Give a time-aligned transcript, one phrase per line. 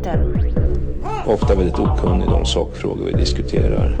[0.00, 0.42] synpunkter.
[1.26, 3.96] Ofta väldigt okunnig om sakfrågor vi diskuterar.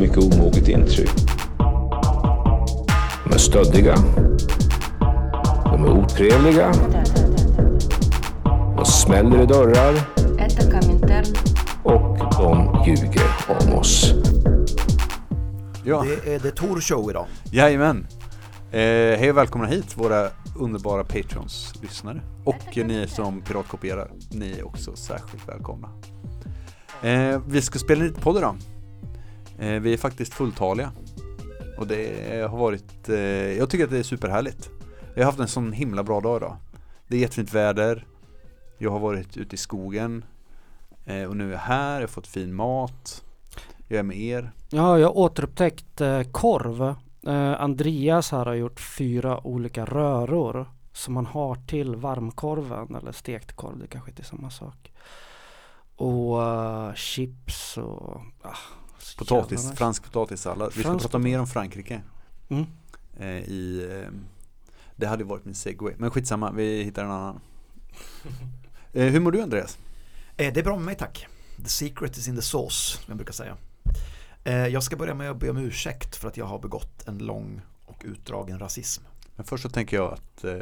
[0.00, 1.10] Mycket omoget intryck.
[3.24, 3.94] De är stöddiga.
[5.64, 6.72] De är otrevliga.
[8.76, 9.94] De smäller i dörrar.
[11.82, 14.14] Och de ljuger om oss.
[15.84, 16.04] Ja.
[16.24, 17.26] Det är The Tour Show idag.
[17.52, 18.06] Jajamän.
[18.70, 18.78] Eh,
[19.18, 22.22] hej och välkomna hit våra underbara Patrons lyssnare.
[22.44, 25.88] Och ni som piratkopierar, ni är också särskilt välkomna.
[27.02, 28.56] Eh, vi ska spela lite podd idag.
[29.58, 30.92] Eh, vi är faktiskt fulltaliga.
[31.78, 33.16] Och det har varit, eh,
[33.58, 34.70] jag tycker att det är superhärligt.
[35.14, 36.56] Vi har haft en sån himla bra dag idag.
[37.08, 38.06] Det är jättefint väder.
[38.78, 40.24] Jag har varit ute i skogen.
[41.04, 43.24] Eh, och nu är jag här, jag har fått fin mat.
[43.88, 44.52] Jag är med er.
[44.70, 46.94] Ja, jag har återupptäckt eh, korv.
[47.26, 53.52] Eh, Andreas här har gjort fyra olika röror som man har till varmkorven eller stekt
[53.52, 54.92] korv, det kanske inte är samma sak.
[55.96, 58.56] Och eh, chips och ah,
[59.18, 59.76] Potatis, nice.
[59.76, 60.72] fransk potatissallad.
[60.76, 62.02] Vi ska prata mer om Frankrike.
[62.48, 62.66] Mm.
[63.16, 64.10] Eh, i, eh,
[64.96, 65.94] det hade varit min segway.
[65.98, 67.40] Men skitsamma, vi hittar en annan.
[68.92, 69.78] eh, hur mår du Andreas?
[70.36, 71.26] Eh, Det är bra med mig tack.
[71.56, 73.56] The secret is in the sauce, som jag brukar säga.
[74.44, 77.18] Eh, Jag ska börja med att be om ursäkt för att jag har begått en
[77.18, 79.02] lång och utdragen rasism.
[79.36, 80.58] Men först så tänker jag att eh,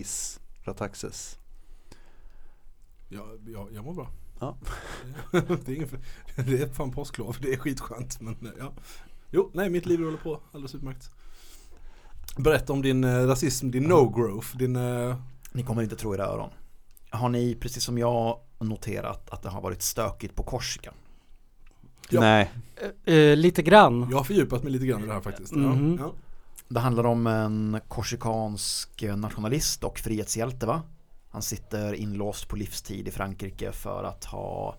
[0.00, 1.38] Ace Rataxes
[3.08, 4.10] Ja, ja, jag mår bra.
[4.40, 4.56] Ja.
[5.32, 5.88] det, är ingen,
[6.36, 8.20] det är fan påsklov, det är skitskönt.
[8.20, 8.72] Men eh, ja.
[9.30, 11.10] Jo, nej mitt liv rullar på alldeles utmärkt.
[12.38, 14.76] Berätta om din eh, rasism, din no-growth, din...
[14.76, 15.16] Eh,
[15.52, 16.50] Ni kommer inte tro era öron.
[17.10, 20.92] Har ni, precis som jag, noterat att det har varit stökigt på Korsika?
[22.10, 22.20] Ja.
[22.20, 22.50] Nej,
[23.06, 24.08] Eh, eh, lite grann.
[24.10, 25.52] jag har fördjupat mig lite grann i det här faktiskt.
[25.56, 26.12] Ja, ja.
[26.68, 30.82] Det handlar om en korsikansk nationalist och frihetshjälte va?
[31.30, 34.76] Han sitter inlåst på livstid i Frankrike för att ha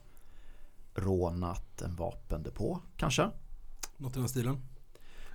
[0.95, 3.30] rånat en vapendepå kanske?
[3.97, 4.58] Något i den stilen.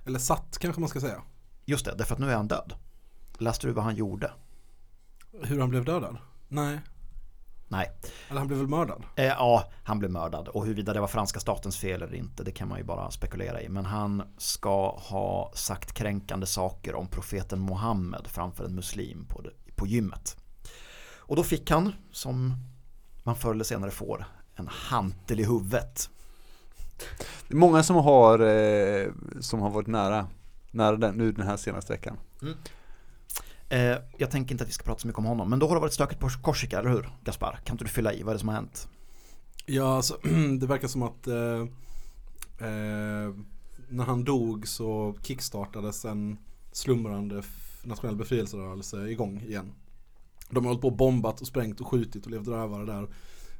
[0.05, 1.21] Eller satt kanske man ska säga.
[1.65, 2.73] Just det, därför att nu är han död.
[3.37, 4.31] Läste du vad han gjorde?
[5.43, 6.17] Hur han blev dödad?
[6.47, 6.79] Nej.
[7.71, 7.91] Nej.
[8.29, 9.03] Eller han blev väl mördad?
[9.15, 12.51] Eh, ja, han blev mördad och huruvida det var franska statens fel eller inte det
[12.51, 13.69] kan man ju bara spekulera i.
[13.69, 19.51] Men han ska ha sagt kränkande saker om profeten Mohammed framför en muslim på, det,
[19.75, 20.37] på gymmet.
[21.15, 22.53] Och då fick han, som
[23.23, 26.09] man förr eller senare får, en hantel i huvudet.
[27.47, 29.07] det är många som har, eh,
[29.39, 30.27] som har varit nära,
[30.71, 32.17] nära den, nu den här senaste veckan.
[33.71, 35.75] Eh, jag tänker inte att vi ska prata så mycket om honom, men då har
[35.75, 37.09] det varit stökigt på Korsika, eller hur?
[37.23, 38.87] Gaspar, kan inte du fylla i vad är det som har hänt?
[39.65, 40.17] Ja, alltså,
[40.59, 41.61] det verkar som att eh,
[42.67, 43.33] eh,
[43.89, 46.37] när han dog så kickstartades en
[46.71, 47.43] slumrande
[47.83, 49.71] nationell befrielserörelse igång igen.
[50.49, 53.07] De har hållit på och bombat och sprängt och skjutit och levt rövare där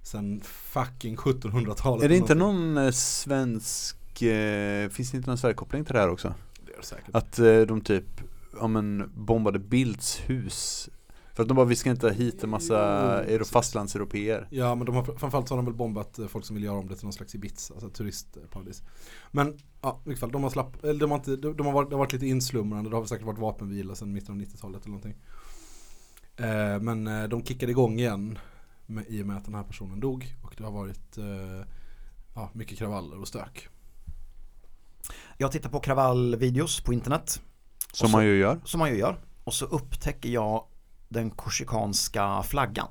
[0.04, 2.04] sen fucking 1700-talet.
[2.04, 6.10] Är det inte någon eh, svensk, eh, finns det inte någon Sverigekoppling till det här
[6.10, 6.34] också?
[6.66, 7.16] Det är det säkert.
[7.16, 8.22] Att eh, de typ,
[8.60, 10.90] ja men bombade Bilds hus
[11.34, 12.78] För att de bara, vi ska inte ha hit en massa
[13.24, 16.56] euro, fastlandseuropeer Ja men de har, framförallt så har de väl bombat eh, folk som
[16.56, 18.84] vill göra om det till någon slags Ibiza, alltså turistparadis.
[19.32, 21.74] Men ja, i vilket fall, de har slapp, eller de har inte, de, de har
[21.74, 24.42] varit, det har varit lite inslumrande, det har väl säkert varit vapenvila sedan mitten av
[24.42, 25.16] 90-talet eller någonting.
[26.38, 28.40] Eh, men eh, de kickade igång igen
[28.86, 31.66] med, i och med att den här personen dog och det har varit eh,
[32.36, 33.68] ja, mycket kravaller och stök.
[35.38, 37.42] Jag tittar på kravallvideos på internet
[37.92, 39.18] Som så- man ju gör som man ju gör.
[39.44, 40.66] Och så upptäcker jag
[41.10, 42.88] den korsikanska flaggan.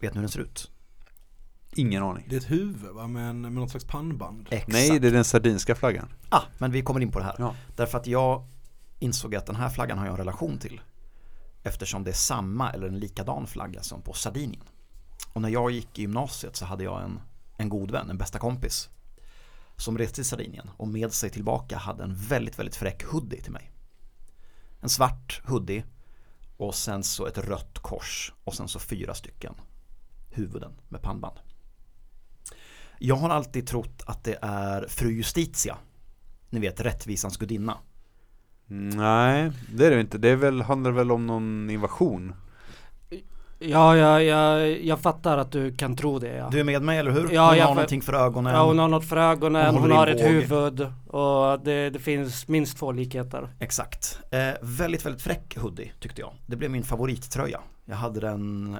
[0.00, 0.70] Vet ni hur den ser ut?
[1.74, 4.48] Ingen aning Det är ett huvud va, med, en, med något slags pannband.
[4.50, 4.72] Exakt.
[4.72, 7.34] Nej, det är den sardinska flaggan Ah, men vi kommer in på det här.
[7.38, 7.54] Ja.
[7.76, 8.44] Därför att jag
[8.98, 10.80] insåg att den här flaggan har jag en relation till.
[11.62, 14.62] Eftersom det är samma eller en likadan flagga som på Sardinien.
[15.32, 17.20] Och när jag gick i gymnasiet så hade jag en,
[17.56, 18.88] en god vän, en bästa kompis.
[19.80, 23.52] Som reste till Sardinien och med sig tillbaka hade en väldigt, väldigt fräck hoodie till
[23.52, 23.70] mig.
[24.80, 25.84] En svart hoodie
[26.56, 29.54] och sen så ett rött kors och sen så fyra stycken
[30.30, 31.38] huvuden med pannband.
[32.98, 35.78] Jag har alltid trott att det är fru Justitia.
[36.50, 37.78] Ni vet rättvisans gudinna.
[38.66, 40.18] Nej, det är det inte.
[40.18, 42.34] Det är väl, handlar väl om någon invasion
[43.62, 46.48] Ja, ja, ja, jag fattar att du kan tro det ja.
[46.52, 47.30] Du är med mig eller hur?
[47.32, 48.54] Ja, hon jag har för- någonting för ögonen.
[48.54, 50.26] Ja, hon har något för ögonen, Hon hon, har ett båg.
[50.30, 53.48] huvud och det, det finns minst två likheter.
[53.58, 54.20] Exakt.
[54.30, 56.32] Eh, väldigt, väldigt fräck hoodie tyckte jag.
[56.46, 57.60] Det blev min favorittröja.
[57.84, 58.76] Jag hade den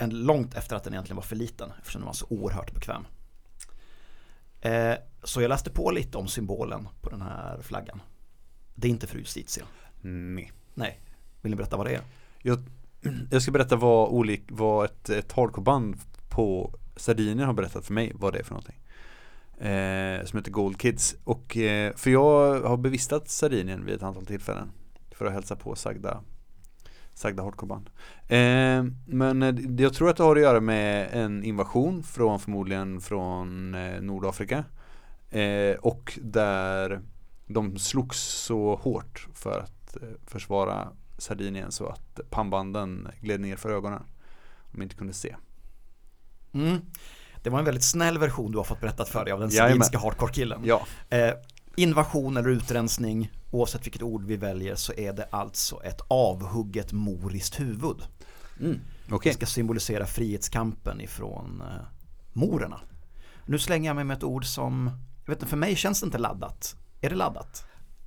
[0.00, 3.06] en, långt efter att den egentligen var för liten eftersom den var så oerhört bekväm.
[4.60, 4.94] Eh,
[5.24, 8.02] så jag läste på lite om symbolen på den här flaggan.
[8.74, 9.64] Det är inte fru Justitia.
[10.02, 11.00] Nej Nej.
[11.42, 12.00] Vill ni berätta vad det är?
[12.42, 12.58] Jag,
[13.30, 15.96] jag ska berätta vad, olik, vad ett, ett hardcoreband
[16.28, 18.80] på Sardinien har berättat för mig vad det är för någonting.
[19.60, 21.16] Eh, som heter Gold Kids.
[21.24, 24.70] Och, eh, för jag har bevistat Sardinien vid ett antal tillfällen.
[25.10, 26.20] För att hälsa på sagda,
[27.14, 27.90] sagda hardcoreband.
[28.28, 33.00] Eh, men eh, jag tror att det har att göra med en invasion från förmodligen
[33.00, 34.64] från eh, Nordafrika.
[35.30, 37.00] Eh, och där
[37.46, 40.88] de slogs så hårt för att eh, försvara
[41.20, 44.02] Sardinien så att pannbanden gled ner för ögonen.
[44.72, 45.36] De inte kunde se.
[46.52, 46.78] Mm.
[47.42, 49.98] Det var en väldigt snäll version du har fått berättat för dig av den sardinska
[49.98, 50.60] hardcore-killen.
[50.64, 51.32] Ja, Eh,
[51.76, 57.60] invasion eller utrensning, oavsett vilket ord vi väljer, så är det alltså ett avhugget moriskt
[57.60, 57.96] huvud.
[58.60, 58.80] mm.
[59.10, 59.30] okej.
[59.32, 61.86] Det ska symbolisera frihetskampen ifrån eh,
[62.32, 62.80] morerna.
[63.46, 64.90] Nu slänger jag mig med ett ord som,
[65.24, 66.76] jag vet inte, för mig känns det inte laddat.
[67.00, 67.64] Är det laddat?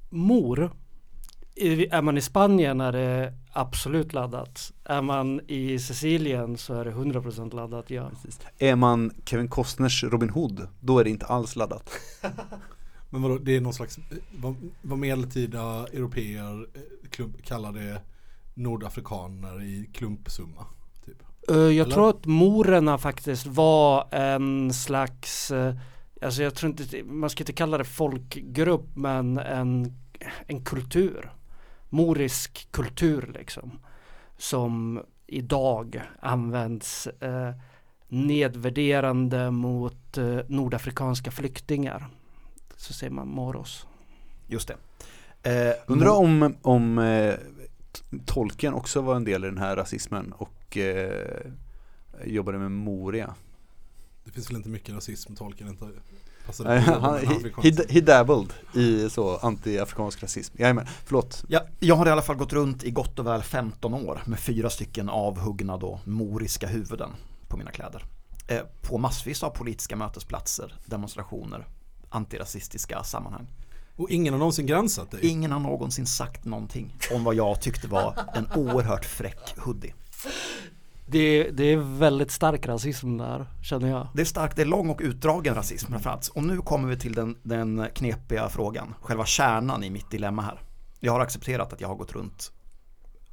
[0.10, 0.72] Mor.
[1.56, 4.74] Är man i Spanien är det absolut laddat.
[4.84, 8.10] Är man i Sicilien så är det 100% laddat, ja.
[8.10, 8.40] Precis.
[8.58, 11.90] Är man Kevin Costners Robin Hood, då är det inte alls laddat.
[13.10, 14.00] Men vadå, det är någon slags,
[14.38, 18.02] vad, vad medeltida europeer eh, klump, kallar det
[18.54, 20.66] nordafrikaner i klumpsumma.
[21.06, 21.24] Typ.
[21.50, 21.92] Eh, Jag Eller?
[21.92, 25.76] tror att morerna faktiskt var en slags, eh,
[26.22, 29.94] alltså jag tror inte, man ska inte kalla det folkgrupp men en,
[30.48, 31.32] en kultur.
[31.94, 33.80] Morisk kultur liksom.
[34.38, 37.54] Som idag används eh,
[38.08, 42.08] nedvärderande mot eh, nordafrikanska flyktingar.
[42.76, 43.88] Så säger man moros.
[44.48, 44.76] Just det.
[45.50, 47.36] Eh, Undrar om, om eh,
[48.26, 51.52] tolken också var en del i den här rasismen och eh,
[52.26, 53.36] jobbade med Moria.
[54.24, 55.86] Det finns väl inte mycket rasism tolken inte
[56.46, 56.64] på.
[56.64, 60.56] han, men he, he, dabbled i så anti-afrikansk rasism.
[60.60, 61.44] Jajamän, förlåt.
[61.48, 64.40] Ja, jag har i alla fall gått runt i gott och väl 15 år med
[64.40, 67.10] fyra stycken avhuggna då moriska huvuden
[67.48, 68.06] på mina kläder.
[68.48, 71.68] Eh, på massvis av politiska mötesplatser, demonstrationer,
[72.10, 73.48] antirasistiska sammanhang.
[73.96, 75.20] Och ingen har någonsin gränsat dig.
[75.28, 79.94] Ingen har någonsin sagt någonting om vad jag tyckte var en oerhört fräck hoodie.
[81.06, 84.08] Det, det är väldigt stark rasism där, känner jag.
[84.14, 86.28] Det är starkt, det är lång och utdragen rasism framförallt.
[86.28, 90.62] Och nu kommer vi till den, den knepiga frågan, själva kärnan i mitt dilemma här.
[91.00, 92.52] Jag har accepterat att jag har gått runt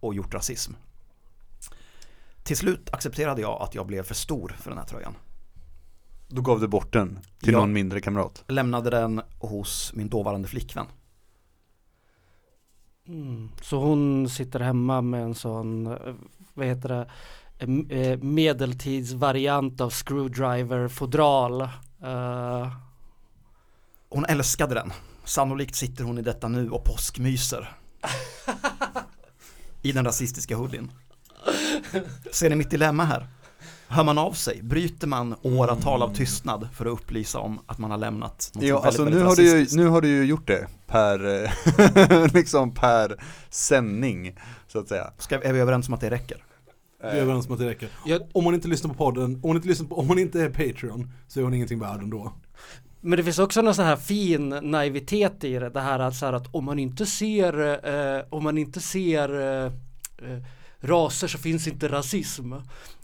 [0.01, 0.73] och gjort rasism.
[2.43, 5.15] Till slut accepterade jag att jag blev för stor för den här tröjan.
[6.29, 7.59] Då gav du bort den till Ja.
[7.59, 8.45] någon mindre kamrat.
[8.49, 10.87] Lämnade den hos min dåvarande flickvän.
[13.09, 13.49] Mm.
[13.63, 16.15] Så hon sitter hemma med en sån, eh,
[16.55, 17.11] vad heter det,
[18.21, 21.61] medeltidsvariant av screwdriver fodral.
[22.03, 22.69] Eh,
[24.09, 24.93] Hon älskade den.
[25.25, 27.73] Sannolikt sitter hon i detta nu och påskmyser.
[29.83, 30.91] I den rasistiska hoodien.
[32.33, 33.27] Ser ni mitt dilemma här?
[33.89, 34.63] Hör man av sig?
[34.63, 38.75] Bryter man åratal av tystnad för att upplysa om att man har lämnat något Ja,
[38.75, 42.27] väldigt, alltså väldigt nu har, du ju, nu har du ju gjort det per, eh,
[42.35, 45.13] liksom per sändning, så att säga.
[45.19, 46.45] Ska, är vi överens om att det räcker?
[47.03, 47.89] Vi är överens om att det räcker.
[48.07, 50.43] jag, Om hon inte lyssnar på podden, om hon inte, lyssnar på, om hon inte
[50.43, 52.33] är Patreon så är hon ingenting värd ändå.
[53.01, 56.27] men det finns också någon sån här fin naivitet i det, det här att, så
[56.27, 57.61] här att om man inte ser,
[58.19, 59.73] eh, om man inte ser eh,
[60.31, 60.43] eh,
[60.81, 62.53] raser så finns inte rasism.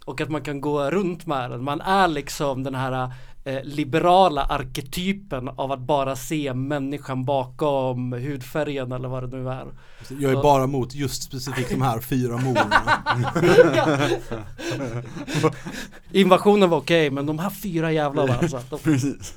[0.04, 1.64] Och att man kan gå runt med den.
[1.64, 3.12] Man är liksom den här
[3.46, 9.66] eh, liberala arketypen av att bara se människan bakom hudfärgen eller vad det nu är.
[10.18, 12.72] Jag är bara emot just specifikt de här fyra morden.
[16.12, 18.60] Invasionen var okej men de här fyra jävlarna alltså.
[18.70, 19.34] De, Precis.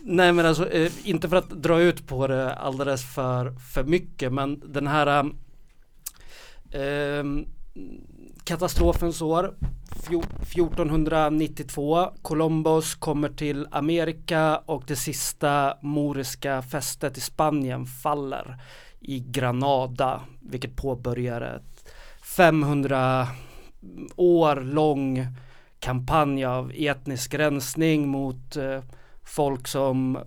[0.00, 4.32] nej men alltså eh, inte för att dra ut på det alldeles för, för mycket
[4.32, 5.24] men den här
[6.70, 7.24] eh,
[8.44, 9.54] katastrofens år
[10.06, 18.56] 1492 Columbus kommer till Amerika och det sista moriska fästet i Spanien faller
[19.00, 21.90] i Granada vilket påbörjar ett
[22.36, 23.26] 500
[24.16, 25.26] år lång
[25.80, 28.82] kampanj av etnisk rensning mot eh,
[29.22, 30.18] folk som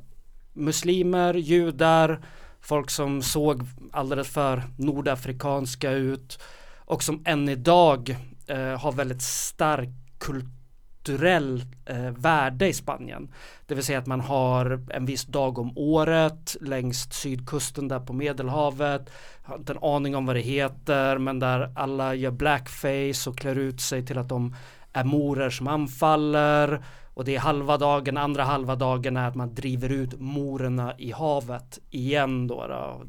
[0.53, 2.25] muslimer, judar,
[2.61, 6.39] folk som såg alldeles för nordafrikanska ut
[6.87, 8.17] och som än idag
[8.47, 13.33] eh, har väldigt stark kulturell eh, värde i Spanien.
[13.65, 18.13] Det vill säga att man har en viss dag om året längs sydkusten där på
[18.13, 19.09] Medelhavet.
[19.43, 23.55] Har inte en aning om vad det heter men där alla gör blackface och klär
[23.55, 24.55] ut sig till att de
[24.93, 29.53] är morer som anfaller och det är halva dagen, andra halva dagen är att man
[29.53, 32.67] driver ut morerna i havet igen då.
[32.67, 33.01] då.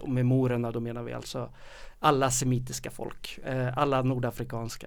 [0.00, 1.50] Och med morerna då menar vi alltså
[2.04, 4.86] alla semitiska folk, eh, alla nordafrikanska.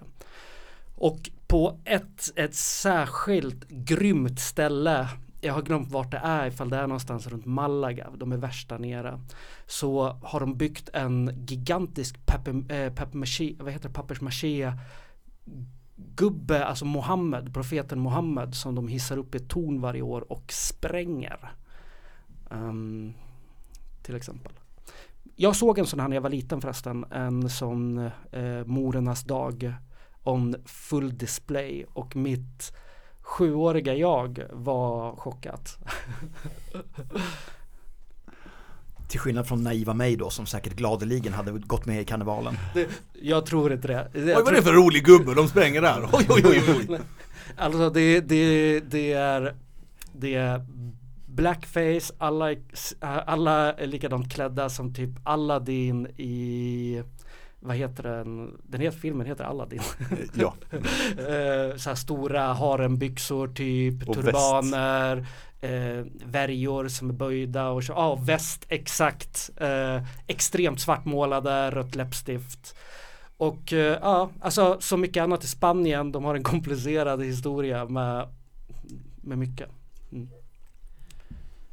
[0.95, 5.09] Och på ett, ett särskilt grymt ställe
[5.41, 8.69] jag har glömt vart det är ifall det är någonstans runt Malaga, de är värst
[8.69, 9.19] där nere.
[9.65, 12.19] Så har de byggt en gigantisk
[12.69, 12.93] eh,
[13.93, 14.74] pappersmaché
[15.95, 20.53] gubbe, alltså Mohammed, profeten Mohammed som de hissar upp i ett torn varje år och
[20.53, 21.51] spränger.
[22.50, 23.13] Um,
[24.01, 24.51] till exempel.
[25.39, 27.98] Jag såg en sån här när jag var liten förresten, en sån
[28.32, 29.74] eh, morernas dag
[30.24, 32.74] on full display och mitt
[33.22, 35.77] sjuåriga jag var chockat.
[39.10, 42.58] Till skillnad från naiva mig då som säkert gladeligen hade gått med i karnevalen.
[42.74, 42.88] Det,
[43.22, 44.12] jag tror inte det.
[44.13, 46.10] Oj vad är det för rolig gubbe de spränger där?
[46.13, 47.00] Oj oj oj oj.
[47.58, 49.56] Alltså det, det, det är
[50.13, 50.65] Det är
[51.38, 52.60] Blackface, alla, är-
[53.01, 57.03] alla är likadant klädda som typ Aladdin i
[57.60, 58.58] Vad heter den?
[58.63, 59.82] Den heter, filmen heter Aladdin
[60.34, 65.25] Ja, eh, så här stora harembyxor typ, Och turbaner,
[65.62, 72.75] eh, värjor som är böjda och så, ja väst exakt, eh, extremt svartmålade, rött läppstift.
[73.38, 78.27] Och eh, ja, alltså så mycket annat i Spanien, de har en komplicerad historia med,
[79.22, 79.70] med mycket.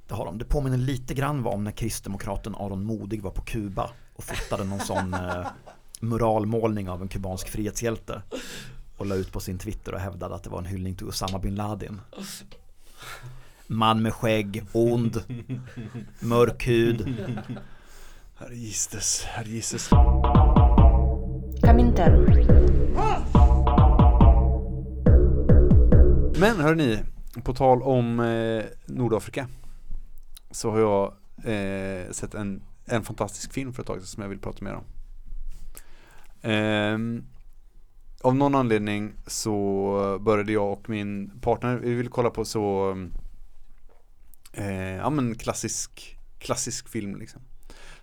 [0.08, 0.38] Det har de.
[0.38, 4.80] Det påminner lite grann om när kristdemokraten Aron Modig var på Kuba och fotade någon
[4.80, 5.46] sån eh,
[6.00, 8.22] muralmålning av en kubansk frihetshjälte
[8.96, 11.38] och la ut på sin Twitter och hävdade att det var en hyllning till Osama
[11.38, 12.00] bin Laden.
[13.66, 15.22] Man med skägg, ond,
[16.20, 17.16] mörk hud.
[18.34, 19.78] herre gisses, herre.
[21.62, 22.10] Kaminter.
[26.40, 26.98] Men hörni,
[27.44, 29.48] på tal om eh, Nordafrika
[30.54, 31.14] så har jag
[31.52, 34.74] eh, sett en, en fantastisk film för ett tag sedan som jag vill prata mer
[34.74, 34.84] om.
[36.50, 37.24] Eh,
[38.22, 42.96] av någon anledning så började jag och min partner, vi ville kolla på så
[44.52, 47.40] eh, ja men klassisk, klassisk film liksom.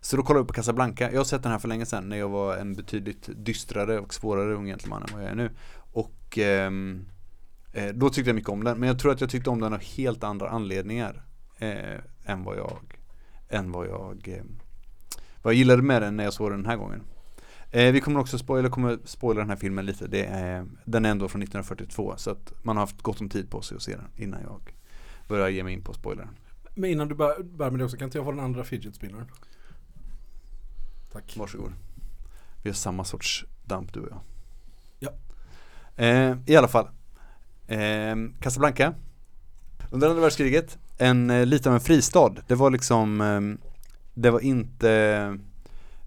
[0.01, 1.11] Så då kollade vi på Casablanca.
[1.11, 4.13] Jag har sett den här för länge sedan när jag var en betydligt dystrare och
[4.13, 5.51] svårare ung gentleman än vad jag är nu.
[5.91, 7.05] Och ehm,
[7.73, 9.73] Eh, då tyckte jag mycket om den, men jag tror att jag tyckte om den
[9.73, 11.23] av helt andra anledningar
[11.57, 11.99] eh,
[12.31, 12.79] än vad jag,
[13.49, 14.43] än vad jag, eh,
[15.41, 17.01] vad jag gillade med den när jag såg den den här gången.
[17.71, 21.09] Eh, vi kommer också spoila, kommer spoila den här filmen lite, det är, den är
[21.11, 23.95] ändå från 1942 så att man har haft gott om tid på sig att se
[23.95, 24.75] den innan jag
[25.27, 26.29] börjar ge mig in på spoilern.
[26.75, 28.95] Men innan du bör- börjar med det också, kan inte jag få den andra fidget
[28.95, 29.25] spinnern?
[31.11, 31.35] Tack.
[31.37, 31.71] Varsågod.
[32.63, 34.19] Vi har samma sorts damp du och jag.
[34.99, 35.11] Ja.
[36.05, 36.87] Eh, I alla fall.
[37.67, 38.93] Eh, Casablanca.
[39.91, 40.77] Under andra världskriget.
[41.01, 42.35] En eh, lite av en fristad.
[42.47, 43.67] Det var liksom eh,
[44.13, 44.91] Det var inte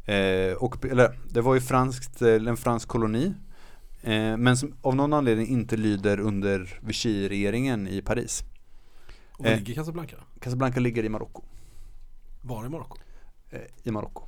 [0.05, 3.35] eh, ockup- eller det var ju franskt, eh, en fransk koloni.
[4.03, 8.43] Eh, men som av någon anledning inte lyder under Vichy-regeringen i Paris.
[9.33, 9.59] Och var Eh.
[9.59, 10.17] ligger Casablanca?
[10.41, 11.43] Casablanca ligger i Marocko.
[12.43, 12.99] Var i Marocko?
[13.51, 14.23] Eh, I Marocko.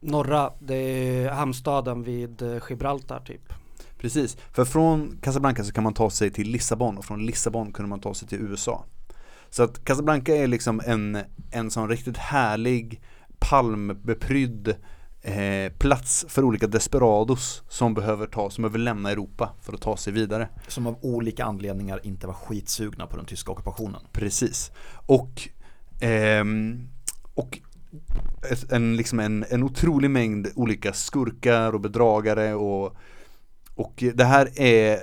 [0.00, 3.52] Norra, det är hamnstaden vid Gibraltar typ.
[3.98, 7.88] Precis, för från Casablanca så kan man ta sig till Lissabon och från Lissabon kunde
[7.88, 8.84] man ta sig till USA.
[9.56, 11.18] Så att Casablanca är liksom en,
[11.50, 13.02] en sån riktigt härlig
[13.38, 14.68] palmbeprydd
[15.22, 19.96] eh, plats för olika desperados som behöver ta, som behöver lämna Europa för att ta
[19.96, 20.48] sig vidare.
[20.68, 24.00] Som av olika anledningar inte var skitsugna på den tyska ockupationen.
[24.12, 24.72] Precis.
[25.06, 25.48] Och,
[26.00, 26.88] ehm,
[27.34, 27.60] och
[28.70, 32.96] en, liksom en, en otrolig mängd olika skurkar och bedragare och,
[33.74, 34.98] och det här är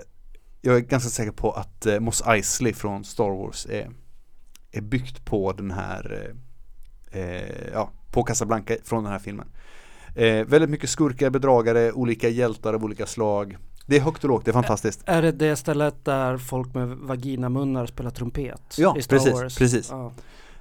[0.62, 3.90] jag är ganska säker på att eh, Mos Eisley från Star Wars är,
[4.74, 6.34] är byggt på den här
[7.12, 9.48] eh, eh, ja, på Casablanca från den här filmen.
[10.16, 13.58] Eh, väldigt mycket skurkar, bedragare, olika hjältar av olika slag.
[13.86, 15.02] Det är högt och lågt, det är fantastiskt.
[15.06, 18.76] Är det det stället där folk med vaginamunnar spelar trumpet?
[18.78, 19.58] Ja, i Star precis, Wars?
[19.58, 19.90] precis.
[19.92, 20.12] Ja.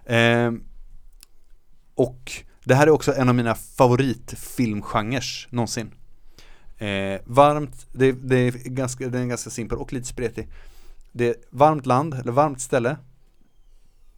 [0.06, 0.64] Ehm,
[1.94, 2.32] och
[2.64, 5.90] det här är också en av mina favoritfilmgenres någonsin.
[6.78, 10.48] Eh, varmt, det, det, är ganska, det är ganska simpel och lite spretig.
[11.12, 12.96] Det är varmt land, eller varmt ställe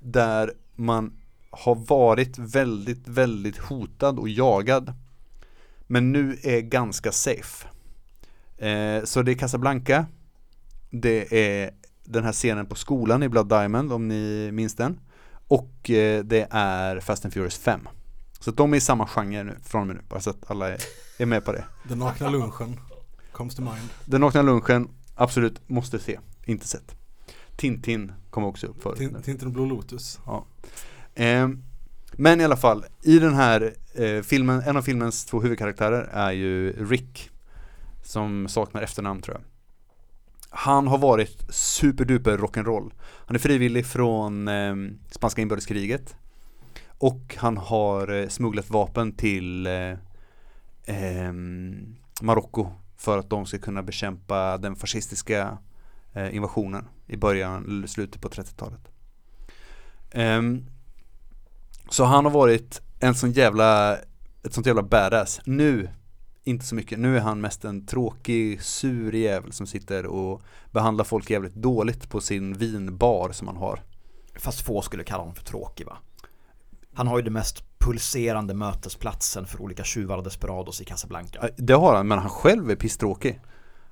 [0.04, 1.12] där man
[1.50, 4.92] har varit väldigt, väldigt hotad och jagad.
[5.86, 7.66] Men nu är ganska safe.
[8.56, 10.06] Eh, så det är Casablanca.
[10.90, 11.70] Det är
[12.04, 15.00] den här scenen på skolan i Blood Diamond om ni minns den.
[15.48, 17.88] Och eh, det är Fast and Furious 5.
[18.40, 20.68] Så de är i samma genre nu, från och med nu, bara så att alla
[20.68, 20.80] är,
[21.18, 21.64] är med på det.
[21.88, 22.80] Den nakna lunchen
[23.32, 23.88] comes to mind.
[24.04, 27.03] Den nakna lunchen, absolut, måste se, inte sett.
[27.56, 28.98] Tintin kommer också upp förut.
[28.98, 30.20] Tin- Tintin och Blå Lotus.
[31.14, 31.62] Ehm,
[32.12, 36.32] men i alla fall, i den här eh, filmen, en av filmens två huvudkaraktärer är
[36.32, 37.30] ju Rick
[38.04, 39.44] som saknar efternamn tror jag.
[40.50, 42.92] Han har varit superduper rock'n'roll.
[43.26, 44.74] Han är frivillig från eh,
[45.10, 46.16] spanska inbördeskriget
[46.98, 49.92] och han har eh, smugglat vapen till eh,
[50.84, 55.58] ehm, Marocko för att de ska kunna bekämpa den fascistiska
[56.12, 58.88] eh, invasionen i början, eller slutet på 30-talet.
[60.10, 60.66] Ehm,
[61.90, 63.96] så han har varit en sån jävla,
[64.42, 65.40] ett sånt jävla badass.
[65.44, 65.88] Nu,
[66.44, 66.98] inte så mycket.
[66.98, 72.10] Nu är han mest en tråkig, sur jävel som sitter och behandlar folk jävligt dåligt
[72.10, 73.80] på sin vinbar som han har.
[74.36, 75.96] Fast få skulle kalla honom för tråkig va?
[76.94, 81.48] Han har ju det mest pulserande mötesplatsen för olika tjuvar och desperados i Casablanca.
[81.56, 83.40] Det har han, men han själv är pisstråkig.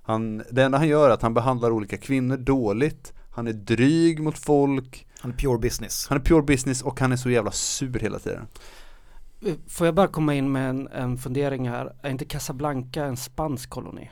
[0.02, 4.20] Han, det enda han gör är att han behandlar olika kvinnor dåligt, han är dryg
[4.20, 6.06] mot folk, Han är pure business.
[6.08, 8.46] han är pure business och han är så jävla sur hela tiden.
[9.68, 11.96] Får jag bara komma in med en, en fundering här?
[12.02, 14.10] Är inte Casablanca en spansk koloni?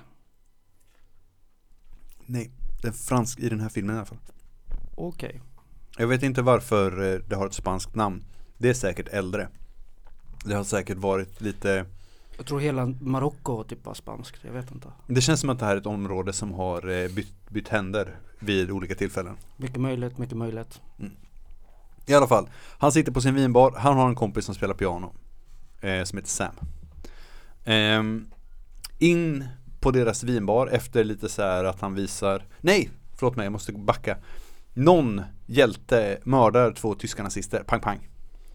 [2.27, 2.51] Nej,
[2.83, 4.19] det är fransk i den här filmen i alla fall.
[4.95, 5.41] Okej.
[5.99, 8.25] Jag vet inte varför eh, det har ett spanskt namn.
[8.59, 9.49] Det är säkert äldre.
[10.45, 11.87] Det har säkert varit lite
[12.41, 14.89] Jag tror hela Marocko typ var spanskt, jag vet inte.
[15.07, 18.17] Det känns som att det här är ett område som har eh, bytt, bytt händer
[18.39, 19.37] vid olika tillfällen.
[19.57, 20.81] Mycket möjligt, mycket möjligt.
[22.07, 25.13] I alla fall, han sitter på sin vinbar, han har en kompis som spelar piano.
[25.81, 26.55] Eh, som heter Sam.
[27.65, 28.31] Ehm,
[28.99, 29.49] in
[29.81, 33.73] på deras vinbar efter lite så här att han visar, nej, förlåt mig, jag måste
[33.73, 34.17] backa.
[34.75, 38.09] Någon hjälte mördar två tyska nazister, pang pang.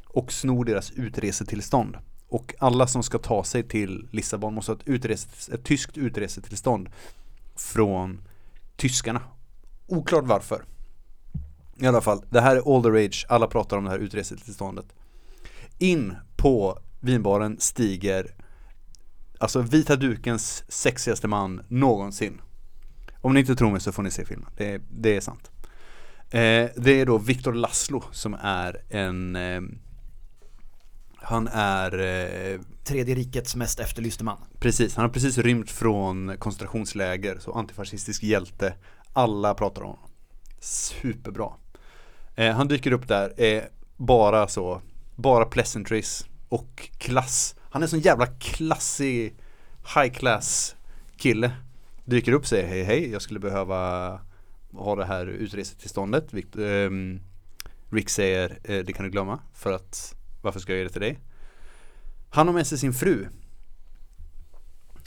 [0.06, 1.98] Och snor deras utresetillstånd.
[2.36, 6.90] Och alla som ska ta sig till Lissabon måste ha ett, utrese, ett tyskt utresetillstånd
[7.56, 8.22] från
[8.76, 9.22] tyskarna.
[9.88, 10.64] Oklart varför.
[11.80, 14.86] I alla fall, det här är all the rage, alla pratar om det här utresetillståndet.
[15.78, 18.36] In på vinbaren stiger
[19.40, 22.42] Alltså vita dukens sexigaste man någonsin.
[23.22, 25.52] Om ni inte tror mig så får ni se filmen, det, det är sant.
[26.30, 29.62] Eh, det är då Victor Laszlo som är en eh,
[31.28, 34.38] han är eh, Tredje rikets mest efterlyste man.
[34.60, 38.74] Precis, han har precis rymt från koncentrationsläger, så antifascistisk hjälte.
[39.14, 40.10] Alla pratar om honom.
[40.60, 41.54] Superbra.
[42.36, 43.64] Eh, han dyker upp där, eh,
[43.98, 44.82] bara så,
[45.16, 47.56] bara pleasantries och klass.
[47.70, 49.36] Han är sån jävla klassig
[49.96, 50.76] high class
[51.18, 51.52] kille.
[52.04, 54.10] Dyker upp säger hej hej, jag skulle behöva
[54.74, 56.34] ha det här utresetillståndet.
[56.58, 57.22] Ehm,
[57.90, 60.15] Rick säger eh, det kan du glömma för att
[60.46, 61.20] varför ska jag ge det till dig?
[62.30, 63.28] Han har med sig sin fru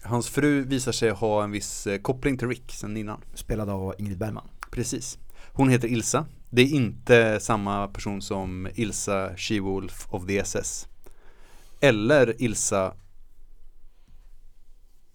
[0.02, 3.20] Hans fru visar sig ha en viss eh, koppling till Rick sen innan.
[3.34, 4.48] Spelad av Ingrid Bergman.
[4.70, 5.18] Precis.
[5.52, 6.26] Hon heter Ilsa.
[6.50, 10.88] Det är inte samma person som Ilsa She-Wolf of the SS.
[11.80, 12.94] Eller Ilsa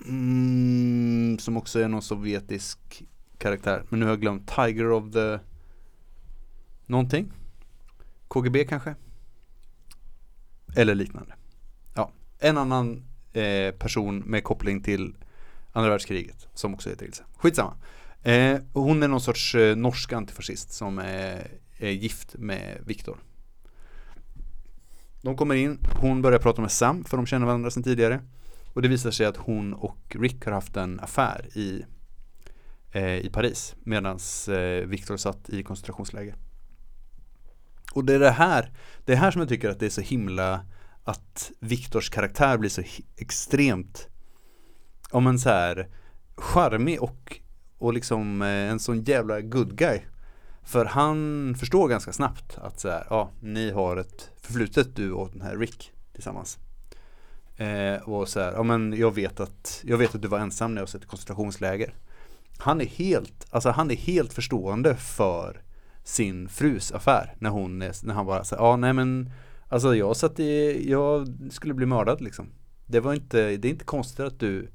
[0.05, 3.03] mm, som också är någon sovjetisk
[3.37, 3.83] karaktär.
[3.89, 5.39] Men nu har jag glömt Tiger of the
[6.85, 7.31] någonting.
[8.27, 8.95] KGB kanske?
[10.75, 11.33] Eller liknande.
[11.95, 15.15] Ja, en annan eh, person med koppling till
[15.71, 17.23] andra världskriget som också heter Ilse.
[17.35, 17.73] Skitsamma.
[18.23, 23.17] Eh, hon är någon sorts eh, norsk antifascist som är, är gift med Viktor.
[25.21, 28.21] De kommer in, hon börjar prata med Sam för de känner varandra sedan tidigare.
[28.73, 31.85] Och det visar sig att hon och Rick har haft en affär i,
[32.91, 36.35] eh, i Paris medan eh, Viktor satt i koncentrationsläger.
[37.93, 38.71] Och det är det här,
[39.05, 40.65] det är här som jag tycker att det är så himla
[41.03, 42.83] att Viktors karaktär blir så
[43.17, 44.07] extremt
[45.11, 45.87] om en så här
[46.35, 47.39] charmig och,
[47.77, 49.99] och liksom eh, en sån jävla good guy.
[50.63, 55.29] För han förstår ganska snabbt att så här, ja, ni har ett förflutet du och
[55.31, 56.59] den här Rick tillsammans.
[57.57, 60.73] Eh, och så här, ja men jag vet att, jag vet att du var ensam
[60.73, 61.93] när jag satt i koncentrationsläger.
[62.57, 65.61] Han är helt, alltså han är helt förstående för
[66.03, 69.31] sin frus affär när hon, är, när han bara säger, ja nej men
[69.73, 72.49] Alltså jag satt i, jag skulle bli mördad liksom.
[72.85, 74.69] Det var inte, det är inte konstigt att du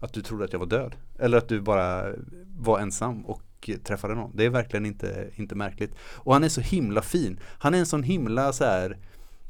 [0.00, 0.96] Att du trodde att jag var död.
[1.18, 2.12] Eller att du bara
[2.56, 4.36] var ensam och träffade någon.
[4.36, 5.94] Det är verkligen inte, inte märkligt.
[6.00, 7.40] Och han är så himla fin.
[7.58, 8.98] Han är en sån himla så här.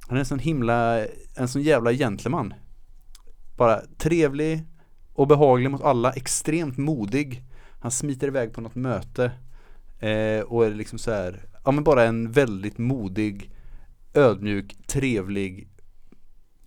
[0.08, 2.54] Han är en sån himla, en sån jävla gentleman.
[3.56, 4.64] Bara trevlig
[5.14, 7.44] och behaglig mot alla, extremt modig.
[7.80, 9.32] Han smiter iväg på något möte.
[10.00, 13.50] Eh, och är liksom så här, ja men bara en väldigt modig
[14.14, 15.68] ödmjuk, trevlig,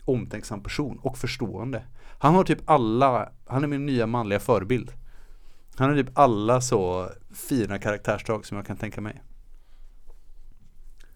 [0.06, 1.84] omtänksam person och förstående.
[2.20, 4.92] Han har typ alla, han är min nya manliga förebild.
[5.76, 9.22] Han har typ alla så fina karaktärsdrag som jag kan tänka mig.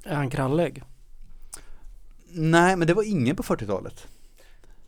[0.04, 0.84] Är han krallig?
[2.30, 4.08] Nej, men det var ingen på 40-talet.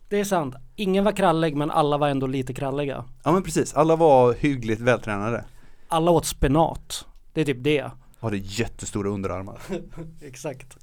[0.08, 0.54] Det är sant.
[0.76, 3.04] Ingen var krallig men alla var ändå lite kralliga.
[3.24, 5.44] Ja men precis, alla var hyggligt vältränade.
[5.88, 7.06] Alla åt spenat.
[7.32, 7.90] Det är typ det.
[8.20, 9.60] Hade jättestora underarmar.
[10.20, 10.76] Exakt.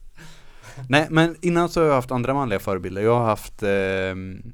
[0.90, 3.02] Nej men innan så har jag haft andra manliga förebilder.
[3.02, 4.54] Jag har haft ehm,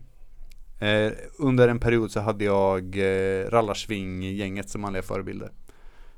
[0.79, 5.51] eh, Under en period så hade jag eh, Rallarsving-gänget som manliga förebilder.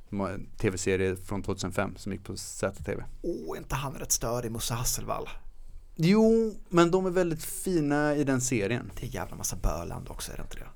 [0.09, 3.03] Det tv-serie från 2005 som gick på ZTV.
[3.21, 5.29] Åh, är inte han rätt störig, Musse Hasselvall?
[5.95, 8.91] Jo, men de är väldigt fina i den serien.
[8.99, 10.67] Det är jävla massa böland också, är det inte det?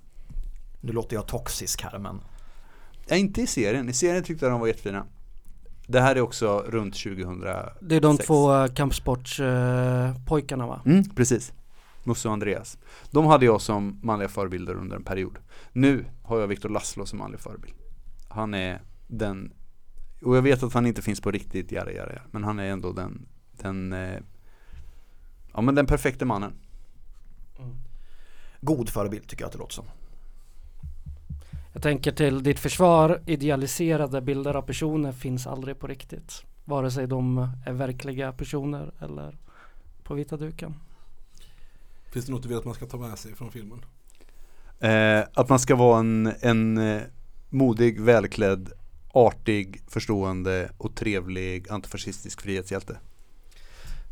[0.82, 2.22] Nu låter jag toxisk här, men
[3.10, 3.90] Ja, inte i serien.
[3.90, 5.06] I serien tyckte jag de var jättefina.
[5.88, 7.40] Det här är också runt 2000
[7.80, 10.82] Det är de två uh, kampsportspojkarna va?
[10.86, 11.54] Mm, precis.
[12.04, 12.78] Musse och Andreas.
[13.12, 15.38] De hade jag som manliga förebilder under en period.
[15.72, 17.76] Nu har jag Viktor Laszlo som manlig förebild.
[18.30, 19.54] Han är den,
[20.22, 22.72] och jag vet att han inte finns på riktigt, jara, jara, jara, men han är
[22.72, 24.20] ändå den, den, eh,
[25.54, 26.54] ja men den perfekta mannen.
[28.62, 29.86] god förebild tycker jag att det låter som.
[31.80, 36.44] Jag tänker till ditt försvar, idealiserade bilder av personer finns aldrig på riktigt.
[36.66, 39.38] Vare sig de är verkliga personer eller
[40.04, 40.76] på vita duken.
[42.12, 43.86] Finns det något du vill att man ska ta med sig från filmen?
[44.80, 47.02] Eh, att man ska vara en, en eh,
[47.50, 48.70] modig, välklädd,
[49.14, 52.98] artig, förstående och trevlig antifascistisk frihetshjälte.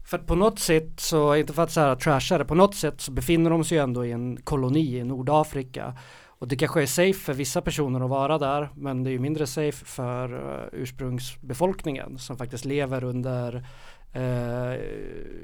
[0.06, 2.76] För att på något sätt så, inte för att så här trasha det, på något
[2.76, 5.94] sätt så befinner de sig ju ändå i en koloni i Nordafrika.
[6.40, 9.20] Och det kanske är safe för vissa personer att vara där, men det är ju
[9.20, 13.56] mindre safe för uh, ursprungsbefolkningen som faktiskt lever under
[14.16, 14.78] uh,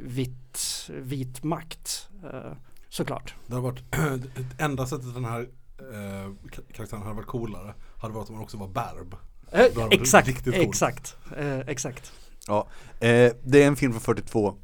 [0.01, 2.09] vitt, vit makt.
[2.23, 2.53] Uh,
[2.89, 3.35] såklart.
[3.47, 3.83] Det hade varit,
[4.35, 5.41] det enda sättet den här
[5.79, 9.15] eh, karaktären hade varit coolare hade varit om man också var berb.
[9.51, 10.67] Eh, varit exakt, riktigt coolt.
[10.67, 12.11] exakt, eh, exakt.
[12.47, 12.67] Ja,
[12.99, 14.55] eh, det är en film från 42.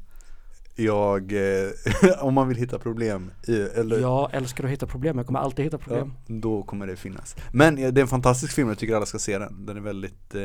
[0.84, 1.70] Jag, eh,
[2.20, 5.64] om man vill hitta problem i, eller Jag älskar att hitta problem, jag kommer alltid
[5.64, 6.14] hitta Ja, problem.
[6.26, 7.36] då kommer det finnas.
[7.52, 9.66] Men det är en fantastisk film, jag tycker alla ska se den.
[9.66, 10.42] Den är väldigt, eh,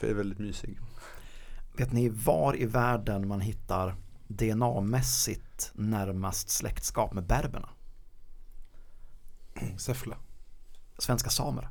[0.00, 0.78] är väldigt mysig.
[1.76, 3.94] Vet ni var i världen man hittar
[4.28, 7.68] DNA-mässigt närmast släktskap med berberna?
[9.76, 10.14] Säffle.
[10.98, 11.68] Svenska samer.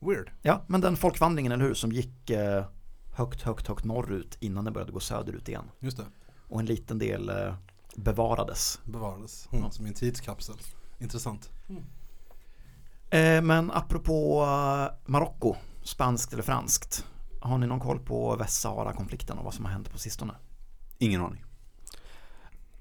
[0.00, 0.30] Weird.
[0.42, 2.64] Ja, men den folkvandringen, eller hur, som gick eh,
[3.12, 5.64] högt, högt, högt norrut innan den började gå söderut igen.
[5.78, 6.06] Just det.
[6.48, 7.54] Och en liten del eh,
[7.96, 8.80] bevarades.
[8.84, 9.48] Bevarades.
[9.52, 10.56] Mm, Som i en tidskapsel.
[10.98, 11.50] Intressant.
[13.10, 17.04] Eh, men apropå eh, Marocko, spanskt eller franskt.
[17.40, 20.34] Har ni någon koll på Västsahara-konflikten och vad som har hänt på sistone?
[20.98, 21.44] Ingen aning.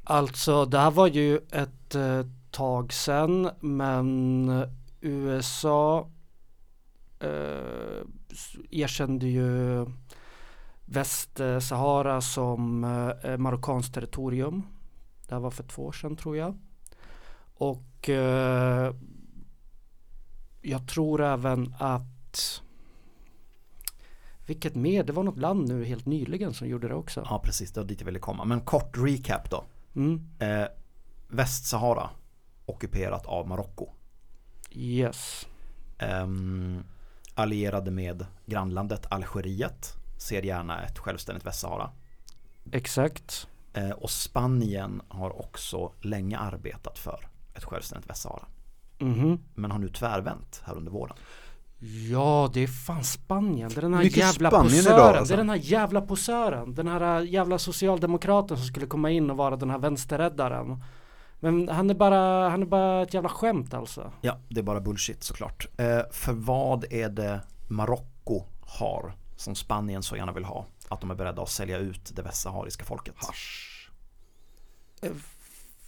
[0.04, 4.50] Alltså det här var ju ett eh, tag sedan men
[5.02, 6.10] USA
[7.20, 8.04] eh,
[8.72, 9.86] erkände ju
[10.92, 12.84] Västsahara som
[13.24, 14.64] eh, marockanskt territorium.
[15.28, 16.58] Det här var för två år sedan tror jag.
[17.54, 18.94] Och eh,
[20.62, 22.62] jag tror även att
[24.48, 25.04] vilket mer?
[25.04, 27.28] Det var något land nu helt nyligen som gjorde det också.
[27.30, 28.46] Ja, precis, det var dit jag ville komma.
[28.46, 29.64] Men kort recap då.
[29.96, 30.30] Mm.
[30.40, 30.68] Eh,
[31.28, 32.10] Västsahara
[32.66, 33.90] ockuperat av Marocko.
[34.72, 35.48] Yes.
[35.98, 36.84] Ehm,
[37.34, 41.90] allierade med grannlandet Algeriet ser gärna ett självständigt Västsahara.
[42.72, 43.48] Exakt.
[43.74, 48.44] Eh, och Spanien har också länge arbetat för ett självständigt Västsahara.
[49.00, 49.40] Mhm.
[49.56, 51.16] Men har nu tvärvänt här under våren.
[52.12, 53.70] Ja, det är fan Spanien.
[53.70, 54.98] Det är den här Mycket jävla Spanien posören.
[54.98, 55.34] idag, alltså.
[55.34, 56.74] Det är den här jävla posören.
[56.74, 60.84] Den här äh, jävla socialdemokraten som skulle komma in och vara den här vänsterräddaren.
[61.40, 64.12] Men han är bara, han är bara ett jävla skämt alltså.
[64.22, 65.68] Ja, det är bara bullshit såklart.
[65.78, 70.66] Eh, för vad är det Marocko har som Spanien så gärna vill ha?
[70.90, 73.16] Att de är beredda att sälja ut det västsahariska folket.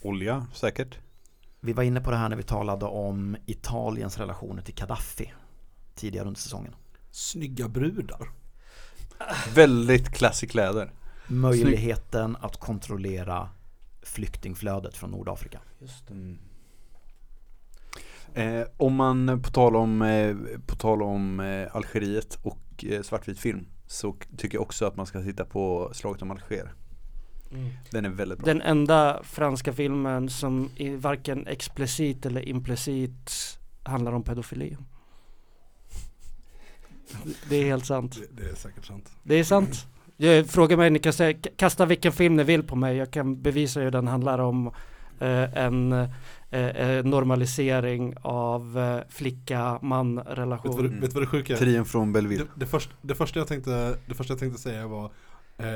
[0.02, 0.98] Olja, säkert.
[1.60, 5.32] Vi var inne på det här när vi talade om Italiens relationer till Gaddafi
[5.94, 6.74] tidigare under säsongen.
[7.10, 8.28] Snygga brudar.
[9.54, 10.92] Väldigt classic kläder.
[11.26, 13.48] Möjligheten att kontrollera
[14.02, 15.60] flyktingflödet från Nordafrika.
[16.10, 16.38] Mm.
[18.34, 20.36] Eh, om man, på tal om, eh,
[20.66, 22.71] på tal om eh, Algeriet och eh,
[23.02, 26.72] svartvit film så tycker jag också att man ska titta på Slaget om Alger.
[27.90, 28.46] Den är väldigt bra.
[28.46, 33.30] Den enda franska filmen som varken explicit eller implicit
[33.82, 34.76] handlar om pedofili.
[37.48, 38.18] Det är helt sant.
[38.20, 39.10] Det, det är säkert sant.
[39.22, 39.86] Det är sant.
[40.16, 42.96] Jag frågar mig, ni kan säga, kasta vilken film ni vill på mig.
[42.96, 44.72] Jag kan bevisa hur den handlar om eh,
[45.54, 45.92] en
[46.50, 51.00] eh, eh, normalisering av eh, flicka-man Vet relation.
[51.00, 51.56] vet du vad det sjuka är?
[51.56, 52.44] Trion från Belleville.
[52.44, 55.04] Det, det, först, det, första jag tänkte, det första jag tänkte säga var
[55.58, 55.66] eh,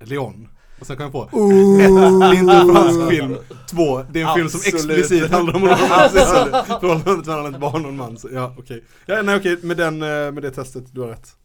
[0.00, 0.48] Leon.
[0.80, 1.84] Och sen kom jag på, ett, det
[2.26, 3.36] är inte en fransk film.
[3.70, 4.98] Två, det är en film som Absolut.
[4.98, 5.62] explicit handlar om
[6.80, 8.18] förhållandet mellan ett barn och en man.
[8.18, 8.84] Så, ja, okej.
[9.06, 11.36] Ja, nej okej, med, den, eh, med det testet, du har rätt.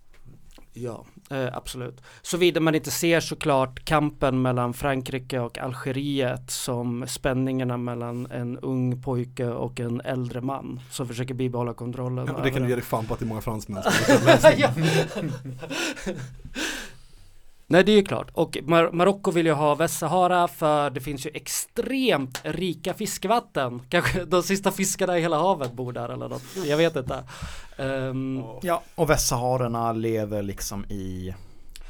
[0.74, 2.02] Ja, eh, absolut.
[2.22, 9.02] Såvida man inte ser såklart kampen mellan Frankrike och Algeriet som spänningarna mellan en ung
[9.02, 12.26] pojke och en äldre man som försöker bibehålla kontrollen.
[12.28, 13.94] Ja, och det kan du ge dig fan på att det är många fransmän som.
[17.70, 21.26] Nej det är ju klart och Mar- Marocko vill ju ha Västsahara för det finns
[21.26, 23.82] ju extremt rika fiskevatten.
[23.90, 26.44] Kanske de sista fiskarna i hela havet bor där eller något.
[26.66, 27.24] Jag vet inte.
[27.78, 31.34] Ehm, Ja, och västsaharerna lever liksom i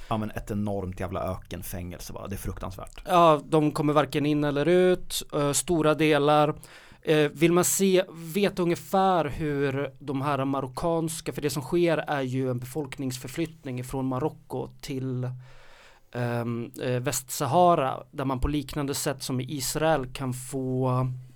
[0.10, 2.28] ja, men ett enormt jävla ökenfängelse bara.
[2.28, 3.02] Det är fruktansvärt.
[3.06, 6.56] Ja, de kommer varken in eller ut, eh, stora delar.
[7.02, 12.22] Eh, vill man se, veta ungefär hur de här marockanska, för det som sker är
[12.22, 15.30] ju en befolkningsförflyttning från Marocko till
[17.02, 20.91] Västsahara, där man på liknande sätt som i Israel kan få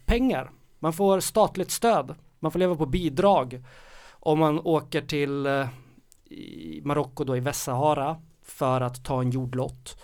[0.06, 0.52] pengar.
[0.80, 3.64] Man får statligt stöd, man får leva på bidrag.
[4.10, 5.68] Om man åker till eh,
[6.84, 9.98] Marocko då i Västsahara för att ta en jordlott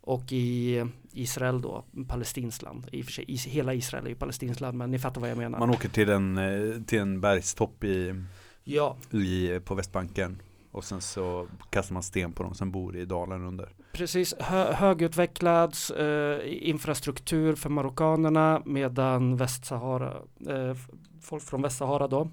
[0.00, 2.88] och i Israel då, palestinskt land.
[2.92, 5.30] I och för sig, is, hela Israel är ju palestinskt land, men ni fattar vad
[5.30, 5.58] jag menar.
[5.58, 8.24] Man åker till en, eh, till en bergstopp i,
[8.64, 10.42] Ja, i, på Västbanken
[10.74, 13.68] och sen så kastar man sten på dem som bor i dalen under.
[13.92, 14.34] precis.
[14.40, 20.12] Hö, högutvecklad eh, infrastruktur för marockanerna medan Västsahara,
[20.48, 20.76] eh,
[21.22, 22.30] folk från Västsahara då,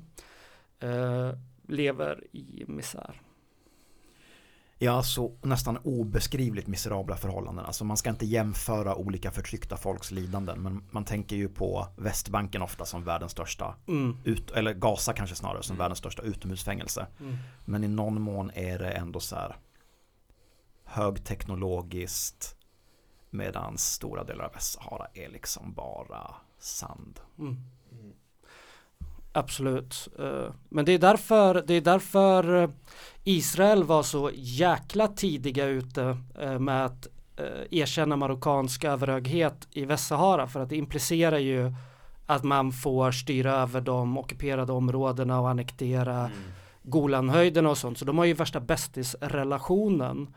[0.80, 1.32] eh,
[1.68, 3.22] lever i misär.
[4.84, 7.66] Ja, så nästan obeskrivligt miserabla förhållanden.
[7.66, 12.62] Alltså man ska inte jämföra olika förtryckta folks lidanden, men man tänker ju på Västbanken
[12.62, 14.18] ofta som världens största, Mm.
[14.24, 15.80] ut, eller Gaza kanske snarare som Mm.
[15.84, 17.08] världens största utomhusfängelse.
[17.20, 17.36] Mm.
[17.66, 19.56] Men i någon mån är det ändå så här
[20.84, 22.56] högteknologiskt
[23.30, 27.20] medan stora delar av Västsahara är liksom bara sand.
[29.34, 29.44] Mm.
[29.44, 30.08] Absolut.
[30.20, 32.70] Eh, Men det är därför, det är därför eh,
[33.24, 37.08] Israel var så jäkla tidiga ute eh, med att
[37.70, 41.74] erkänna marockansk överhöghet i Västsahara för att det implicerar ju
[42.26, 46.32] att man får styra över de ockuperade områdena och annektera
[46.84, 47.98] Golanhöjderna och sånt.
[47.98, 50.34] Så de har ju värsta bästisrelationen.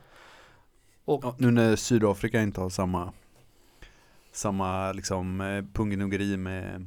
[1.04, 3.12] Och Ja, nu när Sydafrika inte har samma
[4.32, 5.38] samma liksom
[5.72, 6.86] pungenuggeri med,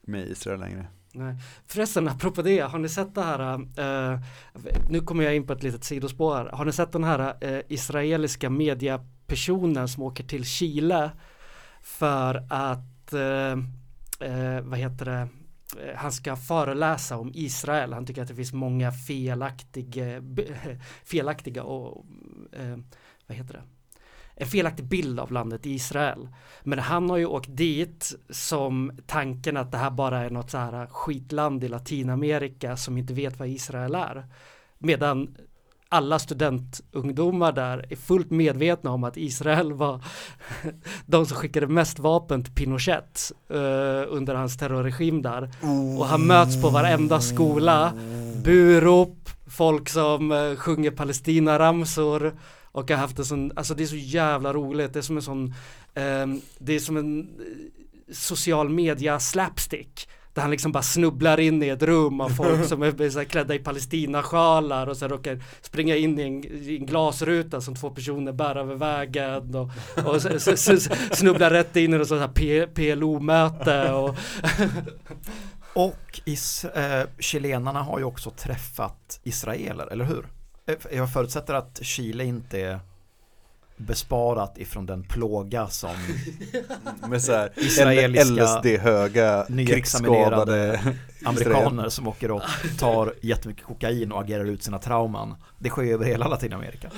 [0.00, 0.86] med Israel längre.
[1.12, 1.36] Nej.
[1.66, 4.20] Förresten, apropå det, har ni sett det här, eh,
[4.90, 6.46] nu kommer jag in på ett litet sidospår här.
[6.46, 11.10] Har ni sett den här eh, israeliska mediapersonen som åker till Chile
[11.82, 13.52] för att, eh,
[14.30, 15.28] eh, vad heter det,
[15.82, 17.92] eh, han ska föreläsa om Israel.
[17.92, 20.22] Han tycker att det finns många felaktiga, eh,
[21.04, 22.06] felaktiga och,
[22.52, 22.76] eh,
[23.26, 23.62] vad heter det?
[24.40, 26.28] En felaktig bild av landet Israel.
[26.62, 30.58] Men han har ju åkt dit som tanken att det här bara är något så
[30.58, 34.26] här skitland i Latinamerika som inte vet vad Israel är.
[34.78, 35.36] Medan
[35.88, 40.04] alla studentungdomar där är fullt medvetna om att Israel var
[41.06, 43.56] de som skickade mest vapen till Pinochet uh,
[44.08, 45.50] under hans terrorregim där.
[45.98, 47.92] Och han möts på varenda skola,
[48.44, 52.32] burop, folk som uh, sjunger Palestina-ramsor
[52.72, 55.16] och jag har haft en sån, alltså det är så jävla roligt, det är som
[55.16, 55.54] en sån,
[55.94, 60.08] ehm, det är som en eh, social media slapstick.
[60.34, 63.24] Där han liksom bara snubblar in i ett rum av folk som är så här
[63.24, 67.90] klädda i palestinasjalar och sen råkar springa in i en, i en glasruta som två
[67.90, 69.70] personer bär över vägen och,
[70.06, 70.76] och så, så, så,
[71.12, 74.16] snubblar rätt in i något sånt här PLO-möte och
[75.72, 80.26] Och is, eh, chilenarna har ju också träffat israeler, eller hur?
[80.70, 82.80] Eh, Jag förutsätter att Chile inte är
[83.76, 85.90] besparat ifrån den plåga som
[87.08, 90.80] Med så här Israeliska LSD-höga krigsskadade
[91.24, 92.42] amerikaner som åker och
[92.78, 95.34] tar jättemycket kokain och agerar ut sina trauman.
[95.58, 96.90] Det sker ju över hela Latinamerika.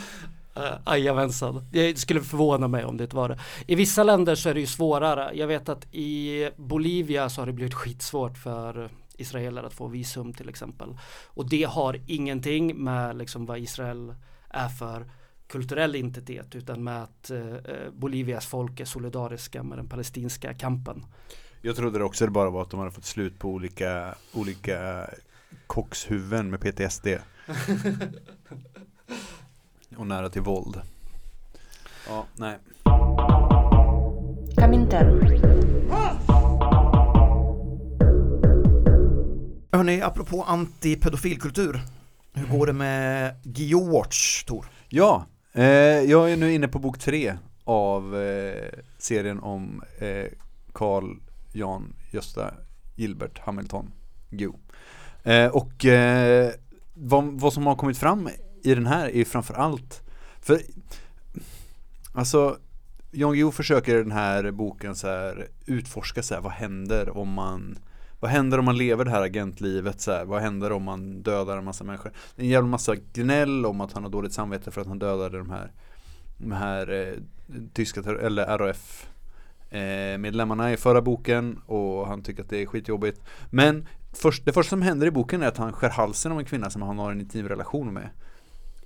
[0.86, 1.66] Jajamensan.
[1.72, 3.38] Det skulle förvåna mig om det inte var det.
[3.66, 5.30] I vissa länder så är det ju svårare.
[5.34, 8.90] Jag vet att i Bolivia så har det blivit skitsvårt för
[9.22, 10.98] israeler att få visum till exempel.
[11.26, 14.14] Och det har ingenting med liksom vad Israel
[14.48, 15.10] är för
[15.46, 21.06] kulturell identitet utan med att eh, eh, Bolivias folk är solidariska med den palestinska kampen.
[21.60, 25.10] Jag trodde det också det bara var att de hade fått slut på olika, olika
[25.66, 27.06] kockshuvuden med PTSD.
[29.96, 30.80] Och nära till våld.
[32.08, 32.58] Ja, nej.
[34.56, 35.61] Comintern.
[39.82, 41.80] Hörni, apropå antipedofilkultur.
[42.32, 44.66] Hur går det med Geowatch, Tor?
[44.88, 45.64] Ja, eh,
[46.00, 50.26] jag är nu inne på bok tre av eh, serien om eh,
[50.72, 51.16] Carl
[51.52, 52.54] Jan Gösta
[52.96, 53.90] Gilbert Hamilton
[54.30, 54.58] Geo.
[55.22, 56.52] Eh, och eh,
[56.94, 58.28] vad, vad som har kommit fram
[58.62, 60.02] i den här är framförallt
[60.40, 60.60] för
[62.14, 62.58] alltså
[63.10, 67.32] Jan Guillou försöker i den här boken så här utforska så här, vad händer om
[67.32, 67.78] man
[68.22, 70.24] vad händer om man lever det här agentlivet så här?
[70.24, 72.12] Vad händer om man dödar en massa människor?
[72.36, 74.98] Det är en jävla massa gnäll om att han har dåligt samvete för att han
[74.98, 75.72] dödade de här
[76.36, 77.14] De här eh,
[77.72, 79.08] tyska, eller RAF
[79.70, 83.20] eh, medlemmarna i förra boken och han tycker att det är skitjobbigt.
[83.50, 86.44] Men först, det första som händer i boken är att han skär halsen av en
[86.44, 88.08] kvinna som han har en intim relation med.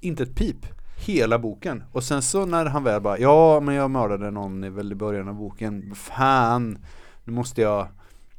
[0.01, 0.67] Inte ett pip.
[1.07, 1.85] Hela boken.
[1.93, 4.95] Och sen så när han väl bara, ja men jag mördade någon i väl i
[4.95, 5.95] början av boken.
[5.95, 6.79] Fan,
[7.25, 7.89] nu måste jag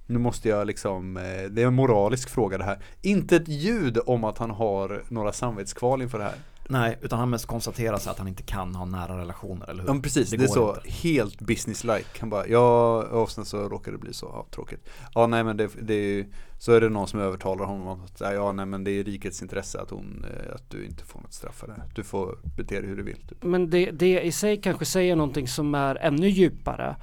[0.07, 2.79] nu måste jag liksom, eh, det är en moralisk fråga det här.
[3.01, 6.35] Inte ett ljud om att han har några samvetskval inför det här.
[6.69, 9.89] Nej, utan han mest konstaterar sig att han inte kan ha nära relationer, eller hur?
[9.89, 10.89] Ja precis, det, Det är så inte.
[10.89, 12.19] helt business-like.
[12.19, 14.89] Han bara, ja, och sen så råkar det bli så, ja tråkigt.
[15.13, 16.25] Ja nej men det, det är ju,
[16.59, 19.41] så är det någon som övertalar honom om att, ja nej men det är rikets
[19.41, 21.81] intresse att hon, eh, att du inte får något straff för det.
[21.95, 23.27] Du får bete dig hur du vill.
[23.27, 23.43] Typ.
[23.43, 26.95] Men det, det i sig kanske säger någonting som är ännu djupare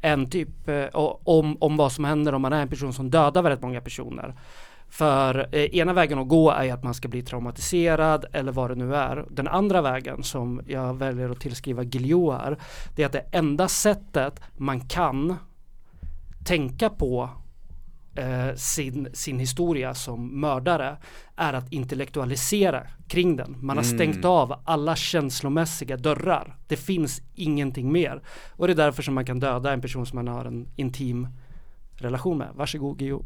[0.00, 3.42] en typ eh, om, om vad som händer om man är en person som dödar
[3.42, 4.34] väldigt många personer.
[4.88, 8.70] För eh, ena vägen att gå är ju att man ska bli traumatiserad eller vad
[8.70, 9.24] det nu är.
[9.30, 12.58] Den andra vägen som jag väljer att tillskriva Guillou här,
[12.96, 15.36] det är att det enda sättet man kan
[16.44, 17.30] tänka på
[18.18, 20.96] eh, sin, sin historia som mördare
[21.36, 23.56] är att intellektualisera kring den.
[23.60, 23.96] Man har Mm.
[23.98, 26.56] stängt av alla känslomässiga dörrar.
[26.68, 28.22] Det finns ingenting mer.
[28.50, 31.28] Och det är därför som man kan döda en person som man har en intim
[31.94, 32.48] relation med.
[32.54, 33.22] Varsågod Guillou.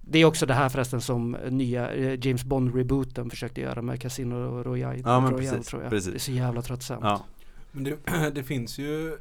[0.00, 4.62] Det är också det här förresten som nya eh, James Bond-rebooten försökte göra med Casino
[4.62, 5.90] Royale, Ja, men Royale precis, tror jag.
[5.90, 6.10] precis.
[6.12, 7.00] Det är så jävla tröttsamt.
[7.04, 7.24] Ja.
[7.72, 7.96] Men det,
[8.34, 9.16] det finns ju,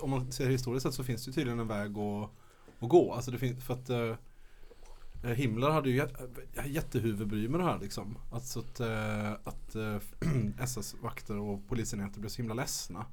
[0.00, 2.30] om man ser historiskt sett så finns det tydligen en väg att,
[2.80, 3.12] att gå.
[3.12, 4.14] Alltså det finns, för att eh,
[5.22, 6.20] Himmler hade ju jät
[6.54, 8.18] eh, jättehuvudbry med det här liksom.
[8.30, 9.96] Alltså att, eh, att eh,
[10.60, 13.06] SS-vakter och polisenheter blev så himla ledsna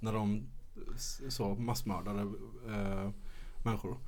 [0.00, 2.20] när de eh, så massmördade
[2.68, 3.10] eh,
[3.64, 3.98] människor.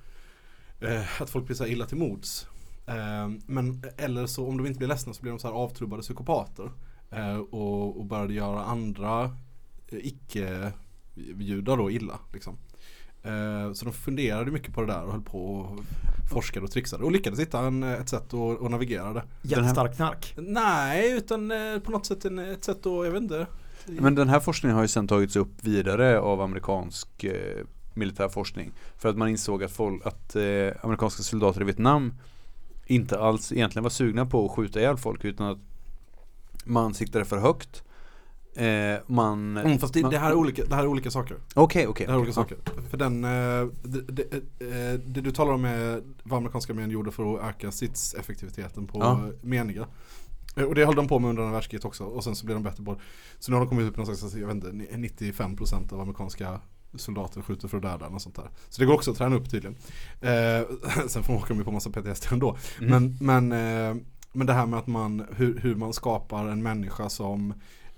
[0.80, 2.46] Eh, att folk blir så här illa till mods.
[2.86, 6.02] Eh, men eller så om de inte blir ledsna så blir de så här avtrubbade
[6.02, 6.70] psykopater.
[7.50, 9.36] Och, och började göra andra
[9.88, 12.18] icke-judar då illa.
[12.32, 12.56] Liksom.
[13.24, 15.80] Eh, så de funderade mycket på det där och höll på och
[16.30, 19.22] forskade och trixade och lyckades hitta en, ett sätt att, att navigera det.
[19.42, 20.34] Jättestark knark.
[20.36, 23.46] Nej, utan eh, på något sätt en, ett sätt att, jag vet inte.
[23.86, 28.72] Men den här forskningen har ju sen tagits upp vidare av amerikansk eh, militär forskning.
[28.96, 32.14] För att man insåg att, folk, att eh, amerikanska soldater i Vietnam
[32.86, 35.58] inte alls egentligen var sugna på att skjuta ihjäl folk utan att
[36.64, 37.84] man siktade för högt.
[38.56, 39.56] Eh, man...
[39.56, 41.36] Mm, fast det, man- det, här är olika, det här är olika saker.
[41.54, 42.06] Okej, okej.
[42.06, 42.42] Det här är okej.
[42.42, 42.88] olika saker.
[42.90, 47.10] För den, eh, det, det, eh, det du talar om är vad amerikanska armén gjorde
[47.12, 49.20] för att öka stridseffektiviteten på Ja.
[49.42, 49.86] meniga.
[50.56, 52.56] Eh, Och det höll de på med under andra världskriget också och sen så blev
[52.56, 53.00] de bättre på det.
[53.38, 56.60] Så nu har de kommit upp på någon slags, jag vet inte, 95% av amerikanska
[56.96, 58.50] soldater skjuter för att döda och sånt där.
[58.68, 59.76] Så det går också att träna upp tydligen.
[60.20, 60.66] Eh,
[61.08, 62.56] sen får de ju på massa PTSD ändå.
[62.80, 62.90] Mm.
[63.20, 63.52] Men, men,
[63.90, 63.96] eh,
[64.32, 67.54] men det här med att man, hur, hur man skapar en människa som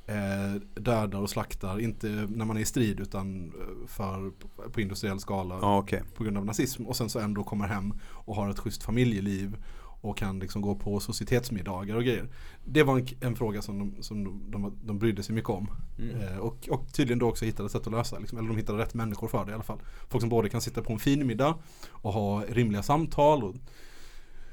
[0.07, 4.31] eh, dödar och slaktar, inte när man är i strid utan eh, för,
[4.73, 6.03] på industriell skala Ja, okej.
[6.15, 9.57] på grund av nazism och sen så ändå kommer hem och har ett schysst familjeliv
[10.01, 12.29] och kan liksom gå på societetsmiddagar och grejer.
[12.65, 15.71] Det var en, en fråga som de, som de, de, de brydde sig mycket om.
[15.99, 16.21] Mm.
[16.21, 18.95] Eh, och, och tydligen då också hittade sätt att lösa, liksom, eller de hittade rätt
[18.95, 19.81] människor för det i alla fall.
[20.09, 21.55] Folk som både kan sitta på en fin middag
[21.91, 23.55] och ha rimliga samtal och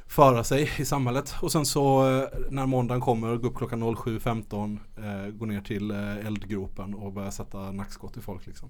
[0.07, 1.35] föra sig i samhället.
[1.41, 5.91] Och sen så eh, när måndagen kommer, gå upp klockan 07.15, eh, gå ner till
[5.91, 8.69] eh, eldgropen och börja sätta nackskott i folk liksom.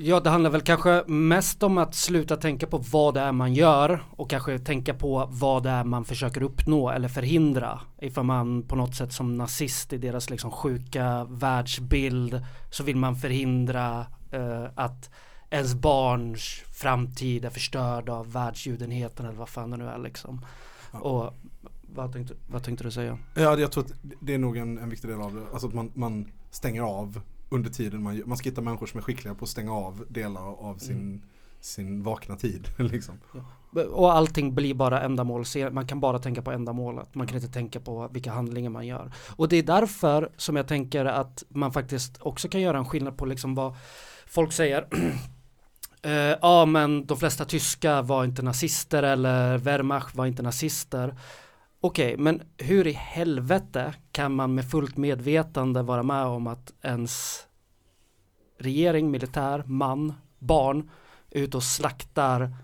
[0.00, 3.54] Ja, det handlar väl kanske mest om att sluta tänka på vad det är man
[3.54, 7.80] gör och kanske tänka på vad det är man försöker uppnå eller förhindra.
[7.98, 13.16] Ifall man på något sätt som nazist i deras liksom sjuka världsbild så vill man
[13.16, 15.10] förhindra eh, att
[15.50, 20.44] ens barns framtid är förstörd av världsjudenheten eller vad fan det nu är liksom.
[20.92, 20.98] Ja.
[21.00, 21.34] Och
[21.94, 23.18] vad tänkte, vad tänkte du säga?
[23.34, 25.42] Ja, jag tror att det är nog en, en viktig del av det.
[25.52, 29.02] Alltså att man, man stänger av under tiden man, man ska hitta människor som är
[29.02, 31.22] skickliga på att stänga av delar av sin, Mm.
[31.60, 32.68] sin vakna tid.
[32.78, 33.14] liksom.
[33.92, 37.80] Och allting blir bara ändamål, man kan bara tänka på ändamålet, man kan inte tänka
[37.80, 39.12] på vilka handlingar man gör.
[39.36, 43.18] Och det är därför som jag tänker att man faktiskt också kan göra en skillnad
[43.18, 43.76] på liksom vad
[44.26, 44.88] folk säger.
[46.06, 51.14] Uh, ja men de flesta tyskar var inte nazister eller Wehrmacht var inte nazister.
[51.80, 57.46] Okej, men hur i helvete kan man med fullt medvetande vara med om att ens
[58.58, 60.90] regering, militär, man, barn
[61.30, 62.56] är ute och slaktar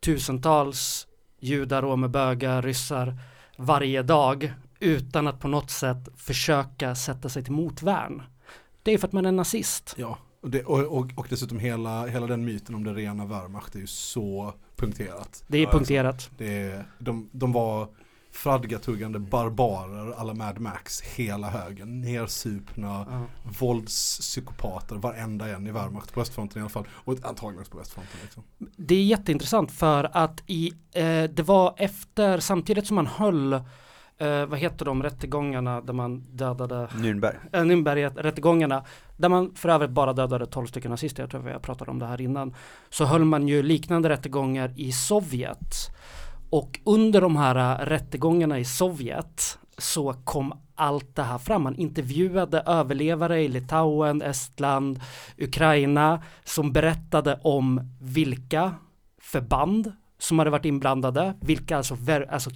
[0.00, 1.06] tusentals
[1.40, 3.18] judar, romer, bögar, ryssar
[3.56, 8.22] varje dag utan att på något sätt försöka sätta sig till motvärn.
[8.82, 9.94] Det är för att man är nazist.
[9.98, 13.74] Ja, och, det, och, och, och dessutom hela, hela den myten om det rena Wehrmacht
[13.74, 15.44] är ju så punkterat.
[15.46, 16.30] Det är Ja, punkterat.
[16.38, 17.88] Det är, de, de var
[18.34, 23.26] fradgatuggande barbarer alla Mad Max, hela högen, nersupna Ja.
[23.60, 26.86] våldspsykopater, varenda en i Wehrmacht på östfronten i alla fall.
[26.92, 28.18] Och antagligen på västfronten.
[28.22, 28.42] Liksom.
[28.76, 33.60] Det är jätteintressant för att i, eh, det var efter, samtidigt som man höll,
[34.22, 37.36] eh, vad heter de rättegångarna där man dödade Nürnberg.
[37.52, 38.84] äh, Nürnberg-rättegångarna,
[39.16, 42.06] där man för övrigt bara dödade 12 stycken nazister, jag tror jag pratade om det
[42.06, 42.54] här innan,
[42.90, 45.74] så höll man ju liknande rättegångar i Sovjet.
[46.50, 51.62] Och under de här äh, rättegångarna i Sovjet så kom allt det här fram.
[51.62, 55.00] Man intervjuade överlevare i Litauen, Estland,
[55.38, 58.74] Ukraina som berättade om vilka
[59.20, 61.96] förband som hade varit inblandade, vilka alltså,
[62.30, 62.50] alltså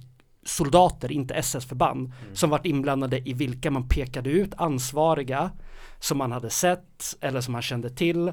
[0.47, 5.51] soldater, inte SS-förband, som varit inblandade i vilka man pekade ut ansvariga
[5.99, 8.27] som man hade sett eller som man kände till.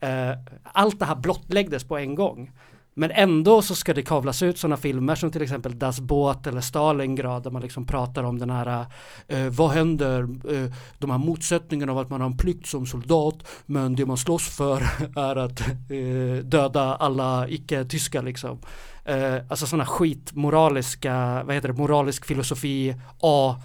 [0.00, 0.32] Eh,
[0.62, 2.50] allt det här blottläggdes på en gång.
[2.94, 6.60] Men ändå så ska det kavlas ut sådana filmer som till exempel Das Boot eller
[6.60, 8.86] Stalingrad där man liksom pratar om den här
[9.28, 13.34] eh, vad händer, eh, de här motsättningarna av att man har en plikt som soldat
[13.66, 14.80] men det man slåss för
[15.16, 18.58] är att eh, döda alla icke-tyskar liksom.
[19.04, 23.56] Eh, alltså sådana skitmoraliska, vad heter det, moralisk filosofi A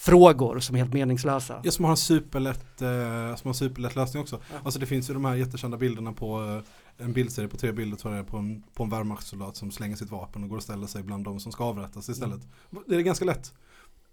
[0.00, 1.60] frågor som är helt meningslösa.
[1.62, 4.40] Ja, som har en superlätt, eh, som har en superlätt lösning också.
[4.64, 6.62] Alltså det finns ju de här jättekända bilderna på eh,
[7.00, 10.10] en bildserie på tre bilder tror jag på en, på en Wehrmachtssoldat som slänger sitt
[10.10, 12.40] vapen och går och ställer sig bland de som ska avrättas istället.
[12.86, 13.52] Det är ganska lätt.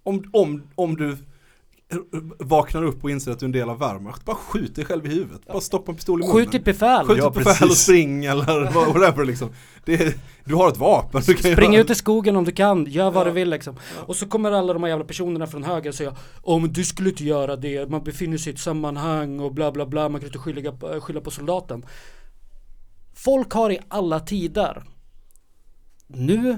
[0.04, 1.18] Om, om, om du
[2.40, 5.06] vaknar upp och inser att du är en del av Wehrmacht, bara skjut dig själv
[5.06, 5.46] i huvudet.
[5.48, 6.36] Bara stoppa en pistol i munnen.
[6.36, 7.06] Skjut ditt befäl!
[7.08, 9.50] Skjut Ja, ett befäl och spring eller vad- whatever liksom.
[9.86, 10.14] Det är,
[10.46, 11.22] du har ett vapen.
[11.26, 13.26] Du kan Spring göra- ut i skogen om du kan, gör vad Ja.
[13.26, 13.76] du vill liksom.
[14.06, 17.10] Och så kommer alla de här jävla personerna från höger och Åh men du skulle
[17.10, 20.28] inte göra det, man befinner sig i ett sammanhang och bla bla bla, man kan
[20.28, 21.86] inte skylla på, skylla på soldaten.
[23.18, 24.84] Folk har i alla tider,
[26.08, 26.58] nu,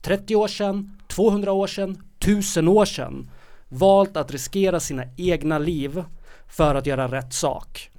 [0.00, 3.30] 30 år sedan, 200 år sedan, 1000 år sedan,
[3.68, 6.04] valt att riskera sina egna liv
[6.48, 7.90] för att göra rätt sak.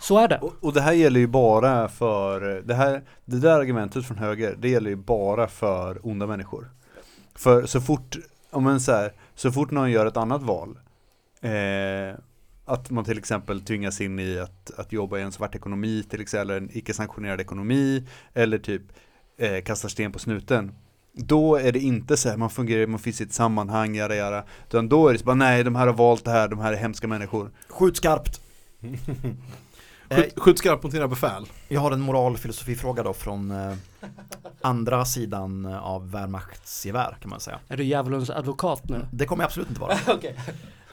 [0.00, 0.38] Så är det.
[0.38, 4.56] Och, och det här gäller ju bara för, det här, det där argumentet från höger,
[4.58, 6.70] det gäller ju bara för onda människor.
[7.34, 8.16] För så fort,
[8.50, 10.78] om man så här, så fort någon gör ett annat val,
[11.40, 12.16] eh,
[12.64, 16.20] att man till exempel tvingas in i att, att jobba i en svart ekonomi till
[16.20, 18.82] exempel, eller en icke-sanktionerad ekonomi, eller typ
[19.38, 20.72] eh, kastar sten på snuten.
[21.12, 24.44] Då är det inte så här, man fungerar, man finns i ett sammanhang, jada jada.
[24.66, 26.72] Utan då är det så bara, nej de här har valt det här, de här
[26.72, 27.50] är hemska människor.
[27.68, 28.40] Skjut skarpt.
[28.80, 28.90] Eh,
[30.16, 31.46] Skjut, skjut skarpt mot dina befäl.
[31.68, 33.74] Jag har en moralfilosofifråga då från eh,
[34.60, 36.86] andra sidan av Wehrmachts
[37.20, 37.60] kan man säga.
[37.68, 39.06] Är du djävulens advokat nu?
[39.12, 39.98] Det kommer jag absolut inte vara.
[40.08, 40.36] Okej.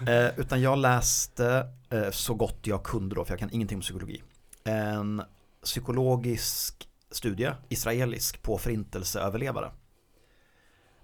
[0.08, 3.82] Eh, utan jag läste eh, så gott jag kunde då, för jag kan ingenting om
[3.82, 4.24] psykologi.
[4.64, 5.22] En
[5.64, 9.72] psykologisk studie, israelisk, på förintelseöverlevare.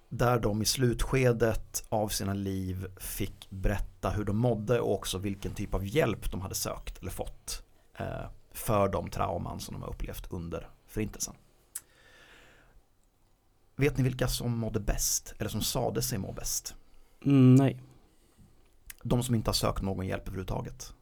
[0.10, 5.52] Där de i slutskedet av sina liv fick berätta hur de mådde och också vilken
[5.52, 7.64] typ av hjälp de hade sökt eller fått
[7.98, 11.34] eh, för de trauman som de har upplevt under förintelsen.
[13.76, 16.76] Vet ni vilka som mådde bäst, eller som sade sig må bäst?
[17.26, 17.82] Mm, nej.
[19.08, 20.94] De som inte har sökt någon hjälp överhuvudtaget.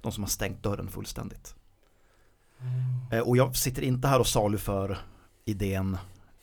[0.00, 1.54] De som har stängt dörren fullständigt.
[3.12, 4.98] Eh, Och jag sitter inte här och saluför
[5.44, 5.98] idén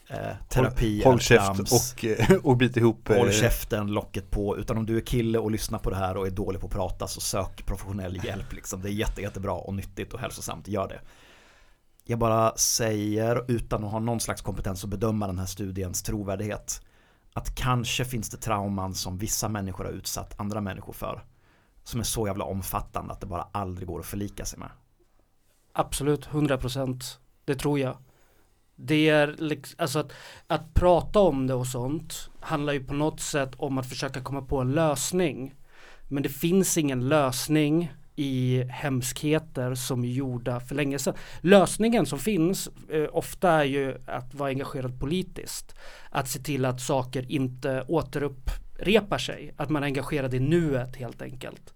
[0.09, 4.57] eh, terapi Håll eller käft och, eh, och bit ihop håll eh, käften, locket på.
[4.57, 6.73] Utan om du är kille och lyssnar på det här och är dålig på att
[6.73, 8.53] prata så sök professionell hjälp.
[8.53, 8.81] Liksom.
[8.81, 11.01] Det är jätte, jättebra och nyttigt och hälsosamt, gör det.
[12.09, 16.81] Jag bara säger, utan att ha någon slags kompetens att bedöma den här studiens trovärdighet,
[17.37, 21.23] att kanske finns det trauman som vissa människor har utsatt andra människor för,
[21.83, 24.69] som är så jävla omfattande att det bara aldrig går att förlika sig med.
[25.73, 27.03] Absolut, 100%
[27.45, 27.97] Det tror jag.
[28.75, 30.13] Det är liksom, alltså att,
[30.47, 34.41] att prata om det och sånt handlar ju på något sätt om att försöka komma
[34.41, 35.55] på en lösning.
[36.07, 41.13] Men det finns ingen lösning i hemskheter som är gjorda för länge sedan.
[41.41, 45.75] Lösningen som finns eh, ofta är ju att vara engagerad politiskt.
[46.09, 49.53] Att se till att saker inte återupprepar sig.
[49.57, 51.73] Att man är engagerad i nuet helt enkelt.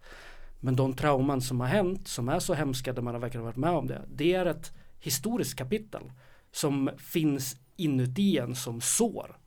[0.59, 3.57] Men de trauman som har hänt, som är så hemska där man har verkligen varit
[3.57, 6.11] med om det, det är ett historiskt kapitel
[6.51, 9.37] som finns inuti en som sår.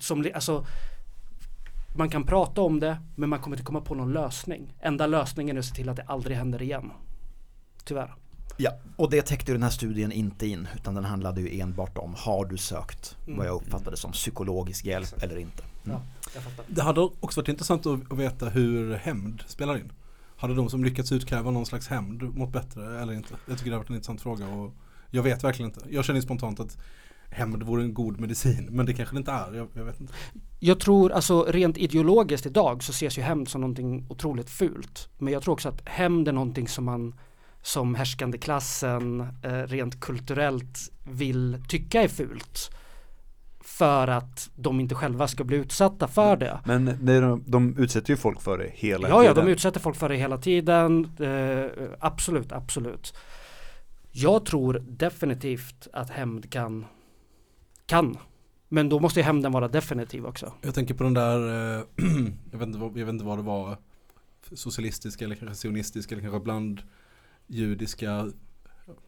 [0.00, 0.66] Som, alltså,
[1.94, 4.74] man kan prata om det men man kommer inte komma på någon lösning.
[4.80, 6.90] Enda lösningen är att se till att det aldrig händer igen.
[7.84, 8.14] Tyvärr.
[8.56, 11.98] Ja, och det täckte ju den här studien inte in utan den handlade ju enbart
[11.98, 15.62] om har du sökt vad jag uppfattade som psykologisk hjälp eller inte.
[15.84, 15.98] Mm.
[16.34, 16.40] Ja.
[16.66, 19.92] Det hade också varit intressant att att veta hur hämnd spelar in.
[20.36, 23.34] Hade de som lyckats utkräva någon slags hämnd mått bättre eller inte?
[23.46, 24.72] Jag tycker det har varit en intressant fråga och
[25.10, 25.80] jag vet verkligen inte.
[25.90, 26.78] Jag känner spontant att
[27.34, 29.54] hämnd vore en god medicin men det kanske det inte är.
[29.54, 30.12] Jag, jag vet inte.
[30.60, 35.08] Jag tror alltså rent ideologiskt idag så ses ju hämnd som någonting otroligt fult.
[35.18, 37.14] Men jag tror också att hämnd är någonting som man
[37.62, 42.70] som härskande klassen eh, rent kulturellt vill tycka är fult.
[43.60, 46.60] För att de inte själva ska bli utsatta för det.
[46.64, 49.46] Men är de, de utsätter ju folk för det hela Ja, ja, tiden.
[49.46, 51.08] de utsätter folk för det hela tiden.
[51.20, 51.66] Eh,
[52.00, 53.14] absolut, absolut.
[54.10, 56.86] Jag tror definitivt att hämnd kan,
[57.86, 58.18] kan.
[58.68, 60.52] Men då måste ju hämnden vara definitiv också.
[60.62, 61.38] Jag tänker på den där,
[61.78, 61.84] eh,
[62.50, 63.78] jag, vet inte, vad- jag vet inte vad det var,
[64.52, 66.82] socialistiska eller kanske sionistiska eller kanske bland
[67.46, 68.08] judiska,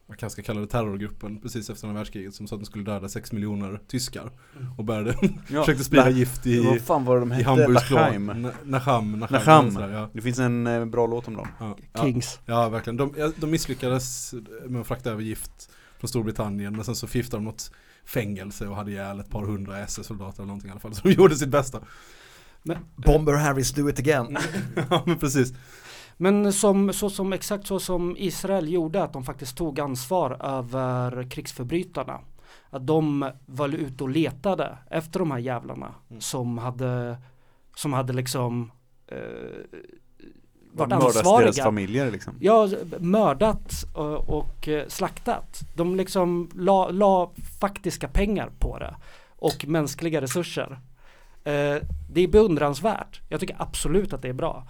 [0.07, 2.83] man kanske ska kalla det terrorgruppen precis efter andra världskriget som sa att de skulle
[2.83, 4.31] döda 6 miljoner tyskar
[4.77, 5.15] och började,
[5.49, 7.49] Ja, försökte sprida gift i, Vad fan var det de i hette?
[7.49, 8.31] Hamburgs Lachaim.
[8.31, 9.71] Na- Naham, Naham, Naham.
[9.71, 10.09] sådär, ja.
[10.13, 11.47] Det finns en eh, bra låt om dem.
[11.59, 12.39] Ja, ja, Kings.
[12.45, 12.97] ja, verkligen.
[12.97, 14.33] De, ja, de misslyckades
[14.67, 15.69] med att frakta över gift
[15.99, 17.71] från Storbritannien men sen så förgiftade de något
[18.07, 20.93] fängelse och hade ihjäl ett par hundra SS-soldater eller någonting i alla fall.
[20.95, 21.81] Så de gjorde sitt bästa.
[22.95, 24.37] Bomber Harris do it again.
[24.89, 25.53] ja men precis.
[26.17, 31.29] Men som, så som, exakt så som Israel gjorde, att de faktiskt tog ansvar över
[31.29, 32.19] krigsförbrytarna.
[32.69, 37.17] Att de var ute och letade efter de här jävlarna som hade,
[37.75, 38.71] som hade liksom
[39.07, 39.79] eh,
[40.77, 41.63] varit Mördas deras ansvariga.
[41.63, 42.33] familjer liksom.
[42.39, 42.69] Ja,
[42.99, 45.59] mördat och, och eh, slaktat.
[45.75, 48.95] De liksom la, la faktiska pengar på det.
[49.35, 50.79] Och mänskliga resurser.
[51.43, 51.75] Eh,
[52.09, 53.21] det är beundransvärt.
[53.29, 54.67] Jag tycker absolut att det är bra.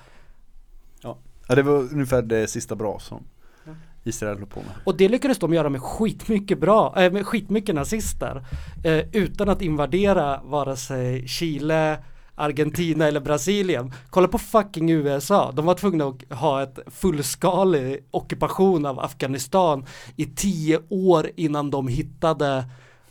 [1.47, 3.23] Ja det var ungefär det sista bra som
[3.65, 3.71] Ja.
[4.03, 4.69] Israel höll på med.
[4.83, 8.45] Och det lyckades de göra med skitmycket bra, äh, med skitmycket nazister.
[8.83, 11.97] Eh, utan att invadera vare sig Chile,
[12.39, 13.93] Argentina eller Brasilien.
[14.09, 15.51] Kolla på fucking USA.
[15.51, 19.85] De var tvungna att ha ett fullskalig ockupation av Afghanistan
[20.15, 22.65] i tio år innan de hittade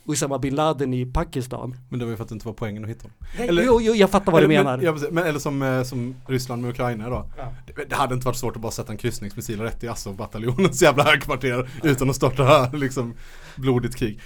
[0.08, 1.74] Usama bin Laden i Pakistan.
[1.88, 3.12] Men det var ju för att det inte var poängen att hitta dem.
[3.48, 4.76] Eller, jo, jo, jag fattar vad du Eller- menar.
[4.76, 7.26] Men, ja, men, eller som, eh, som Ryssland med Ukraina då.
[7.36, 7.52] Ja.
[7.66, 11.04] Det, det hade inte varit svårt att bara sätta en kryssningsmissil rätt i Azov-bataljonens jävla
[11.04, 13.14] högkvarter utan att starta liksom
[13.56, 14.20] blodigt krig.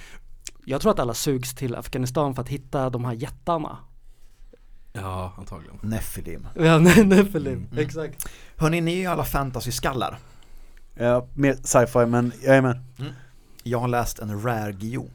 [0.65, 3.77] Jag tror att alla sugs till Afghanistan för att hitta de här jättarna.
[4.93, 5.79] Ja, antagligen.
[5.81, 6.47] Nephilim.
[6.55, 7.53] Ja, nej, nej, Philip.
[7.53, 7.77] Mm.
[7.77, 8.29] Exakt.
[8.55, 10.17] Hörni, ni är ju alla fantasy-skallar.
[10.93, 12.83] Ja, mer sci-fi men jag är med.
[13.63, 15.09] Jag har läst en rare Gio.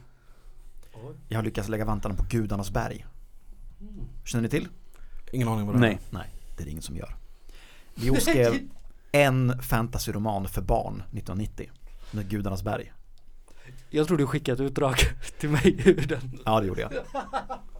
[1.27, 3.05] Jag har lyckats lägga vantarna på gudarnas berg.
[4.23, 4.67] Känner ni till?
[5.31, 5.99] Ingen aning vad det Nej.
[6.09, 7.15] Nej, det är det ingen som gör.
[7.95, 8.59] Gio skrev
[9.11, 11.69] en fantasyroman för barn 1990.
[12.11, 12.93] Med Gudarnas berg.
[13.89, 14.95] Jag tror du skickade ett utdrag
[15.39, 16.39] till mig ur den.
[16.45, 16.91] Ja, det gjorde jag.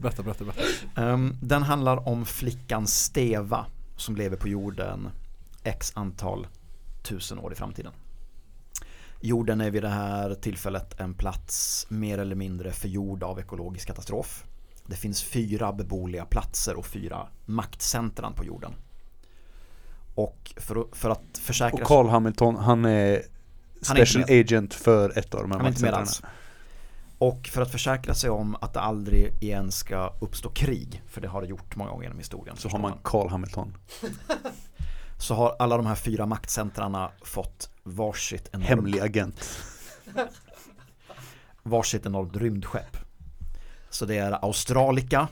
[0.00, 0.62] Berätta, berätta, berätta.
[1.02, 5.10] Ehm, den handlar om flickan Steva som lever på jorden
[5.64, 6.46] x antal
[7.02, 7.92] tusen år i framtiden.
[9.20, 14.44] Jorden är vid det här tillfället en plats mer eller mindre förgjord av ekologisk katastrof.
[14.86, 18.72] Det finns fyra beboeliga platser och fyra maktcentran på jorden.
[20.14, 23.22] Och för, att- för att försäkra Och Carl Hamilton, han är
[23.86, 26.06] Han är special agent för ett av de här Han
[27.20, 31.28] Och för att försäkra sig om att det aldrig igen ska uppstå krig, för det
[31.28, 32.56] har det gjort många gånger genom historien.
[32.56, 33.76] Så har man Carl Hamilton.
[35.18, 39.44] så har alla de här fyra maktcentrarna fått varsitt enormt, Hemlig agent.
[41.62, 42.96] varsitt enormt rymdskepp.
[43.90, 45.28] Så det är Australica,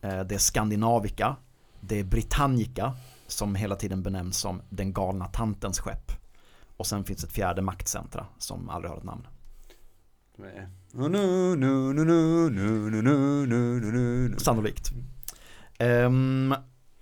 [0.00, 1.36] eh, det är Skandinavika,
[1.80, 2.96] det är Britannica
[3.26, 6.12] som hela tiden benämns som den galna tantens skepp.
[6.76, 9.26] Och sen finns ett fjärde maktcentra som aldrig har ett namn.
[10.36, 10.68] Nu,
[14.38, 14.90] Sannolikt.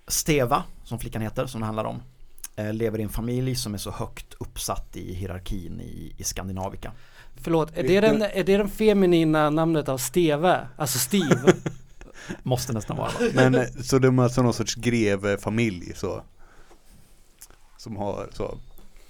[0.08, 2.02] Steva, som flickan heter, som det handlar om,
[2.72, 6.92] lever i en familj som är så högt uppsatt i hierarkin i, i Skandinavika.
[7.36, 10.68] Förlåt, är det, den, är det den feminina namnet av Steve?
[10.76, 11.54] Alltså Steve?
[12.42, 13.10] Måste nästan vara.
[13.34, 16.22] Men så de är alltså någon sorts grevefamilj så?
[17.76, 18.58] Som har så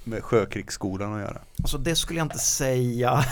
[0.05, 1.41] med sjökrigsskolan att göra?
[1.59, 3.25] Alltså det skulle jag inte säga.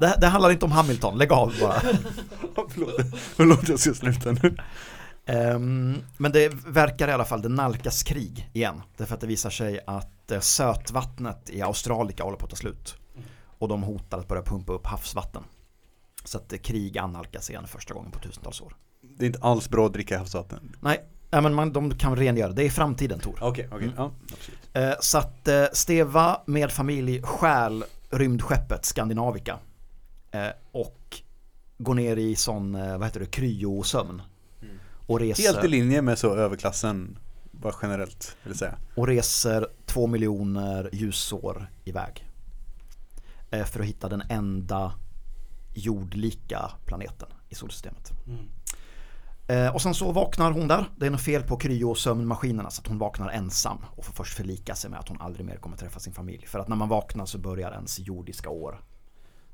[0.00, 1.80] Det, det handlar inte om Hamilton, lägg av bara.
[2.68, 4.56] Förlåt, förlåt jag ska sluta nu.
[5.26, 8.82] Ehm, men det verkar i alla fall, det nalkas krig igen.
[8.96, 12.94] Därför att det visar sig att eh, sötvattnet i Australika håller på att ta slut.
[13.58, 15.42] Och de hotar att börja pumpa upp havsvatten.
[16.24, 18.76] Så att eh, krig annalkas igen första gången på tusentals år.
[19.18, 20.76] Det är inte alls bra att dricka havsvatten.
[20.80, 22.52] Nej, ja, men man, de kan rengöra.
[22.52, 23.38] Det är framtiden Tor.
[23.40, 23.84] Okej, okej.
[23.84, 23.94] Mm.
[23.96, 24.60] Ja, absolut.
[24.72, 29.58] Eh, så att Steva med familj stjäl rymdskeppet Skandinavica eh,
[30.72, 31.22] och
[31.78, 34.22] går ner i sån, eh, vad heter det, kryosömn.
[34.62, 34.78] Mm.
[35.06, 37.18] Och reser, Helt i linje med så överklassen,
[37.50, 38.78] bara generellt, vill säga.
[38.96, 42.28] och reser två miljoner ljusår iväg.
[43.50, 44.92] Eh, för att hitta den enda
[45.74, 48.12] jordlika planeten i solsystemet.
[49.48, 50.84] Eh, och sen så vaknar hon där.
[50.96, 54.74] Det är något fel på kryosömnmaskinerna så att hon vaknar ensam och får först förlika
[54.74, 56.46] sig med att hon aldrig mer kommer träffa sin familj.
[56.46, 58.80] För att när man vaknar så börjar ens jordiska år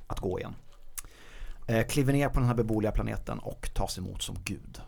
[0.07, 0.55] att gå igen.
[1.67, 4.81] Eh, kliver ner på den här beboeliga planeten och tas emot som gud.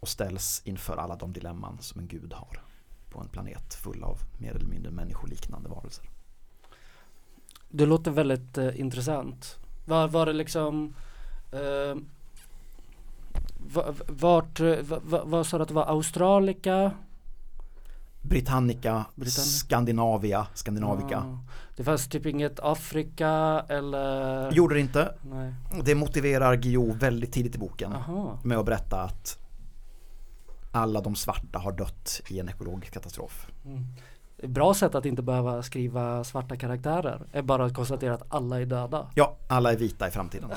[0.00, 2.62] Och ställs inför alla de dilemman som en gud har.
[3.10, 6.04] På en planet full av mer eller mindre människoliknande varelser.
[7.68, 9.56] Det låter väldigt eh, intressant.
[9.86, 10.94] Var, var det liksom
[11.52, 11.96] eh,
[14.06, 15.84] Vart, eh, vad sa du att det var?
[15.84, 16.92] Australika?
[18.22, 19.46] Britannica, Britannia.
[19.46, 21.18] Skandinavia, Skandinavica.
[21.18, 21.38] Ah.
[21.76, 24.52] Det fanns typ inget Afrika eller?
[24.52, 25.14] Gjorde det inte.
[25.22, 25.54] Nej.
[25.84, 27.92] Det motiverar Guillou väldigt tidigt i boken.
[27.92, 28.38] Aha.
[28.44, 29.38] med att berätta att
[30.72, 33.46] alla de svarta har dött i en ekologisk katastrof.
[33.64, 33.86] Mm.
[34.42, 38.66] Bra sätt att inte behöva skriva svarta karaktärer är bara att konstatera att alla är
[38.66, 39.10] döda.
[39.14, 40.50] Ja, alla är vita i framtiden.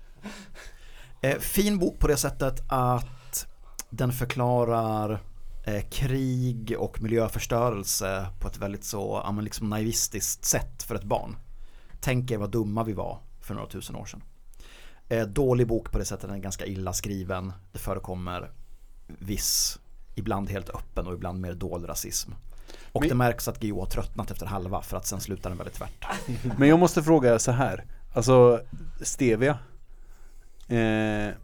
[1.20, 3.46] eh, fin bok på det sättet att
[3.90, 5.20] den förklarar
[5.90, 11.36] krig och miljöförstörelse på ett väldigt så ja, liksom naivistiskt sätt för ett barn.
[12.00, 14.22] Tänk er vad dumma vi var för några tusen år sedan.
[15.08, 17.52] Eh, dålig bok på det sättet, den är ganska illa skriven.
[17.72, 18.50] Det förekommer
[19.06, 19.78] viss,
[20.14, 22.32] ibland helt öppen och ibland mer dold rasism.
[22.92, 25.58] Och Men- det märks att Guillou har tröttnat efter halva för att sen slutar den
[25.58, 26.06] väldigt tvärt.
[26.58, 27.84] Men jag måste fråga så här.
[28.14, 28.60] Alltså,
[29.02, 29.58] stevia.
[30.68, 31.34] Eh,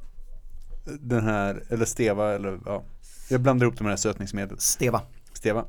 [0.85, 2.83] den här, eller steva, eller ja.
[3.29, 4.59] Jag blandar ihop de här sötningsmedel.
[4.59, 5.03] Steva.
[5.33, 5.65] Steva.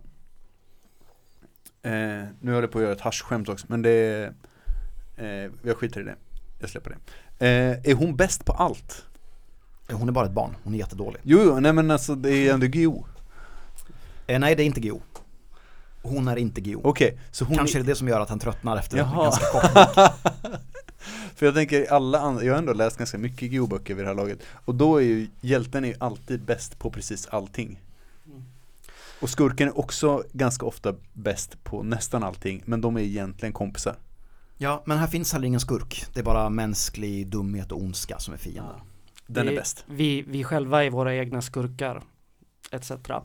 [1.82, 1.92] Eh,
[2.40, 4.34] nu håller jag på att göra ett haschskämt också, men det är,
[5.18, 6.16] eh, jag skiter i det.
[6.60, 7.46] Jag släpper det.
[7.46, 9.06] Eh, är hon bäst på allt?
[9.92, 11.22] Hon är bara ett barn, hon är jättedålig.
[11.24, 13.04] Jo, jo, nej men alltså det är ändå Guillou.
[14.28, 15.00] Eh, nej, det är inte Guillou.
[16.02, 16.82] Hon är inte Guillou.
[16.84, 19.24] Okej, så hon Kanske är, är det det som gör att han tröttnar efter Jaha.
[19.24, 20.12] ganska kort.
[21.36, 24.16] För jag tänker alla andra, jag har ändå läst ganska mycket Guillou-böcker vid det här
[24.16, 24.40] laget.
[24.66, 27.82] Och då är ju hjälten är ju alltid bäst på precis allting.
[28.26, 28.44] Mm.
[29.20, 33.96] Och skurken är också ganska ofta bäst på nästan allting, men de är egentligen kompisar.
[34.58, 36.06] Ja, men här finns heller ingen skurk.
[36.14, 38.76] Det är bara mänsklig dumhet och ondska som är fienden.
[39.28, 39.86] Den vi, är bäst.
[39.88, 42.02] Vi, vi själva är våra egna skurkar.
[42.72, 42.92] Etc.
[43.08, 43.24] Jag,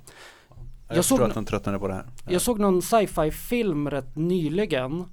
[0.88, 2.06] Jag såg att de tröttnade på det här.
[2.28, 5.04] Jag såg någon sci-fi film rätt nyligen.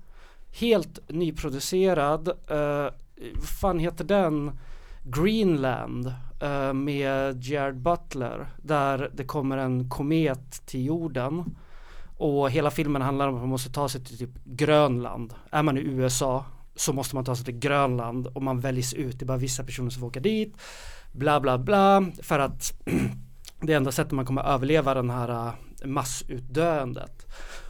[0.52, 2.28] Helt nyproducerad.
[2.28, 2.90] Uh,
[3.36, 4.60] vad fan heter den?
[5.04, 8.48] Greenland uh, med Gerard Butler.
[8.58, 11.56] Där det kommer en komet till jorden.
[12.18, 15.34] Och hela filmen handlar om att man måste ta sig till typ Grönland.
[15.52, 16.46] Är man i USA
[16.76, 19.20] så måste man ta sig till Grönland och man väljs ut.
[19.20, 20.56] Det är bara vissa personer som får åka dit.
[21.12, 22.06] Bla bla bla.
[22.22, 22.74] För att
[23.62, 27.26] det är enda sättet man kommer överleva den här eh, massutdöendet.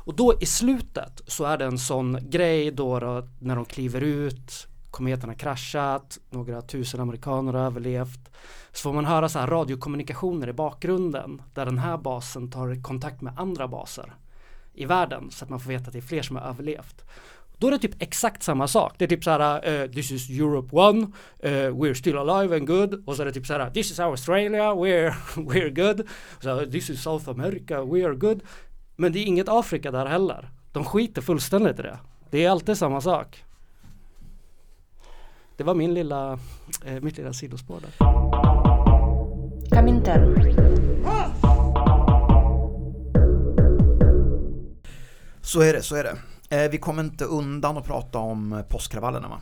[0.10, 4.02] Och då i slutet så är det en sån grej då, då när de kliver
[4.02, 8.30] ut, kometen har kraschat, några tusen amerikaner har överlevt.
[8.72, 13.22] Så får man höra så här radiokommunikationer i bakgrunden där den här basen tar kontakt
[13.22, 14.14] med andra baser
[14.74, 17.06] i världen så att man får veta att det är fler som har överlevt.
[17.58, 18.94] Då är det typ exakt samma sak.
[18.98, 21.02] Det är typ så här, uh, this is Europe one,
[21.44, 23.04] uh, we're still alive and good.
[23.08, 26.08] Och så är det typ så här, this is Australia, we're, we're good.
[26.40, 28.42] Så this is South America, we are good.
[29.00, 30.50] Men det är inget Afrika där heller.
[30.72, 31.98] De skiter fullständigt i det.
[32.30, 33.44] Det är alltid samma sak.
[35.58, 36.40] Det var min lilla,
[36.86, 37.92] eh, mitt lilla sidospår där.
[39.76, 40.36] Kaminter.
[45.42, 46.18] Så är det, så är det.
[46.64, 49.42] Eh, vi kommer inte undan att prata om eh, påskkravallerna va?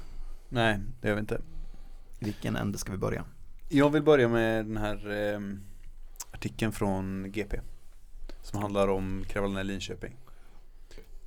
[0.49, 1.41] Nej, det gör vi inte.
[2.20, 3.24] I vilken ände ska vi börja?
[3.70, 5.39] Jag vill börja med den här eh,
[6.32, 7.60] artikeln från GP.
[8.48, 10.16] Som handlar om kravallerna i Linköping.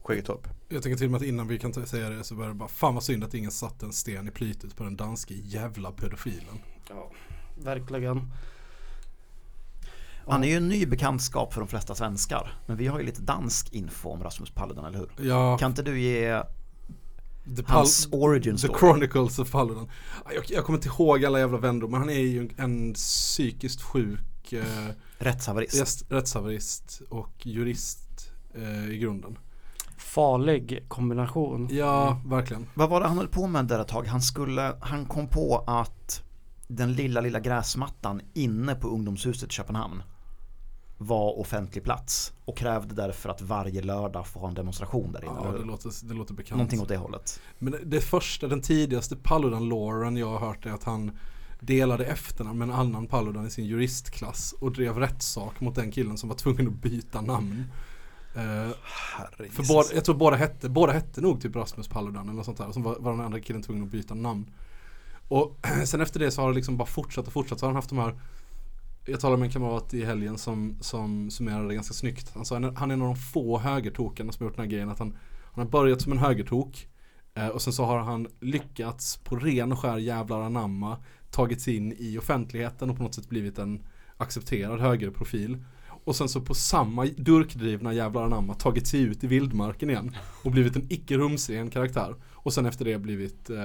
[0.03, 0.49] Skäggetorp.
[0.68, 2.68] Jag tänker till och med att innan vi kan säga det så börjar det bara
[2.68, 6.59] Fan vad synd att ingen satte en sten i plytet på den danske jävla pedofilen.
[6.89, 7.11] Ja,
[7.62, 8.33] verkligen.
[10.27, 12.55] Han är ju en ny bekantskap för de flesta svenskar.
[12.66, 15.11] Men vi har ju lite dansk info om Rasmus Paludan, eller hur?
[15.29, 16.43] Ja, Kan inte du ge
[17.57, 18.79] the, hans origin the story?
[18.79, 19.91] Chronicles of Paludan.
[20.35, 23.83] Jag, jag kommer inte ihåg alla jävla vändor men han är ju en, en psykiskt
[23.83, 24.89] sjuk eh,
[25.21, 26.05] Rättshaverist.
[26.09, 29.39] rättshaverist och jurist eh, i grunden.
[29.97, 31.68] farlig kombination.
[31.71, 32.66] Ja, verkligen.
[32.75, 34.07] Vad var det han höll på med där ett tag?
[34.07, 36.23] Han skulle, han kom på att
[36.68, 40.03] den lilla, lilla gräsmattan inne på ungdomshuset i Köpenhamn
[40.99, 45.41] var offentlig plats och krävde därför att varje lördag få ha en demonstration där inne.
[45.45, 46.57] Ja, det låter, det låter bekant.
[46.57, 47.41] Någonting åt det hållet.
[47.59, 51.18] Men det första, den tidigaste Paludan-Lauren jag har hört är att han
[51.61, 56.17] delade efternamn med en annan Paludan i sin juristklass och drev rättssak mot den killen
[56.17, 57.65] som var tvungen att byta namn.
[58.35, 58.71] Eh,
[59.51, 62.59] för båda, jag tror båda hette, båda hette nog typ Rasmus Paludan eller något sånt
[62.59, 62.67] där.
[62.67, 64.47] Och så var, var den andra killen tvungen att byta namn.
[65.29, 67.61] Och sen efter det så har det liksom bara fortsatt och fortsatt.
[67.61, 68.15] Så har han haft de här
[69.07, 72.31] jag talade med en kamrat i helgen som, som summerade det ganska snyggt.
[72.35, 74.91] Han sa han är en av de få högertokarna som har gjort den här grejen.
[74.91, 75.17] Att han,
[75.53, 76.89] han har börjat som en högertok.
[77.35, 80.99] Eh, och sen så har han lyckats på ren och skär jävlar anamma
[81.31, 83.83] tagit sig in i offentligheten och på något sätt blivit en
[84.16, 85.64] accepterad högerprofil.
[86.05, 90.51] Och sen så på samma durkdrivna jävlar anamma tagit sig ut i vildmarken igen och
[90.51, 92.14] blivit en icke rumsren karaktär.
[92.33, 93.57] Och sen efter det blivit eh,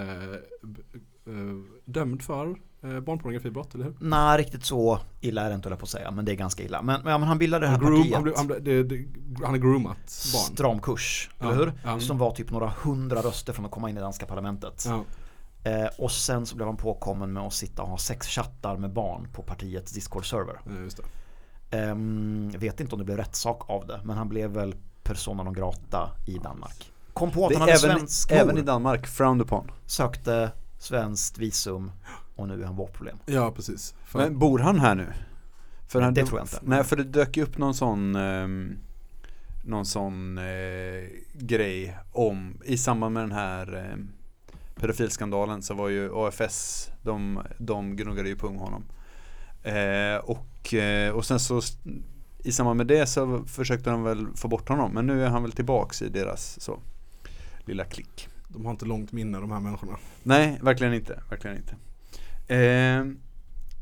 [1.28, 1.56] eh,
[1.86, 3.96] dömd för eh, barnpornografibrott, eller hur?
[4.00, 6.64] Nej, riktigt så illa är det inte jag på att säga, men det är ganska
[6.64, 6.82] illa.
[6.82, 8.14] Men, men han bildade det här groom, partiet.
[8.16, 9.06] han, blev- han, blev- det, det,
[9.46, 9.98] han är groomat
[10.34, 10.56] barn.
[10.56, 11.74] Stram kurs, Ja, eller hur?
[11.84, 12.00] ja.
[12.00, 14.84] Som var typ några hundra röster från att komma in i danska parlamentet.
[14.88, 15.04] Ja.
[15.66, 19.28] Eh, och sen så blev han påkommen med att sitta och ha sexchattar med barn
[19.34, 20.60] på partiets Discord-server.
[20.66, 21.04] Ja, just det.
[22.54, 25.54] Jag vet inte om det blev rättssak av det, men han blev väl persona non
[25.54, 26.92] grata i Danmark.
[27.14, 29.72] Kom på att Det han hade även, svensk även mor, i Danmark, frowned upon.
[29.86, 31.92] sökte svenskt visum
[32.36, 33.18] och nu är han vårdproblem.
[33.26, 33.96] Ja, precis.
[34.06, 35.08] För, Men bor han här nu?
[35.88, 36.60] För han, Det tror jag inte.
[36.62, 38.78] Nej, för det dök ju upp någon sån ehm,
[39.64, 40.44] Någon sån eh,
[41.34, 43.98] grej om I samband med den här eh,
[44.76, 48.86] Pedofilskandalen så var ju AFS De, de gnuggade ju pung honom
[49.64, 51.62] eh, och, eh, och sen så
[52.44, 55.42] I samband med det så försökte de väl få bort honom Men nu är han
[55.42, 56.80] väl tillbaks i deras så
[57.66, 59.98] Lilla klick de har inte långt minne de här människorna.
[60.24, 61.20] Nej, verkligen inte.
[61.30, 61.76] Verkligen inte.
[62.54, 63.06] Eh,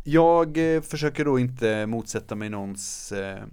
[0.04, 3.44] jag eh, försöker då inte motsätta mig någons eh,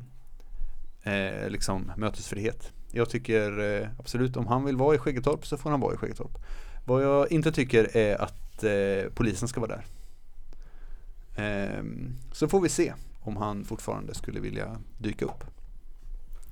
[1.03, 2.73] eh, liksom mötesfrihet.
[2.91, 5.97] Jag tycker eh, absolut om han vill vara i Skäggetorp så får han vara i
[5.97, 6.39] Skäggetorp.
[6.85, 9.85] Vad jag inte tycker är att eh, polisen ska vara där.
[11.37, 11.85] Eh,
[12.33, 15.45] så får vi se om han fortfarande skulle vilja dyka upp.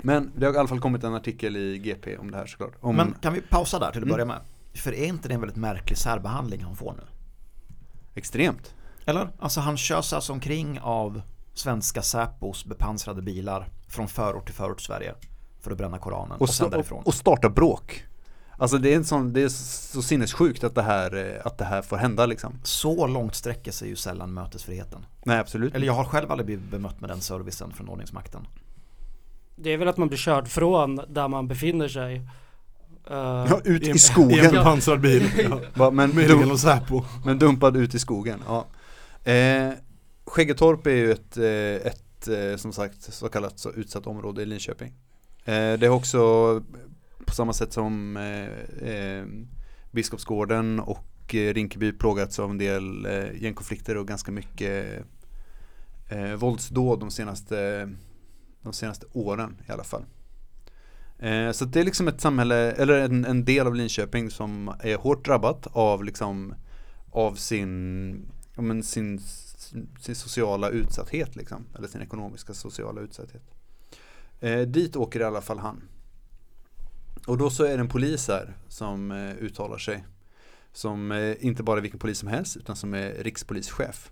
[0.03, 2.73] Men det har i alla fall kommit en artikel i GP om det här såklart.
[2.81, 4.09] Om, Men kan vi pausa där till att Mm.
[4.13, 4.41] börja med?
[4.75, 7.03] För är inte det en väldigt märklig särbehandling han får nu?
[8.15, 8.75] Extremt.
[9.05, 9.29] Eller?
[9.39, 11.23] Alltså han körs alltså omkring av
[11.55, 15.15] svenska Säpos bepansrade bilar från förort till förort Sverige
[15.61, 17.03] för att bränna Koranen och, och, sen därifrån.
[17.05, 18.05] och starta bråk.
[18.61, 21.65] Alltså det är, en sån, det är så sinnessjukt att det här, eh, att det
[21.65, 22.61] här får hända liksom.
[22.63, 25.07] Så långt sträcker sig ju sällan mötesfriheten.
[25.25, 28.47] Nej absolut Eller jag har själv aldrig blivit bemött med den servicen från ordningsmakten.
[29.57, 32.17] Det är väl att man blir körd från där man befinner sig.
[33.11, 34.51] Eh, ja, ut i, I en skogen.
[34.53, 35.31] bepansrad bil.
[35.51, 35.61] ja.
[35.75, 37.05] Va, men, Med dum, egen och Säpo.
[37.25, 38.43] men dumpad ut i skogen.
[38.47, 38.67] Ja.
[39.33, 39.73] Eh,
[40.27, 44.93] Skäggetorp är ju ett, eh, ett som sagt så kallat så utsatt område i Linköping.
[45.45, 46.63] Eh, det är också
[47.29, 49.27] på samma sätt som eh, eh,
[49.91, 55.05] Biskopsgården och eh, Rinkeby plågats av en del eh, gängkonflikter och ganska mycket
[56.09, 57.89] eh, våldsdåd de senaste,
[58.63, 60.05] de senaste åren i alla fall.
[61.19, 64.97] Eh, så det är liksom ett samhälle, eller en, en del av Linköping som är
[64.97, 66.55] hårt drabbat av liksom
[67.11, 69.21] av sin, ja, men sin,
[70.01, 73.43] sin sociala utsatthet liksom, eller sin ekonomiska sociala utsatthet.
[74.41, 75.83] Eh, dit åker i alla fall han.
[77.29, 80.05] Och då så är det en polis här som eh, uttalar sig.
[80.73, 84.11] Som eh, inte bara är vilken polis som helst utan som är rikspolischef.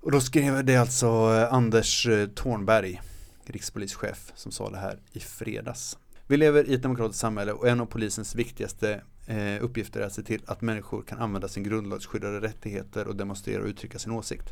[0.00, 3.00] Och då skrev det alltså eh, Anders eh, Thornberg,
[3.44, 5.98] rikspolischef, som sa det här i fredags.
[6.26, 10.14] Vi lever i ett demokratiskt samhälle och en av polisens viktigaste eh, uppgifter är att
[10.14, 14.50] se till att människor kan använda sin grundlagsskyddade rättigheter och demonstrera och uttrycka sin åsikt.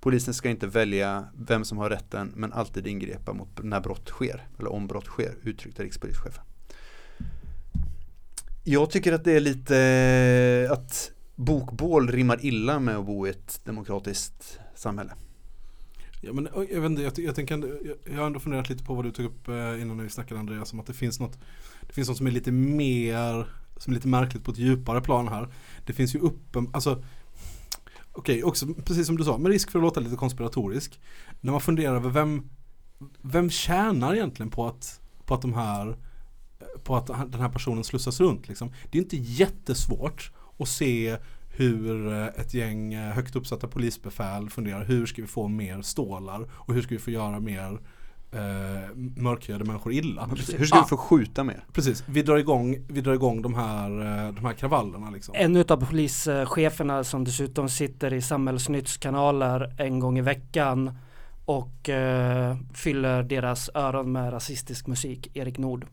[0.00, 4.46] Polisen ska inte välja vem som har rätten men alltid ingripa mot när brott sker,
[4.58, 6.44] eller om brott sker, uttryckte rikspolischefen.
[8.66, 13.60] Jag tycker att det är lite att bokbål rimmar illa med att bo i ett
[13.64, 15.12] demokratiskt samhälle.
[16.20, 18.94] Ja, men jag vet inte, jag, jag, tänker, jag, jag har ändå funderat lite på
[18.94, 21.38] vad du tog upp eh, innan vi snackade Andreas om att det finns något
[21.80, 23.46] Det finns något som är lite mer
[23.76, 25.48] Som är lite märkligt på ett djupare plan här
[25.86, 27.04] Det finns ju uppen, alltså
[28.12, 31.00] Okej, också precis som du sa, med risk för att låta lite konspiratorisk
[31.40, 32.50] När man funderar över vem
[33.22, 35.96] Vem tjänar egentligen på att På att de här
[36.84, 41.16] på att den här personen slussas runt liksom Det är inte jättesvårt att se
[41.48, 46.48] hur eh, ett gäng eh, högt uppsatta polisbefäl funderar hur ska vi få mer stålar
[46.52, 47.78] och hur ska vi få göra mer
[48.32, 50.26] eh, mörkhyade människor illa.
[50.56, 51.64] Hur ska Ah, vi få skjuta mer?
[51.72, 55.34] Precis, vi drar igång, vi drar igång de, här, eh, de här kravallerna liksom.
[55.38, 60.98] En utav polischeferna som dessutom sitter i Samhällsnytts kanaler en gång i veckan
[61.44, 65.86] och eh, fyller deras öron med rasistisk musik, Erik Nord.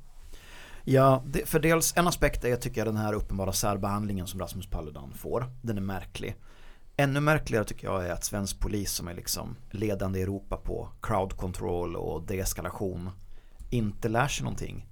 [0.84, 4.68] Ja, det, för dels en aspekt är jag tycker den här uppenbara särbehandlingen som Rasmus
[4.68, 5.46] Paludan får.
[5.62, 6.36] Den är märklig.
[6.98, 10.90] Ännu märkligare tycker jag är att svensk polis som är liksom ledande i Europa på
[11.02, 13.10] crowd control och deeskalation
[13.70, 14.88] inte lär sig någonting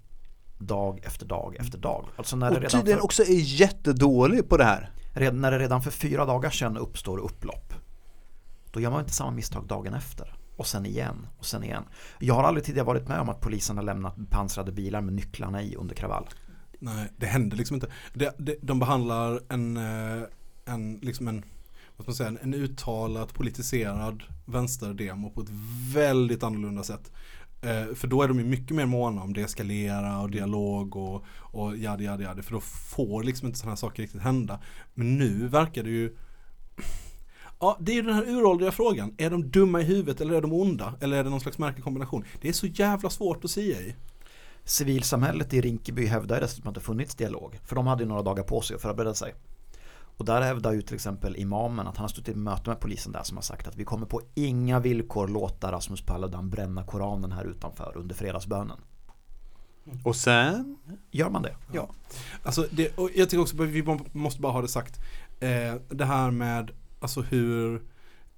[0.60, 2.06] dag efter dag efter dag.
[2.16, 4.92] Alltså när Och tydligen för, också är jättedålig på det här.
[5.14, 7.74] redan, när det redan för fyra dagar sedan uppstår upplopp.
[8.72, 10.39] Då gör man inte samma misstag dagen efter.
[10.60, 11.84] Och sen igen och sen igen.
[12.20, 15.64] Jag har aldrig tidigare varit med om att polisen har lämnat pansrade bilar med nycklarna
[15.64, 16.28] i under kravall.
[16.80, 17.88] Nej, det händer liksom inte.
[18.14, 20.24] De, de, de behandlar en, eh,
[20.66, 21.44] en, liksom en,
[21.96, 25.50] vad ska man säga, en, en uttalat politiserad vänsterdemo på ett
[25.94, 27.12] väldigt annorlunda sätt.
[27.62, 31.78] Eh, för då är de ju mycket mer måna om deeskalera och dialog och, och
[31.78, 32.42] jadi jadi jadi.
[32.42, 34.60] För då får liksom inte sådana här saker riktigt hända.
[34.94, 36.16] Men nu verkar det ju
[37.60, 39.14] Ja, det är ju den här uråldriga frågan.
[39.18, 40.94] Är de dumma i huvudet eller är de onda?
[41.02, 42.26] Eller är det någon slags märklig kombination?
[42.42, 43.96] Det är så jävla svårt att säga i.
[44.64, 47.60] Civilsamhället i Rinkeby hävdar dessutom att det funnits dialog.
[47.64, 49.34] För de hade ju några dagar på sig att förbereda sig.
[50.18, 53.12] Och där hävdar ju till exempel imamen att han har stått i möte med polisen
[53.12, 57.32] där som har sagt att vi kommer på inga villkor låta Rasmus Paludan bränna Koranen
[57.32, 58.78] här utanför under fredagsbönen.
[60.04, 60.78] Och sen?
[61.12, 61.56] Gör man det?
[61.74, 61.90] Ja.
[62.44, 65.00] Alltså det, och jag tycker också att vi måste bara ha det sagt.
[65.40, 67.82] Eh, det här med alltså hur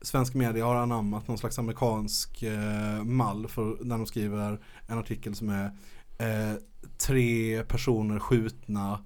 [0.02, 5.36] svensk media har anammat någon slags amerikansk eh, mall för när de skriver en artikel
[5.36, 5.66] som är
[6.18, 6.56] eh,
[6.98, 9.00] tre personer skjutna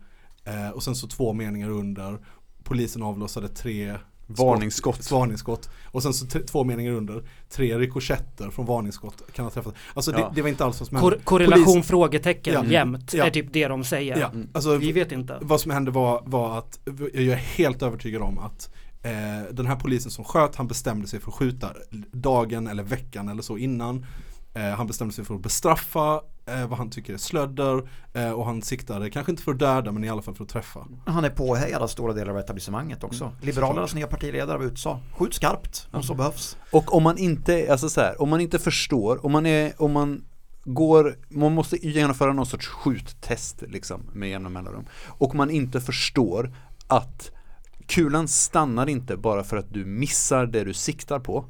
[0.44, 2.20] eh, och sen så två meningar under.
[2.64, 3.96] Polisen avlossade tre
[4.28, 4.96] Varningsskott.
[4.96, 5.70] skott, varningsskott.
[5.86, 7.24] Och sen så två meningar under.
[7.50, 9.74] Tre rikoschetter från varningsskott kan ha träffat.
[9.94, 10.18] Alltså Ja.
[10.18, 11.16] det, det var inte alls vad som hände.
[11.16, 12.66] Kor- korrelation Polis- frågetecken Ja.
[12.66, 13.26] jämt Ja.
[13.26, 14.18] är typ det de säger.
[14.20, 15.38] Ja, alltså Vi vet inte.
[15.42, 16.80] vad som hände var, var att
[17.14, 18.74] jag är helt övertygad om att
[19.06, 21.74] eh, den här polisen som sköt, han bestämde sig för att skjuta
[22.12, 24.06] dagen eller veckan eller så innan.
[24.54, 28.46] Eh, han bestämde sig för att bestraffa eh, vad han tycker är slödder eh, och
[28.46, 30.88] han siktade, kanske inte för att döda men i alla fall för att träffa.
[31.06, 33.32] Han är påhejad av stora delar av etablissemanget också.
[33.42, 36.58] Liberalernas nya partiledare var ute och sa skjut skarpt om så behövs.
[36.72, 39.92] Och om man inte, alltså så här, om man inte förstår, om man är, om
[39.92, 40.24] man
[40.64, 44.86] går, man måste genomföra någon sorts skjuttest liksom med jämna mellanrum.
[45.08, 46.56] Och man inte förstår
[46.88, 47.32] att
[47.88, 51.46] kulan stannar inte bara för att du missar det du siktar på.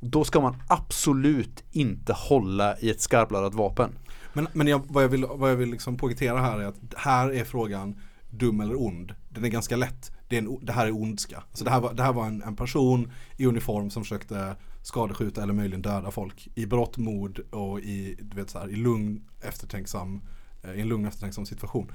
[0.00, 3.90] Då ska man absolut inte hålla i ett skarpladdat vapen.
[4.32, 7.32] Men, men jag, vad jag vill, vad jag vill liksom poängtera här är att här
[7.32, 8.00] är frågan
[8.30, 9.14] dum eller ond.
[9.28, 10.12] Den är ganska lätt.
[10.28, 11.42] Det, är en, det här är ondska.
[11.50, 15.42] Alltså det här var, det här var en, en person i uniform som försökte skadeskjuta
[15.42, 19.24] eller möjligen döda folk i brott, mod och i, du vet så här, i lugn,
[19.40, 20.22] eftertänksam,
[20.62, 21.92] eh, i en lugn eftertänksam situation.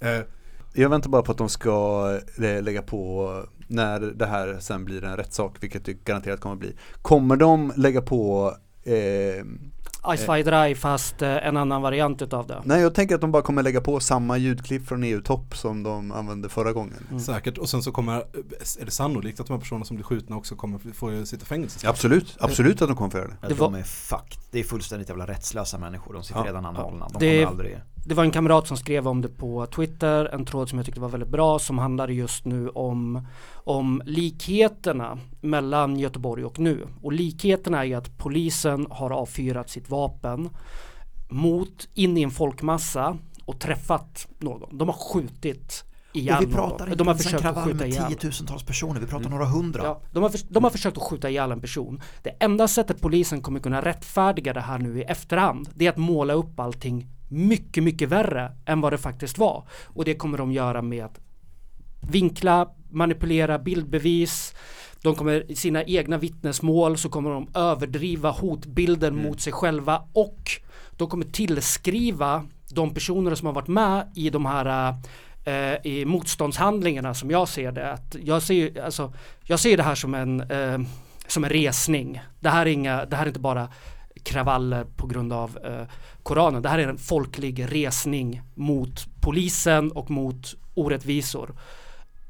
[0.00, 0.20] Eh,
[0.76, 2.08] jag väntar bara på att de ska
[2.42, 3.30] eh, lägga på
[3.68, 6.76] när det här sen blir en rättssak, vilket det garanterat kommer att bli.
[7.02, 8.52] Kommer de lägga på
[8.82, 8.94] eh,
[10.16, 12.62] Ice Fire Dry fast eh, en annan variant utav det.
[12.64, 16.12] Nej jag tänker att de bara kommer lägga på samma ljudklipp från EU-topp som de
[16.12, 17.06] använde förra gången.
[17.10, 17.20] Mm.
[17.20, 18.12] Säkert, och sen så kommer,
[18.80, 21.46] är det sannolikt att de här personerna som blir skjutna också kommer få sitta i
[21.46, 21.88] fängelse?
[21.88, 23.48] Absolut, absolut att de kommer få göra det.
[23.48, 24.38] Det var- de är fucked.
[24.50, 26.14] Det är fullständigt jävla rättslösa människor.
[26.14, 27.08] De sitter Ja, redan anhållna.
[27.08, 27.80] De Det- kommer aldrig...
[28.06, 31.00] Det var en kamrat som skrev om det på Twitter, en tråd som jag tyckte
[31.00, 36.86] var väldigt bra som handlade just nu om, om likheterna mellan Göteborg och nu.
[37.02, 40.50] Och likheterna är att polisen har avfyrat sitt vapen
[41.28, 44.78] mot, in i en folkmassa och träffat någon.
[44.78, 46.88] De har skjutit ihjäl Och vi pratar någon.
[46.88, 49.00] inte De har ens en kravall skjuta med tiotusentals personer.
[49.00, 49.84] Vi pratar några hundra.
[49.84, 52.00] Ja, de, har, de har försökt att skjuta ihjäl en person.
[52.22, 55.96] Det enda sättet polisen kommer kunna rättfärdiga det här nu i efterhand, det är att
[55.96, 59.64] måla upp allting mycket, mycket värre än vad det faktiskt var.
[59.84, 61.20] Och det kommer de göra med att
[62.10, 64.54] vinkla, manipulera bildbevis.
[65.02, 70.50] De kommer i sina egna vittnesmål så kommer de överdriva hotbilden mot sig själva och
[70.90, 74.94] de kommer tillskriva de personer som har varit med i de här
[75.44, 77.92] eh, i motståndshandlingarna som jag ser det.
[77.92, 79.12] Att jag, ser, alltså,
[79.42, 80.78] jag ser det här som en, eh,
[81.26, 82.20] som en resning.
[82.40, 83.68] Det här, är inga, det här är inte bara
[84.24, 85.86] kravaller på grund av eh,
[86.22, 86.62] Koranen.
[86.62, 91.54] Det här är en folklig resning mot polisen och mot orättvisor.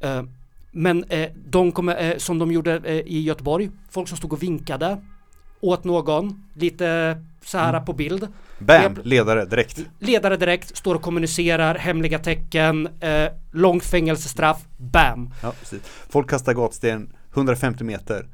[0.00, 0.22] Eh,
[0.70, 4.42] men eh, de kommer, eh, som de gjorde eh, i Göteborg, folk som stod och
[4.42, 4.98] vinkade
[5.60, 8.28] åt någon, lite så här på bild.
[8.58, 9.80] Bam, ledare direkt.
[9.98, 15.30] Ledare direkt, står och kommunicerar, hemliga tecken, eh, långt fängelsestraff, bam.
[15.42, 15.80] Ja, precis.
[16.08, 18.26] Folk kastar gatsten 150 meter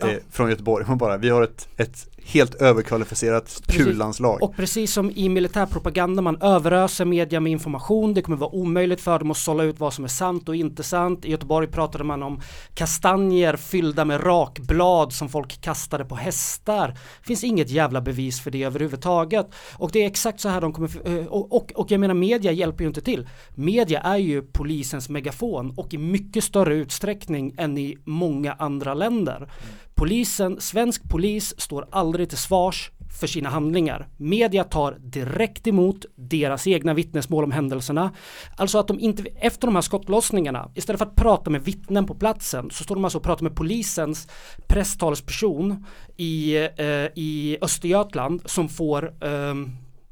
[0.00, 0.18] eh, Ja.
[0.30, 0.84] från Göteborg.
[0.88, 4.42] Man bara, vi har ett, ett helt överkvalificerat kullandslag.
[4.42, 8.14] Och precis som i militärpropaganda, man överöser media med information.
[8.14, 10.82] Det kommer vara omöjligt för dem att sålla ut vad som är sant och inte
[10.82, 11.24] sant.
[11.24, 12.40] I Göteborg pratade man om
[12.74, 16.88] kastanjer fyllda med rakblad som folk kastade på hästar.
[16.88, 19.46] Det finns inget jävla bevis för det överhuvudtaget.
[19.76, 22.52] Och det är exakt så här de kommer, eh, och, och, och jag menar media
[22.52, 23.28] hjälper ju inte till.
[23.54, 29.48] Media är ju polisens megafon och i mycket större utsträckning än i många andra länder.
[29.94, 32.90] Polisen, svensk polis står aldrig till svars
[33.20, 34.08] för sina handlingar.
[34.16, 38.12] Media tar direkt emot deras egna vittnesmål om händelserna.
[38.56, 42.14] Alltså att de inte, efter de här skottlossningarna, istället för att prata med vittnen på
[42.14, 44.28] platsen så står de alltså och pratar med polisens
[44.66, 45.84] presstalsperson
[46.16, 49.70] i, eh, i Östergötland som får ehm,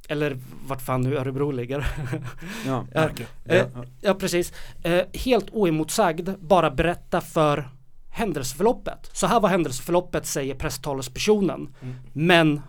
[0.09, 1.87] eller vart fan nu Örebro ligger.
[2.67, 2.87] Ja.
[2.95, 3.09] Ja,
[3.45, 3.67] eh,
[4.01, 4.53] ja precis.
[4.83, 7.69] Eh, helt oemotsagd bara berätta för
[8.13, 9.11] händelseförloppet.
[9.13, 11.75] Så här var händelseförloppet säger presstalespersonen.
[12.13, 12.61] Men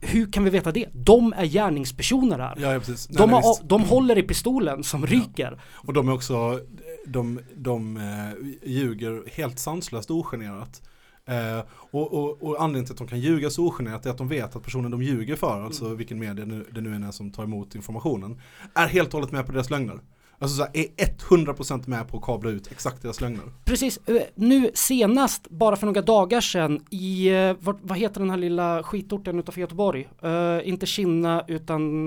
[0.00, 0.86] hur kan vi veta det?
[0.92, 2.56] De är gärningspersoner här.
[2.60, 3.06] Ja, ja precis.
[3.06, 5.60] De, nej, har, de håller i pistolen som ryker.
[5.72, 6.60] Och de är också,
[7.06, 10.82] de, de eh, ljuger helt sanslöst ogenerat.
[11.26, 14.28] Eh, och, och, och anledningen till att de kan ljuga så ogenerat är att de
[14.28, 15.96] vet att personen de ljuger för, alltså Mm.
[15.96, 18.40] vilken media nu, det nu än är som tar emot informationen,
[18.74, 20.00] är helt och hållet med på deras lögner.
[20.42, 23.44] Alltså så här, är 100% med på att kabla ut exakt deras lögner.
[23.64, 28.30] Precis, eh, nu senast, bara för några dagar sedan i, eh, vad, vad heter den
[28.30, 30.08] här lilla skitorten utanför Göteborg?
[30.24, 32.06] Uh, inte Kinna utan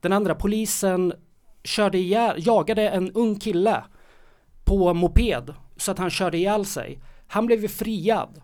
[0.00, 1.12] den andra polisen
[1.64, 3.84] körde ihjäl, jagade en ung kille
[4.64, 7.00] på moped så att han körde ihjäl sig.
[7.26, 8.40] Han blev ju friad.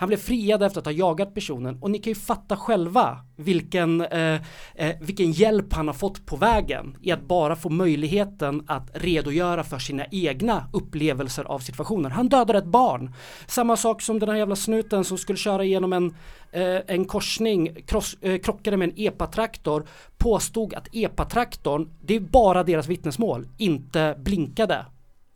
[0.00, 4.00] Han blev friad efter att ha jagat personen och ni kan ju fatta själva vilken,
[4.00, 4.40] eh,
[4.74, 9.64] eh, vilken hjälp han har fått på vägen i att bara få möjligheten att redogöra
[9.64, 12.12] för sina egna upplevelser av situationen.
[12.12, 13.14] Han dödade ett barn.
[13.46, 16.14] Samma sak som den här jävla snuten som skulle köra igenom en,
[16.52, 19.86] eh, en korsning, kross, eh, krockade med en epatraktor,
[20.18, 24.86] påstod att epatraktorn, det är bara deras vittnesmål, inte blinkade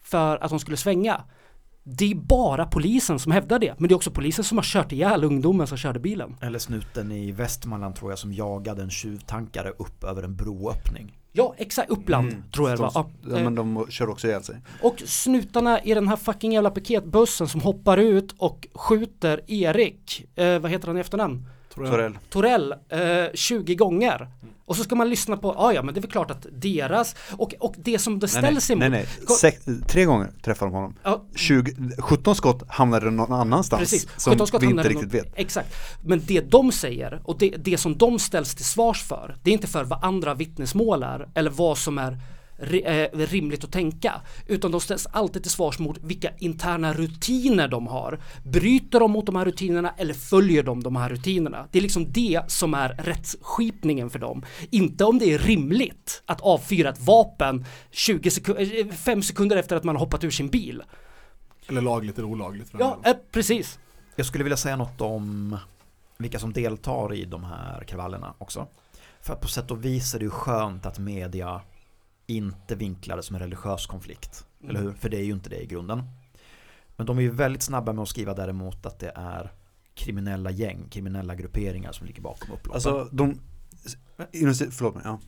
[0.02, 1.20] för att de skulle svänga.
[1.86, 4.92] Det är bara polisen som hävdar det, men det är också polisen som har kört
[4.92, 6.36] ihjäl ungdomen som körde bilen.
[6.40, 11.18] Eller snuten i Västmanland tror jag som jagade en tjuvtankare upp över en broöppning.
[11.32, 12.42] Ja, exakt, Uppland Mm.
[12.54, 12.92] tror jag det var.
[12.94, 13.04] Ja,
[13.44, 14.56] men de kör också ihjäl sig.
[14.82, 20.58] Och snutarna i den här fucking jävla piketbussen som hoppar ut och skjuter Erik, eh,
[20.58, 21.48] vad heter han i efternamn?
[21.74, 22.18] Torell.
[22.30, 22.98] Torell eh,
[23.34, 24.28] 20 gånger.
[24.66, 27.16] Och så ska man lyssna på, ja ja men det är väl klart att deras,
[27.36, 28.80] och, och det som det Nej, nej, ställs emot.
[28.80, 29.06] nej, nej.
[29.40, 30.94] Sex, tre gånger träffade de honom.
[31.02, 35.12] Ja, 20, 17 skott hamnade någon annanstans Precis, som 17 skott vi inte riktigt nog-
[35.12, 35.32] vet.
[35.34, 35.68] Exakt.
[36.04, 39.54] Men det de säger och det, det som de ställs till svars för, det är
[39.54, 42.18] inte för vad andra vittnesmål är eller vad som är
[43.12, 44.20] rimligt att tänka.
[44.46, 48.20] Utan de ställs alltid till svars mot vilka interna rutiner de har.
[48.44, 51.68] Bryter de mot de här rutinerna eller följer de de här rutinerna?
[51.70, 54.44] Det är liksom det som är rättsskipningen för dem.
[54.70, 59.84] Inte om det är rimligt att avfyra ett vapen 20 sekunder, 5 sekunder efter att
[59.84, 60.82] man har hoppat ur sin bil.
[61.68, 62.70] Eller lagligt eller olagligt.
[62.78, 63.78] Ja, eh, precis.
[64.16, 65.58] Jag skulle vilja säga något om
[66.18, 68.66] vilka som deltar i de här kravallerna också.
[69.20, 71.60] För på sätt och vis är det ju skönt att media
[72.26, 74.46] inte vinklar det som en religiös konflikt.
[74.68, 74.92] Eller hur?
[74.92, 76.02] För det är ju inte det i grunden.
[76.96, 79.52] Men de är ju väldigt snabba med att skriva däremot att det är
[79.94, 82.72] kriminella gäng, kriminella grupperingar som ligger bakom upploppen.
[82.74, 83.40] Alltså de,
[84.70, 85.20] förlåt mig, ja.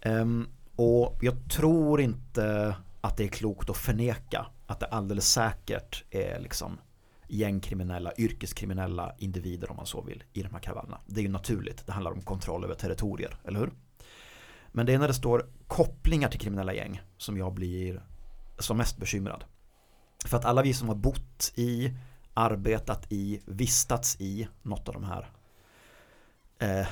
[0.00, 6.04] Ehm, och jag tror inte att det är klokt att förneka att det alldeles säkert
[6.10, 6.78] är liksom
[7.28, 11.00] gängkriminella, yrkeskriminella individer om man så vill i de här kravallerna.
[11.06, 13.72] Det är ju naturligt, det handlar om kontroll över territorier, eller hur?
[14.72, 18.02] Men det är när det står kopplingar till kriminella gäng som jag blir
[18.58, 19.44] som mest bekymrad.
[20.24, 21.94] För att alla vi som har bott i,
[22.34, 25.30] arbetat i, vistats i något av de här
[26.58, 26.86] eh,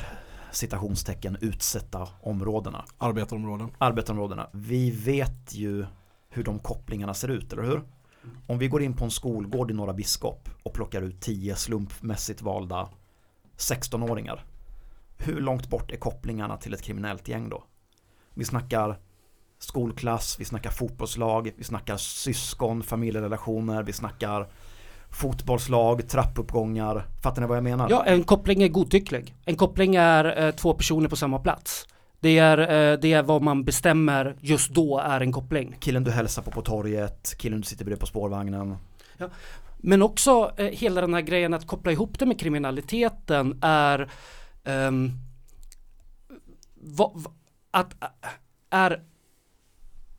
[0.50, 3.70] citationstecken utsatta områdena Arbetarområden.
[3.78, 4.48] arbetarområdena.
[4.52, 5.86] Vi vet ju
[6.28, 7.82] hur de kopplingarna ser ut, eller hur?
[8.46, 12.42] Om vi går in på en skolgård i Norra Biskop och plockar ut 10 slumpmässigt
[12.42, 12.88] valda
[13.56, 14.44] 16-åringar.
[15.18, 17.64] Hur långt bort är kopplingarna till ett kriminellt gäng då?
[18.34, 18.98] Vi snackar
[19.58, 24.48] skolklass, vi snackar fotbollslag, vi snackar syskon, familjerelationer, vi snackar
[25.10, 27.06] fotbollslag, trappuppgångar.
[27.22, 27.90] Fattar ni vad jag menar?
[27.90, 29.34] Ja, en koppling är godtycklig.
[29.44, 31.86] En koppling är eh, två personer på samma plats.
[32.20, 35.76] Det är, eh, det är vad man bestämmer just då är en koppling.
[35.80, 38.76] Killen du hälsar på på torget, killen du sitter bredvid på spårvagnen.
[39.78, 44.10] Men också eh, hela den här grejen att koppla ihop det med kriminaliteten är
[44.64, 45.12] ehm,
[46.74, 47.34] vad, vad-
[47.70, 48.08] att äh,
[48.70, 49.02] är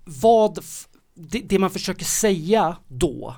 [0.04, 0.60] vad
[1.14, 3.36] det, det man försöker säga då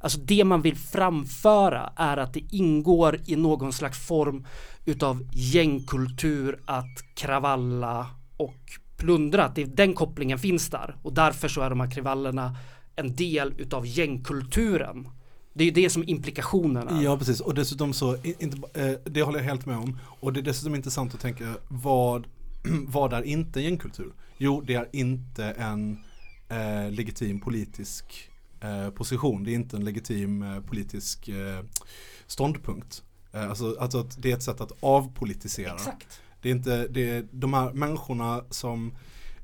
[0.00, 4.46] Alltså det man vill framföra är att det ingår i någon slags form
[4.84, 8.06] utav gängkultur att kravalla
[8.36, 8.60] och
[8.96, 9.44] plundra.
[9.44, 12.56] Att det, den kopplingen finns där och därför så är de här kravallerna
[12.96, 15.08] en del utav gängkulturen.
[15.52, 17.02] Det är ju det som implikationen är.
[17.02, 19.98] Ja precis och dessutom så, inte, eh, det håller jag helt med om.
[20.20, 22.26] Och det är dessutom intressant att tänka vad,
[22.88, 24.12] vad är inte gängkultur?
[24.38, 25.98] Jo det är inte en
[26.48, 29.44] eh, legitim politisk eh, position.
[29.44, 31.64] Det är inte en legitim eh, politisk eh,
[32.26, 33.02] ståndpunkt.
[33.32, 35.74] Eh, alltså, alltså att det är ett sätt att avpolitisera.
[35.74, 36.20] Exakt.
[36.42, 38.92] Det är inte, det är de här människorna som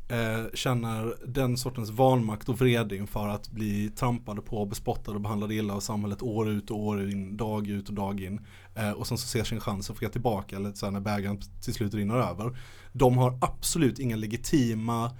[0.08, 5.54] eh, känner den sortens vanmakt och vrede inför att bli trampade på, bespottade och behandlade
[5.54, 8.40] illa av samhället år ut och år in, dag ut och dag in.
[8.74, 11.40] Eh, och sen så ser sin chans att få tillbaka, eller så här, när bägaren
[11.60, 12.58] till slut rinner över.
[12.92, 15.10] De har absolut inga legitima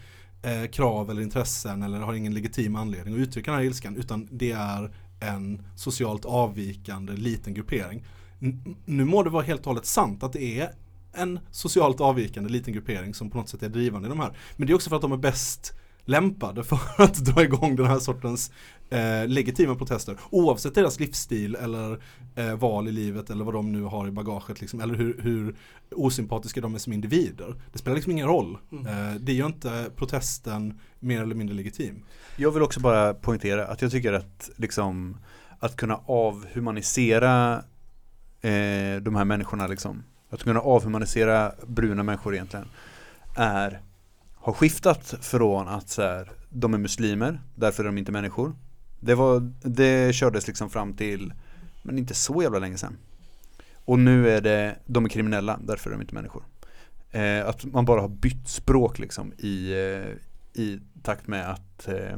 [0.43, 4.29] eh, krav eller intressen eller har ingen legitim anledning att uttrycka den här ilskan utan
[4.31, 8.05] det är en socialt avvikande liten gruppering.
[8.41, 10.71] N- nu må det vara helt och hållet sant att det är
[11.13, 14.37] en socialt avvikande liten gruppering som på något sätt är drivande i de här.
[14.57, 15.75] Men det är också för att de är bäst
[16.05, 18.51] lämpade för att dra igång den här sortens
[18.91, 20.17] eh, legitima protester.
[20.31, 21.99] Oavsett deras livsstil eller
[22.35, 25.57] eh, val i livet eller vad de nu har i bagaget liksom, eller hur, hur
[25.91, 27.55] osympatiska de är som individer.
[27.73, 28.59] Det spelar liksom ingen roll.
[28.73, 32.05] Eh, det gör inte protesten mer eller mindre legitim.
[32.37, 35.17] Jag vill också bara poängtera att jag tycker att liksom
[35.59, 37.55] att kunna avhumanisera
[38.41, 40.03] eh, de här människorna liksom.
[40.31, 42.69] Att kunna avhumanisera bruna människor egentligen
[43.37, 43.81] är
[44.43, 48.55] har skiftat från att så här, de är muslimer, därför är de inte människor.
[49.01, 51.33] Det, var, det kördes liksom fram till,
[51.83, 52.97] men inte så jävla länge sedan.
[53.85, 56.43] Och nu är det, de är kriminella, därför är de inte människor.
[57.11, 62.17] Eh, att man bara har bytt språk liksom i, eh, i takt med att eh,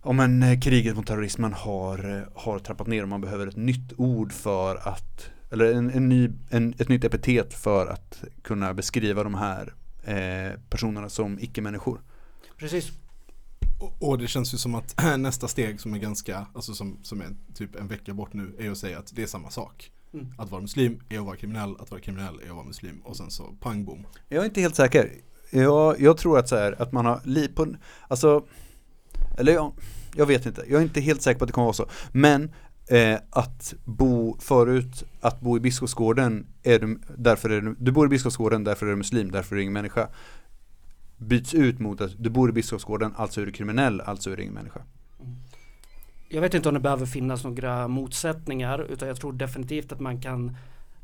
[0.00, 3.56] om en, eh, kriget mot terrorismen har, eh, har trappat ner och man behöver ett
[3.56, 8.74] nytt ord för att eller en, en ny, en, ett nytt epitet för att kunna
[8.74, 9.72] beskriva de här
[10.70, 12.00] personerna som icke-människor.
[12.56, 12.92] Precis.
[13.80, 17.20] Och, och det känns ju som att nästa steg som är ganska, alltså som, som
[17.20, 19.90] är typ en vecka bort nu är att säga att det är samma sak.
[20.14, 20.26] Mm.
[20.38, 23.16] Att vara muslim är att vara kriminell, att vara kriminell är att vara muslim och
[23.16, 24.06] sen så pang bom.
[24.28, 25.12] Jag är inte helt säker.
[25.50, 27.66] Jag, jag tror att så här, att man har li på,
[28.08, 28.46] alltså,
[29.38, 29.72] eller jag,
[30.14, 30.64] jag vet inte.
[30.68, 31.88] Jag är inte helt säker på att det kommer vara så.
[32.12, 32.54] Men
[32.90, 38.06] eh, att bo förut, att bo i Biskopsgården, är du, därför är du, du bor
[38.06, 40.08] i Biskopsgården, därför är du muslim, därför är du ingen människa.
[41.16, 44.42] Byts ut mot att du bor i Biskopsgården, alltså är du kriminell, alltså är du
[44.42, 44.80] ingen människa.
[46.28, 50.20] Jag vet inte om det behöver finnas några motsättningar utan jag tror definitivt att man
[50.20, 50.56] kan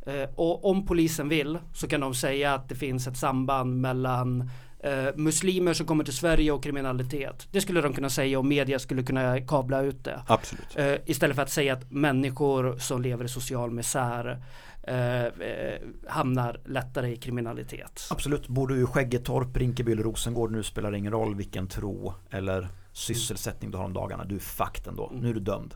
[0.07, 4.51] eh, och om polisen vill så kan de säga att det finns ett samband mellan
[4.85, 7.49] eh, muslimer som kommer till Sverige och kriminalitet.
[7.51, 10.23] Det skulle de kunna säga och media skulle kunna kabla ut det.
[10.27, 10.77] Absolut.
[10.77, 14.45] Eh, istället för att säga att människor som lever i social misär
[14.83, 18.09] eh, eh, hamnar lättare i kriminalitet.
[18.11, 22.15] Absolut, bor du i Skäggetorp, Rinkeby eller Rosengård nu spelar det ingen roll vilken tro
[22.31, 24.25] eller sysselsättning du har om dagarna.
[24.25, 25.13] Du är fucked ändå.
[25.15, 25.75] Nu är du dömd.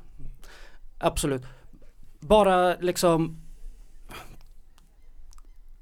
[0.98, 1.42] Absolut.
[2.20, 3.40] Bara liksom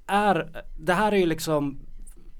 [0.07, 1.86] är, det här är ju liksom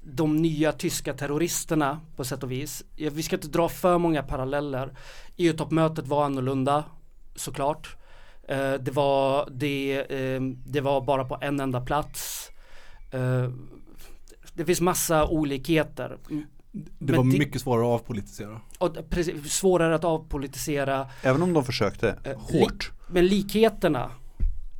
[0.09, 2.83] de nya tyska terroristerna på sätt och vis.
[2.95, 4.97] Vi ska inte dra för många paralleller.
[5.37, 6.83] EU-toppmötet var annorlunda
[7.35, 7.95] såklart.
[8.47, 12.49] Eh, det, var, det, eh, det var bara på en enda plats.
[13.11, 13.49] Eh,
[14.53, 16.17] det finns massa olikheter.
[16.71, 18.61] Det Men var det- mycket svårare att avpolitisera.
[18.77, 21.07] Och precis, svårare att avpolitisera.
[21.23, 22.91] Även om de försökte hårt.
[23.09, 24.11] Men likheterna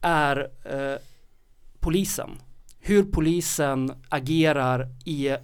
[0.02, 1.00] är eh,
[1.80, 2.30] polisen.
[2.88, 5.36] Hur polisen agerar i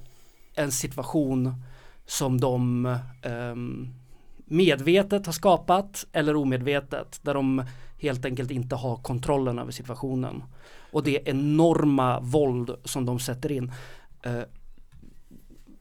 [0.56, 1.64] en situation
[2.06, 2.86] som de
[3.22, 3.94] ehm,
[4.46, 7.20] medvetet har skapat eller omedvetet.
[7.22, 7.64] Där de
[8.00, 10.44] helt enkelt inte har kontrollen över situationen.
[10.92, 13.72] Och det enorma våld som de sätter in
[14.24, 14.42] eh,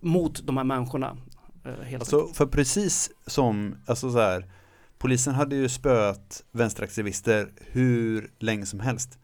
[0.01, 1.17] mot de här människorna.
[1.65, 4.53] Eh, helt Alltså för precis som, alltså så här,
[4.99, 9.19] polisen hade ju spöat vänsteraktivister hur länge som helst.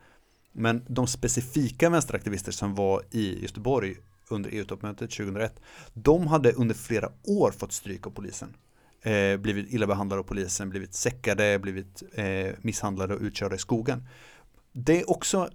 [0.59, 3.97] Men de specifika vänsteraktivister som var i Göteborg
[4.29, 5.61] under EU-toppmötet 2001,
[5.95, 8.55] de hade under flera år fått stryk av polisen.
[9.03, 14.09] Eh, blivit illa behandlade av polisen, blivit säckade, blivit eh, misshandlade och utkörda i skogen.
[14.73, 15.49] Det är också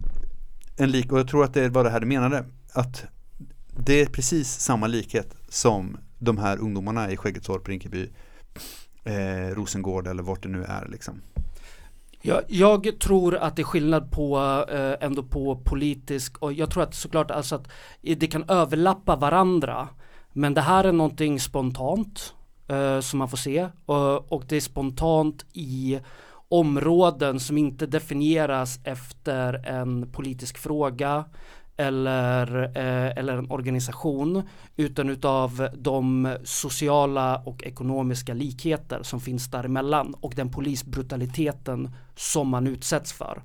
[0.78, 3.04] en lik, och jag tror att det var det här du menade, att
[3.78, 8.10] det är precis samma likhet som de här ungdomarna i Skäggetorp, Rinkeby,
[9.04, 11.22] eh, Rosengård eller vart det nu är liksom.
[12.26, 14.38] Jag, jag tror att det är skillnad på
[14.70, 17.68] eh, ändå på politisk och jag tror att såklart alltså att
[18.02, 19.88] det kan överlappa varandra.
[20.34, 22.34] Men det här är någonting spontant.
[22.68, 26.00] eh, som man får se och, och det är spontant i
[26.50, 31.26] områden som inte definieras efter en politisk fråga
[31.78, 34.44] eller, eh, eller en organisation
[34.76, 42.68] utan utav de sociala och ekonomiska likheter som finns däremellan och den polisbrutaliteten som man
[42.68, 43.44] utsätts för.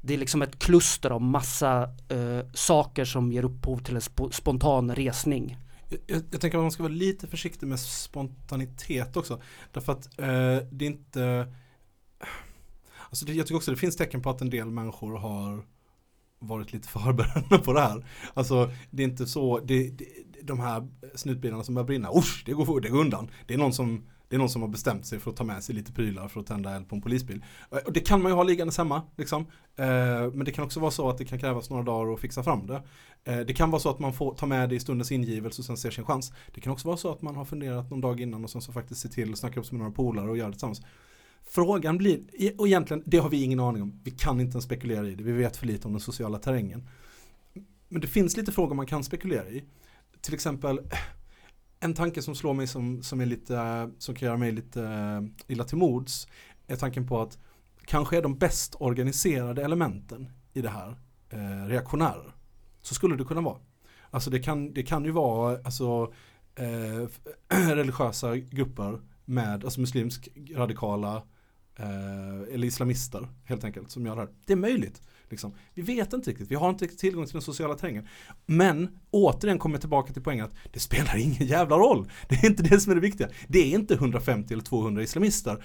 [0.00, 4.18] Det är liksom ett kluster av massa eh, saker som ger upphov till en sp
[4.32, 5.56] spontan resning.
[6.06, 9.40] Jag, jag, tänker att man ska vara lite försiktig med spontanitet också.
[9.72, 11.46] Därför att eh, det är inte
[13.10, 15.64] Alltså det, jag tycker också det finns tecken på att en del människor har
[16.40, 18.04] varit lite förberedda på det här.
[18.34, 20.06] Alltså det är inte så, det, det,
[20.42, 23.30] de här snutbilarna som börjar brinna, usch, det går, det går undan.
[23.46, 25.64] Det är någon som det är någon som har bestämt sig för att ta med
[25.64, 27.44] sig lite prylar för att tända eld på en polisbil.
[27.70, 29.02] Eh, och det kan man ju ha liggandes hemma.
[29.16, 29.46] Liksom.
[29.76, 29.86] Eh,
[30.32, 32.66] men det kan också vara så att det kan krävas några dagar att fixa fram
[32.66, 32.82] det.
[33.24, 35.66] Eh, det kan vara så att man får ta med det i stundens ingivelse och
[35.66, 36.32] sen ser sin chans.
[36.54, 38.72] Det kan också vara så att man har funderat någon dag innan och sen så
[38.72, 40.82] faktiskt ser till att snacka upp sig med några polare och göra det tillsammans.
[41.52, 44.00] Frågan blir, e, och egentligen det har vi ingen aning om.
[44.04, 45.22] Vi kan inte ens spekulera i det.
[45.22, 46.88] Vi vet för lite om den sociala terrängen.
[47.88, 49.64] Men det finns lite frågor man kan spekulera i.
[50.20, 50.80] Till exempel
[51.80, 55.52] en tanke som slår mig som, som, är lite, som kan göra mig lite eh,
[55.52, 56.28] illa till mods
[56.66, 57.38] är tanken på att
[57.84, 60.96] kanske är de bäst organiserade elementen i det här
[61.30, 62.34] eh, reaktionärer.
[62.82, 63.58] Så skulle det kunna vara.
[64.10, 66.12] Alltså det kan, det kan ju vara alltså,
[66.54, 67.08] eh,
[67.74, 71.22] religiösa grupper med alltså muslimsk radikala
[71.80, 74.30] eh, eller islamister helt enkelt som gör det här.
[74.46, 75.02] Det är möjligt.
[75.30, 75.54] Liksom.
[75.74, 78.06] Vi vet inte riktigt, vi har inte tillgång till den sociala terrängen.
[78.46, 82.10] Men återigen kommer jag tillbaka till poängen att det spelar ingen jävla roll.
[82.28, 83.28] Det är inte det som är det viktiga.
[83.48, 85.64] Det är inte 150 eller 200 islamister.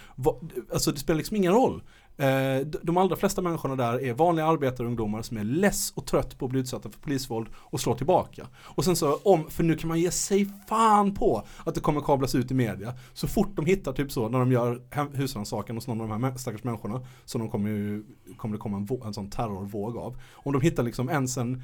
[0.73, 1.83] Alltså det spelar liksom ingen roll.
[2.17, 6.45] Eh, de allra flesta människorna där är vanliga arbetarungdomar som är less och trött på
[6.45, 8.47] att bli utsatta för polisvåld och slår tillbaka.
[8.55, 12.01] Och sen så om, för nu kan man ge sig fan på att det kommer
[12.01, 12.93] kablas ut i media.
[13.13, 14.81] Så fort de hittar typ så när de gör
[15.13, 18.03] husrannsakan hos någon av de här stackars människorna så de kommer, ju,
[18.37, 20.17] kommer det komma en, en sån terrorvåg av.
[20.33, 21.63] Om de hittar liksom ens en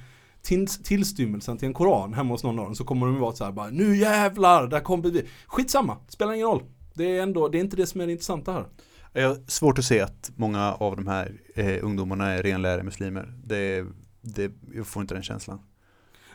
[0.83, 3.51] tillstymmelsen till en koran hemma hos någon av dem så kommer de vara så här
[3.51, 5.25] bara nu jävlar, där kommer vi.
[5.47, 6.63] Skitsamma, spelar ingen roll.
[6.93, 8.65] Det är ändå, det är inte det som är det intressanta här.
[9.13, 13.33] Jag har svårt att se att många av de här eh, ungdomarna är renläriga muslimer.
[13.43, 13.85] Det,
[14.21, 15.59] det, jag får inte den känslan.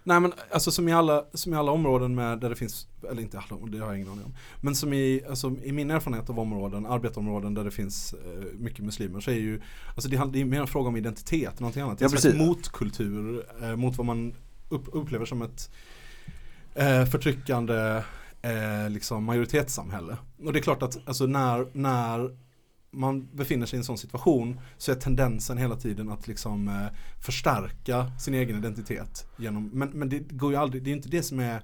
[0.06, 3.22] Nej men alltså som i alla, som i alla områden med, där det finns, eller
[3.22, 4.34] inte alla, det har jag ingen aning om.
[4.60, 8.84] Men som i, alltså, i min erfarenhet av områden, arbetarområden där det finns eh, mycket
[8.84, 9.60] muslimer så är ju,
[9.94, 11.98] alltså det, det är mer en fråga om identitet någonting annat.
[11.98, 14.34] Det är ja, en slags motkultur eh, mot vad man
[14.68, 15.70] upp, upplever som ett
[16.74, 18.02] eh, förtryckande
[18.42, 20.16] eh, liksom majoritetssamhälle.
[20.44, 22.36] Och det är klart att alltså, när, när
[22.96, 26.86] man befinner sig i en sån situation så är tendensen hela tiden att liksom eh,
[27.20, 29.26] förstärka sin egen identitet.
[29.36, 31.62] Genom, men, men det går ju aldrig, det är inte det som är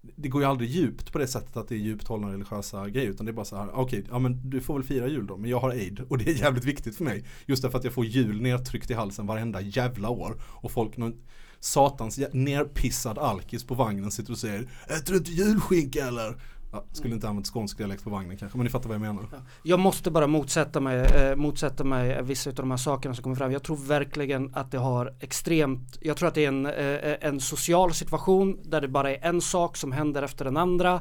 [0.00, 3.10] det går ju aldrig djupt på det sättet att det är djupt hållna religiösa grejer
[3.10, 5.26] utan det är bara så här, okej, okay, ja men du får väl fira jul
[5.26, 7.24] då, men jag har aid och det är jävligt viktigt för mig.
[7.46, 11.14] Just därför att jag får jul nedtryckt i halsen varenda jävla år och folk, någon
[11.60, 16.40] satans nerpissad alkis på vagnen sitter och säger Äter du inte julskinka eller?
[16.72, 19.24] Ja, skulle inte använt skånsk dialekt på vagnen kanske, men ni fattar vad jag menar.
[19.62, 23.36] Jag måste bara motsätta mig, eh, motsätta mig vissa av de här sakerna som kommer
[23.36, 23.52] fram.
[23.52, 27.40] Jag tror verkligen att det har extremt, jag tror att det är en, eh, en
[27.40, 31.00] social situation där det bara är en sak som händer efter den andra.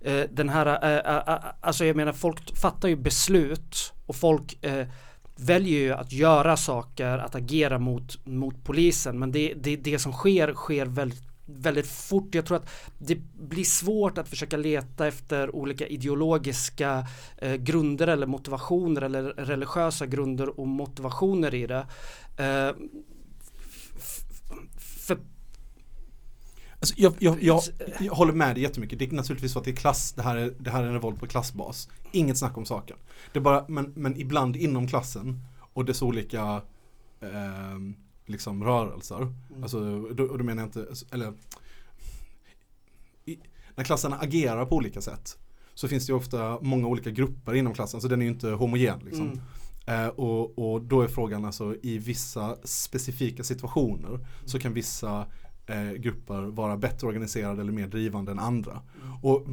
[0.00, 4.64] Eh, den här, eh, eh, eh alltså jag menar folk fattar ju beslut och folk
[4.64, 4.86] eh,
[5.36, 9.18] väljer ju att göra saker, att agera mot, mot polisen.
[9.18, 12.34] Men det, det, det som sker, sker väldigt väldigt fort.
[12.34, 13.18] Jag tror att det
[13.48, 17.06] blir svårt att försöka leta efter olika ideologiska
[17.36, 21.86] eh, grunder eller motivationer eller religiösa grunder och motivationer i det.
[22.36, 22.72] Eh,
[24.78, 25.18] för
[26.80, 27.62] Alltså jag, jag, jag,
[28.00, 28.98] jag, håller med dig jättemycket.
[28.98, 30.92] Det är naturligtvis så att det är klass, det här är, det här är en
[30.92, 31.88] revolt på klassbas.
[32.12, 32.96] Inget snack om saken.
[33.32, 35.40] Det är bara, men, men ibland inom klassen
[35.72, 36.62] och dess olika
[37.20, 37.78] eh,
[38.28, 39.16] liksom rörelser.
[39.16, 39.62] Mm.
[39.62, 41.32] Alltså, då, och då menar jag inte, eller
[43.24, 43.38] i,
[43.74, 45.38] när klasserna agerar på olika sätt
[45.74, 48.48] så finns det ju ofta många olika grupper inom klassen så den är ju inte
[48.48, 49.26] homogen liksom.
[49.26, 49.40] Mm.
[49.86, 54.20] Eh, och, och, då är frågan alltså i vissa specifika situationer mm.
[54.44, 55.26] så kan vissa
[55.66, 58.82] eh, grupper vara bättre organiserade eller mer drivande än andra.
[59.02, 59.14] Mm.
[59.22, 59.46] Och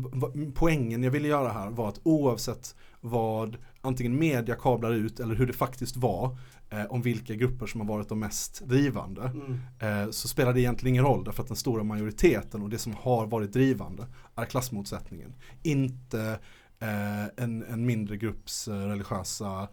[0.53, 5.47] poängen jag ville göra här var att oavsett vad antingen media kablar ut eller hur
[5.47, 6.37] det faktiskt var
[6.69, 9.59] eh, om vilka grupper som har varit de mest drivande mm.
[9.79, 12.93] eh, så spelar det egentligen ingen roll därför att den stora majoriteten och det som
[12.93, 14.05] har varit drivande
[14.35, 15.33] är klassmotsättningen.
[15.63, 16.39] Inte
[16.79, 19.67] eh, en, en mindre grupps eh, religiösa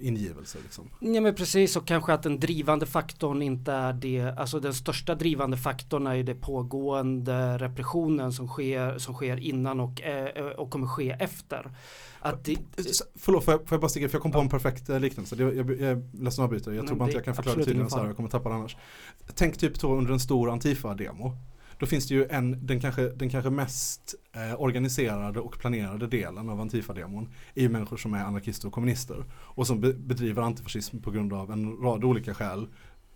[0.00, 0.90] ingivelser liksom.
[1.00, 5.14] Ja men precis och kanske att den drivande faktorn inte är det, alltså den största
[5.14, 10.70] drivande faktorn är ju det pågående repressionen som sker, som sker innan och, eh, och
[10.70, 11.70] kommer ske efter.
[12.20, 12.56] Att det,
[13.14, 14.08] Förlåt, får jag, får jag bara sticka?
[14.08, 15.36] För jag kom på en perfekt eh, liknelse.
[15.36, 16.70] Det, jag, jag, är ledsen att avbryta.
[16.70, 18.06] Jag Men tror bara inte jag kan förklara det tydligare så här.
[18.06, 18.76] Jag kommer tappa det annars.
[19.34, 21.36] Tänk typ då under en stor Antifa-demo.
[21.80, 26.48] Då finns det ju en, den kanske, den kanske mest eh, organiserade och planerade delen
[26.48, 29.24] av Antifa-demon är ju människor som är anarkister och kommunister.
[29.32, 32.68] Och som be, bedriver antifascism på grund av en rad olika skäl.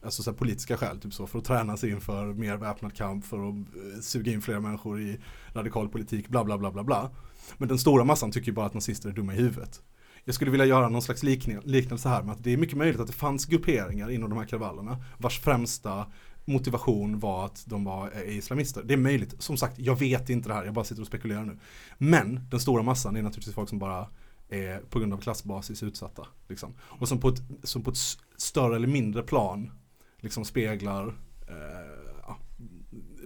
[0.02, 3.24] Alltså så här politiska skäl, typ så, för att träna sig inför mer väpnad kamp,
[3.24, 5.18] för att eh, suga in fler människor i
[5.54, 7.10] radikal politik, bla bla bla bla bla.
[7.56, 9.82] Men den stora massan tycker ju bara att nazister är dumma i huvudet.
[10.24, 13.06] Jag skulle vilja göra någon slags liknelse här med att det är mycket möjligt att
[13.06, 16.06] det fanns grupperingar inom de här kravallerna vars främsta
[16.44, 18.82] motivation var att de var eh, islamister.
[18.82, 19.34] Det är möjligt.
[19.38, 21.58] Som sagt, jag vet inte det här, jag bara sitter och spekulerar nu.
[21.98, 24.08] Men den stora massan är naturligtvis folk som bara
[24.48, 26.26] är på grund av klassbasis utsatta.
[26.48, 26.74] Liksom.
[26.80, 27.98] Och som på, ett, som på ett
[28.36, 29.70] större eller mindre plan
[30.18, 31.06] liksom speglar
[31.48, 32.38] eh, ja,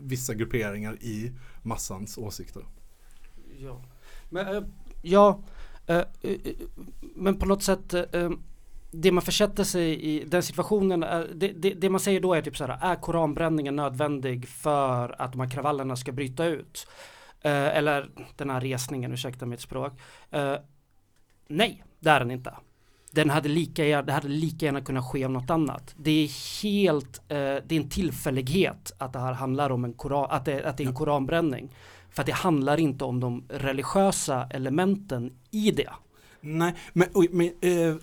[0.01, 1.33] vissa grupperingar i
[1.63, 2.63] massans åsikter.
[3.59, 3.83] Ja,
[4.29, 4.63] men, eh,
[5.03, 5.43] ja
[5.87, 6.55] eh, eh, eh
[7.15, 8.31] men på något sätt eh,
[8.91, 12.43] det man försätter sig i den situationen, är, det, det, det man säger då är
[12.43, 16.87] typ så här, är koranbränningen nödvändig för att de här kravallerna ska bryta ut?
[17.41, 19.93] Eh, eller den här resningen, ursäkta mitt språk.
[20.31, 20.55] Eh,
[21.49, 22.55] nej, det är den inte.
[23.11, 25.95] Den hade lika det hade lika gärna kunnat ske av något annat.
[25.99, 30.27] Det är helt, eh, det är en tillfällighet att det här handlar om en koran,
[30.31, 31.71] att det, att det är en koranbränning.
[32.11, 35.91] För att det handlar inte om de religiösa elementen i det.
[36.41, 37.97] Nej, men, men eh,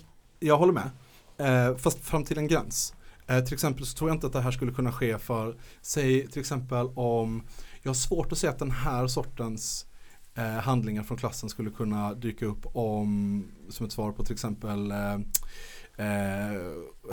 [0.46, 0.90] jag håller med.
[1.38, 2.94] Eh, fast fram till en gräns.
[3.26, 6.28] Eh, till exempel så tror jag inte att det här skulle kunna ske för, säg
[6.28, 7.42] till exempel om,
[7.82, 9.86] jag har svårt att se att den här sortens
[10.34, 14.90] eh, handlingar från klassen skulle kunna dyka upp om, som ett svar på till exempel
[14.90, 15.14] eh,
[15.96, 16.60] eh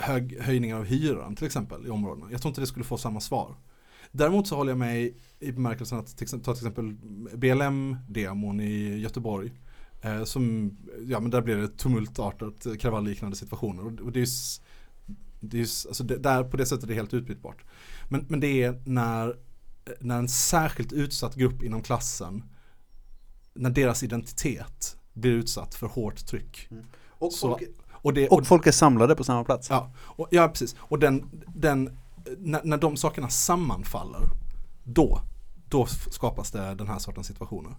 [0.00, 2.26] hög, höjningar av hyran till exempel i områdena.
[2.30, 3.54] Jag tror inte det skulle få samma svar.
[4.12, 6.96] Däremot så håller jag med i, bemärkelsen att till, ta till exempel
[7.36, 9.52] BLM-demon i Göteborg.
[10.04, 10.76] Eh, som,
[11.06, 13.86] ja men där blir det tumultartat kravallliknande situationer.
[13.86, 14.28] Och, och det är
[15.40, 17.64] det är alltså det, där på det sättet är det helt utbytbart.
[18.08, 19.36] Men, men det är när,
[20.00, 22.42] när en särskilt utsatt grupp inom klassen,
[23.54, 26.68] när deras identitet blir utsatt för hårt tryck.
[27.08, 27.62] Och, Så- folk,
[27.92, 29.70] Och, det, och folk är samlade på samma plats.
[29.70, 30.76] Ja, och, ja precis.
[30.78, 31.98] Och den, den,
[32.38, 34.20] när, när de sakerna sammanfaller,
[34.84, 35.20] då,
[35.68, 37.76] då skapas det den här sortens situationer.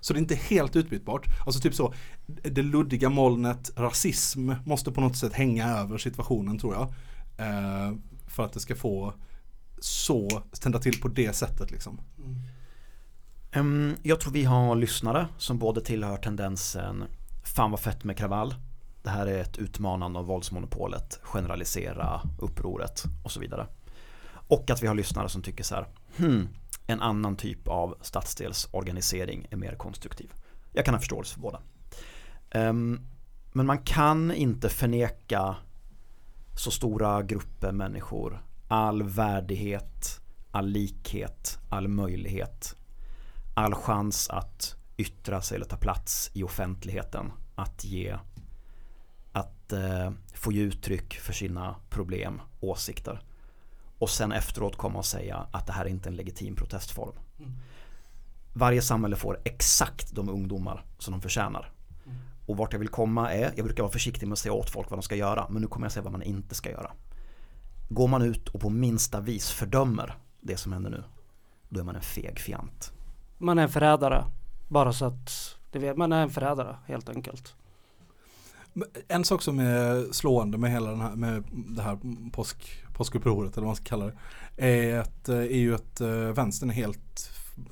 [0.00, 1.26] Så det är inte helt utbytbart.
[1.46, 1.94] Alltså typ så,
[2.26, 6.82] det luddiga molnet rasism måste på något sätt hänga över situationen tror jag.
[7.46, 7.94] Eh,
[8.26, 9.14] för att det ska få
[9.78, 12.00] så, tända till på det sättet liksom.
[13.52, 17.04] Ehm, jag tror vi har lyssnare som både tillhör tendensen
[17.44, 18.54] Fan vad fett med kravall
[19.02, 23.66] Det här är ett utmanande av våldsmonopolet Generalisera upproret och så vidare
[24.48, 26.48] Och att vi har lyssnare som tycker så här hmm,
[26.90, 30.32] en annan typ av stadsdelsorganisering är mer konstruktiv
[30.72, 31.60] Jag kan ha förståelse för båda
[32.50, 33.00] ehm,
[33.52, 35.56] Men man kan inte förneka
[36.56, 40.20] så stora grupper människor all värdighet,
[40.50, 42.76] all likhet, all möjlighet
[43.58, 47.32] all chans att yttra sig eller ta plats i offentligheten.
[47.54, 48.18] Att ge,
[49.32, 53.22] att eh, få ge uttryck för sina problem, åsikter.
[53.98, 57.12] Och sen efteråt komma och säga att det här är inte en legitim protestform.
[58.52, 61.72] Varje samhälle får exakt de ungdomar som de förtjänar.
[62.46, 64.90] Och vart jag vill komma är, jag brukar vara försiktig med att säga åt folk
[64.90, 66.92] vad de ska göra, men nu kommer jag säga vad man inte ska göra.
[67.88, 71.04] Går man ut och på minsta vis fördömer det som händer nu,
[71.68, 72.92] då är man en feg fjant.
[73.38, 74.24] Man är en förrädare.
[74.68, 77.54] Bara så att det vet, man är en förrädare helt enkelt.
[79.08, 81.98] En sak som är slående med hela den här, med det här
[82.30, 84.16] påsk, påskupproret eller vad man ska kalla det.
[84.56, 87.30] Är, att, eh, är ju att eh, vänstern är helt,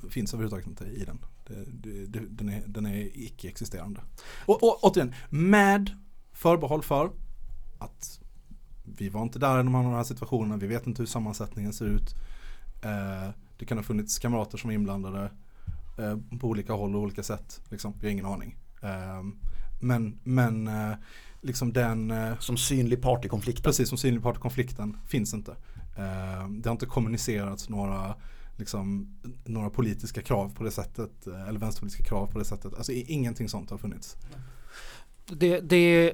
[0.09, 1.19] finns överhuvudtaget inte i den.
[1.47, 4.01] Det, det, den, är, den är icke-existerande.
[4.45, 5.91] Och, och återigen, med
[6.33, 7.11] förbehåll för
[7.79, 8.19] att
[8.83, 12.15] vi var inte där i de här- situationerna, vi vet inte hur sammansättningen ser ut.
[12.83, 15.31] Eh, det kan ha funnits kamrater som är inblandade
[16.39, 17.61] på olika håll och olika sätt.
[17.69, 17.93] Liksom.
[17.99, 18.57] Vi har ingen aning.
[18.81, 19.35] Ehm,
[19.79, 20.93] men, men eh,
[21.41, 23.63] liksom den, eh, Som synlig part i konflikten.
[23.63, 25.51] precis som synlig part i konflikten, finns inte.
[25.97, 28.15] Eh, det har inte kommunicerats några,
[28.57, 29.07] liksom,
[29.45, 32.73] några politiska krav på det sättet, eh, eller vänsterpolitiska krav på det sättet.
[32.73, 34.15] Alltså ingenting sånt har funnits.
[35.29, 36.13] Det, det,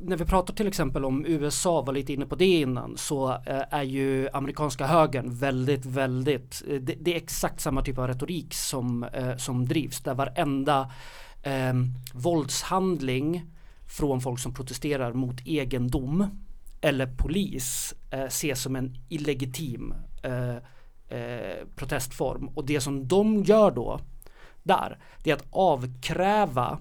[0.00, 3.82] när vi pratar till exempel om USA, var lite inne på det innan, så är
[3.82, 9.06] ju amerikanska högern väldigt, väldigt, det, det är exakt samma typ av retorik som,
[9.38, 10.90] som drivs, där varenda
[11.44, 11.74] eh,
[12.12, 13.50] våldshandling
[13.86, 16.26] från folk som protesterar mot egendom
[16.80, 20.56] eller polis eh, ses som en illegitim eh,
[21.18, 22.48] eh, protestform.
[22.48, 24.00] Och det som de gör då
[24.62, 26.78] där, det är att avkräva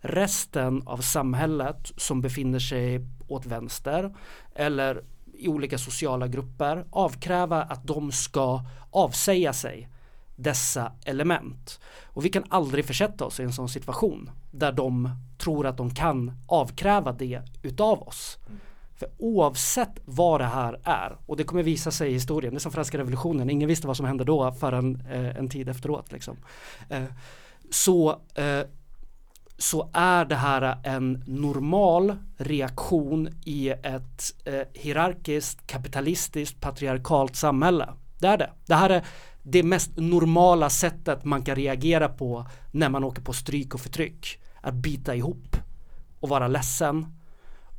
[0.00, 4.16] resten av samhället som befinner sig åt vänster
[4.54, 5.04] eller
[5.34, 9.88] i olika sociala grupper avkräva att de ska avsäga sig
[10.38, 11.80] dessa element.
[12.04, 15.94] Och vi kan aldrig försätta oss i en sån situation där de tror att de
[15.94, 18.38] kan avkräva det utav oss.
[18.96, 22.60] För oavsett vad det här är, och det kommer visa sig i historien, det är
[22.60, 26.12] som franska revolutionen, ingen visste vad som hände då förrän eh, en tid efteråt.
[26.12, 26.36] Liksom.
[26.88, 27.04] Eh,
[27.70, 28.60] så, eh,
[29.58, 37.88] så är det här en normal reaktion i ett eh, hierarkiskt, kapitalistiskt, patriarkalt samhälle.
[38.18, 38.50] Det är det.
[38.66, 39.04] Det här är
[39.50, 44.38] det mest normala sättet man kan reagera på när man åker på stryk och förtryck.
[44.60, 45.56] Att bita ihop
[46.20, 47.06] och vara ledsen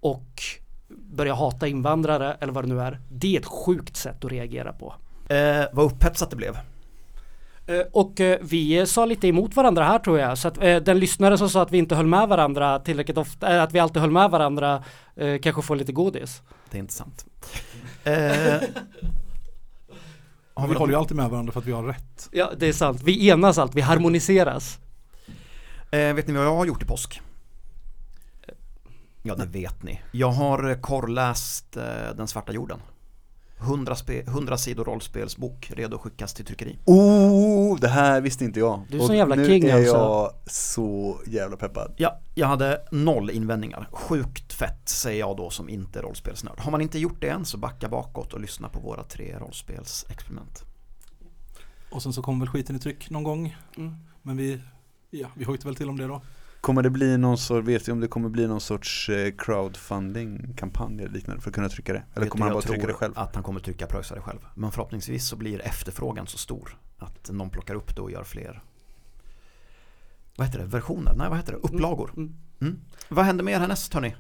[0.01, 0.41] och
[0.87, 2.99] börja hata invandrare eller vad det nu är.
[3.09, 4.93] Det är ett sjukt sätt att reagera på.
[5.29, 6.57] Eh, vad upphetsat det blev.
[7.67, 10.37] Eh, Och eh, vi sa lite emot varandra här tror jag.
[10.37, 13.63] Så att eh, den lyssnare som sa att vi inte höll med varandra tillräckligt ofta,
[13.63, 14.83] att vi alltid höll med varandra,
[15.41, 16.41] kanske får lite godis.
[16.71, 17.25] Det är inte sant.
[18.03, 18.55] Eh,
[20.61, 22.30] Ja, vi håller ju alltid med varandra för att vi har rätt.
[22.31, 23.02] Ja, det är sant.
[23.03, 24.80] Vi enas allt, vi harmoniseras.
[25.91, 27.22] eh, vet ni vad jag har gjort i påsk?
[29.22, 30.02] Ja, det vet ni.
[30.11, 31.84] Jag har eh, korrläst eh,
[32.18, 32.80] Den svarta jorden.
[33.60, 36.80] 100, spe- 100 sidor rollspelsbok redo att skickas till tryckeri.
[36.86, 38.81] Oh, det här visste inte jag.
[38.90, 39.95] Du är sån jävla nu king är alltså.
[39.95, 41.94] jag så jävla peppad.
[41.98, 43.88] Ja, jag hade noll invändningar.
[43.91, 46.60] Sjukt fett säger jag då som inte är rollspelsnörd.
[46.60, 50.64] Har man inte gjort det än så backa bakåt och lyssna på våra tre rollspelsexperiment.
[51.91, 53.56] Och sen så kommer väl skiten i tryck någon gång.
[53.77, 53.95] Mm.
[54.22, 54.61] Men vi,
[55.10, 56.22] ja, vi hojtar väl till om det då.
[56.61, 60.99] Kommer det bli någon sorts, vet du om det kommer bli någon sorts eh, crowdfunding-kampanj
[60.99, 62.03] eller liknande för att kunna trycka det?
[62.14, 63.14] Eller Vet kommer du, han bara trycka det själv?
[63.15, 64.40] att han kommer trycka pröjsa det själv.
[64.56, 68.61] Men förhoppningsvis så blir efterfrågan så stor att någon plockar upp det och gör fler
[70.40, 70.65] vad heter det?
[70.65, 71.14] Versioner?
[71.14, 71.57] Nej, vad heter det?
[71.57, 72.11] Upplagor.
[72.18, 72.36] Mm.
[72.61, 72.80] Mm.
[73.10, 74.15] Vad händer med er härnäst hörni?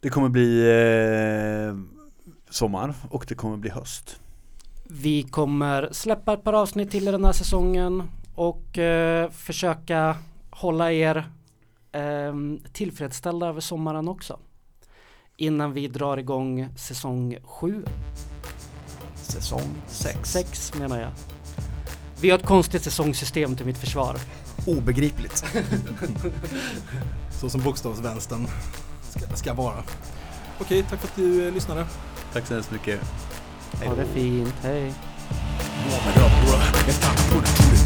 [0.00, 1.76] Det kommer bli eh,
[2.50, 4.20] sommar och det kommer bli höst.
[4.84, 8.02] Vi kommer släppa ett par avsnitt till i den här säsongen
[8.34, 10.16] och eh, försöka
[10.50, 11.24] hålla er
[11.96, 12.34] eh,
[12.72, 14.38] tillfredsställda över sommaren också.
[15.36, 17.84] Innan vi drar igång säsong 7,
[19.14, 20.30] Säsong 6.
[20.32, 21.10] 6 menar jag.
[22.20, 24.16] Vi har ett konstigt säsongssystem till mitt försvar.
[24.66, 25.44] Obegripligt.
[27.30, 28.46] Så som bokstavsvänstern
[29.10, 29.84] ska, ska vara.
[30.60, 31.86] Okej, tack för att du eh, lyssnade.
[32.32, 33.00] Tack så hemskt mycket.
[33.84, 34.92] Ha det fint, hej.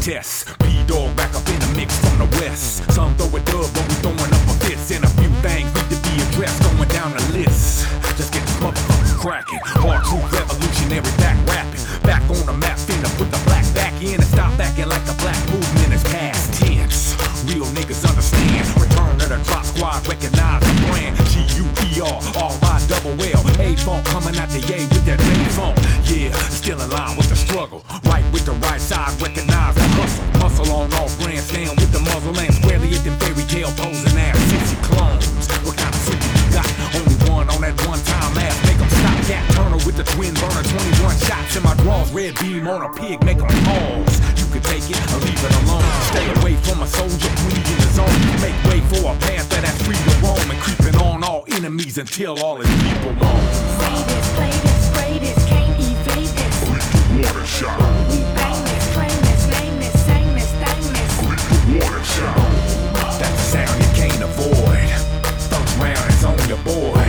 [0.01, 0.57] Test.
[0.57, 2.81] B-Dog back up in the mix from the west.
[2.89, 4.89] Some throw a dub, but we throwing up a fist.
[4.89, 7.85] And a few things need to be addressed going down the list.
[8.17, 9.61] Let's get this motherfucker cracking.
[9.61, 11.85] Hard truth revolutionary back rapping.
[12.01, 15.13] Back on the map, finna put the black back in and stop acting like the
[15.21, 17.13] black movement is past tense.
[17.45, 18.65] Real niggas understand.
[18.81, 21.13] Return to the drop squad, recognize the brand.
[21.29, 23.45] G-U-E-R, R-I double L.
[23.61, 25.77] A-Funk coming out the A with that main funk.
[26.09, 27.85] Yeah, still in line with the struggle.
[28.09, 29.80] Right with the right side, recognize
[30.65, 30.71] the hustle.
[30.71, 34.17] Muscle on all brands, stand with the muzzle and squarely at them fairy tale posing
[34.17, 34.37] ass.
[34.49, 35.27] Sixty clones.
[35.65, 36.67] What kind of freak you got?
[36.95, 38.55] Only one on that one time ass.
[38.65, 40.63] Make 'em stop that Turner with the twin burner.
[40.63, 42.11] 21 shots in my drawers.
[42.11, 44.19] Red beam on a pig, make 'em pause.
[44.37, 45.85] You can take it or leave it alone.
[46.11, 48.19] Stay away from a soldier when he in the zone.
[48.41, 52.37] Make way for a panther that's free to roam and creeping on all enemies until
[52.43, 53.43] all his people moan.
[53.79, 56.55] Say this, play this, spray this, can't evade this.
[57.21, 57.79] Water shot,
[66.51, 66.99] round is on your boy.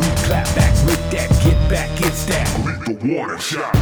[0.00, 2.46] We clap back with that, get back, it's that.
[2.86, 3.72] The water shot.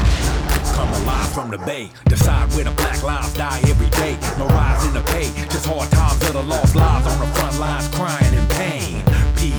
[0.75, 1.91] Come alive from the bay.
[2.07, 4.17] Decide where the black lives die every day.
[4.39, 7.59] No rise in the pay, just hard times of the lost lives on the front
[7.59, 9.03] lines crying in pain.
[9.37, 9.51] P,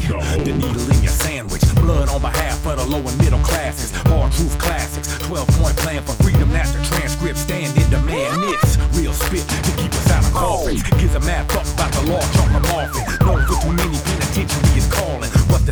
[0.43, 1.61] the needle in your sandwich.
[1.75, 3.91] Blood on behalf of the low and middle classes.
[4.05, 5.17] Hard truth classics.
[5.27, 6.49] 12 point plan for freedom.
[6.49, 7.37] That's the transcript.
[7.39, 8.37] Stand in demand.
[8.53, 10.83] It's real spit to keep us out of coffins.
[11.01, 12.21] Gives a mad fuck about the law.
[12.37, 12.93] Chunk them off.
[13.21, 14.10] Known for too many penitentiary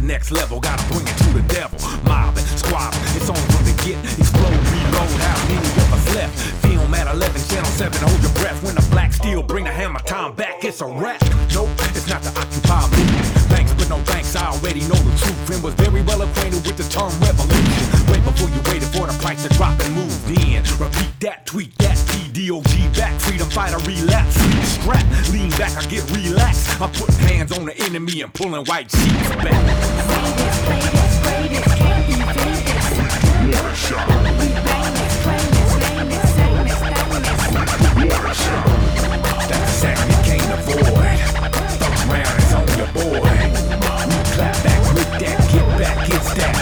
[0.09, 0.59] next level?
[0.59, 1.77] Gotta bring it to the devil.
[2.03, 2.97] Mobbing, squabbing.
[3.15, 4.01] It's on from the get.
[4.17, 5.21] Explode, reload.
[5.21, 6.33] How many of us left?
[6.65, 7.93] Film at 11, channel 7.
[8.01, 8.57] Hold your breath.
[8.65, 10.63] When the black steel bring the hammer time back.
[10.65, 11.21] It's a wrap.
[11.53, 13.25] Nope, it's not the Occupy movement.
[13.53, 14.35] Thanks, but no thanks.
[14.35, 17.85] I already know the truth and was very well acquainted with the term revolution.
[18.09, 20.65] Way before you waited for the price to drop and moved in.
[20.81, 23.13] Repeat that, tweet that, P DOG back,
[23.59, 24.35] freedom fighter relapse.
[24.67, 26.81] Strap, lean back, I get relaxed.
[26.81, 29.65] I'm putting hands on the enemy and pulling white sheets back.
[30.37, 30.55] This,
[31.17, 32.87] spray this, can't evade this.
[33.39, 37.03] We bang this, claim this, name this, sing this, thang
[37.99, 38.39] this.
[39.49, 41.19] That's the sound you can't avoid.
[41.79, 43.19] First round is on your boy.
[43.19, 46.53] We clap back with that, get back, it's that.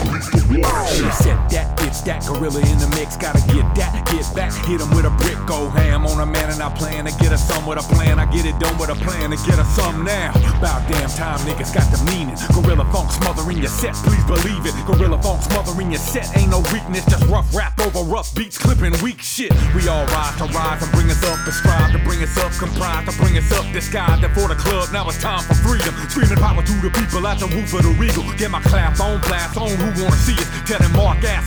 [0.90, 1.68] She said that,
[2.08, 3.20] that gorilla in the mix.
[3.20, 6.50] Gotta get that, get back, hit him with a brick, go ham on a man,
[6.50, 8.18] and I plan to get us some with a plan.
[8.18, 10.32] I get it done with a plan to get us some now.
[10.56, 12.40] About damn time, niggas got the meaning.
[12.56, 14.74] Gorilla funk smothering your set, please believe it.
[14.88, 18.96] Gorilla funk smothering your set, ain't no weakness, just rough rap over rough beats, clipping
[19.04, 19.52] weak shit.
[19.76, 22.56] We all rise to rise and bring us up, and strive to bring us up,
[22.56, 24.88] comprise to bring us up, disguised and for the club.
[24.96, 25.92] Now it's time for freedom.
[26.08, 28.24] Screaming power to the people at the roof of the regal.
[28.40, 30.48] Get my clap on, blast on, who wanna see it.
[30.64, 31.44] Tell them mark ass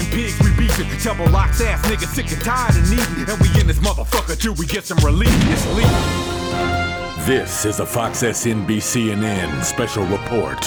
[0.00, 0.88] motherfucking pigs we beefing.
[0.98, 3.28] Trouble locks ass niggas sick and tired of needing.
[3.28, 5.30] And we in this motherfucker till we get some relief.
[5.32, 7.26] It's legal.
[7.26, 10.64] This is a Fox SNB CNN special report.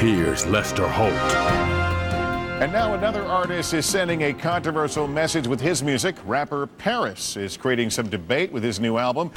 [0.00, 1.12] Here's Lester Holt.
[2.62, 6.16] And now another artist is sending a controversial message with his music.
[6.24, 9.30] Rapper Paris is creating some debate with his new album.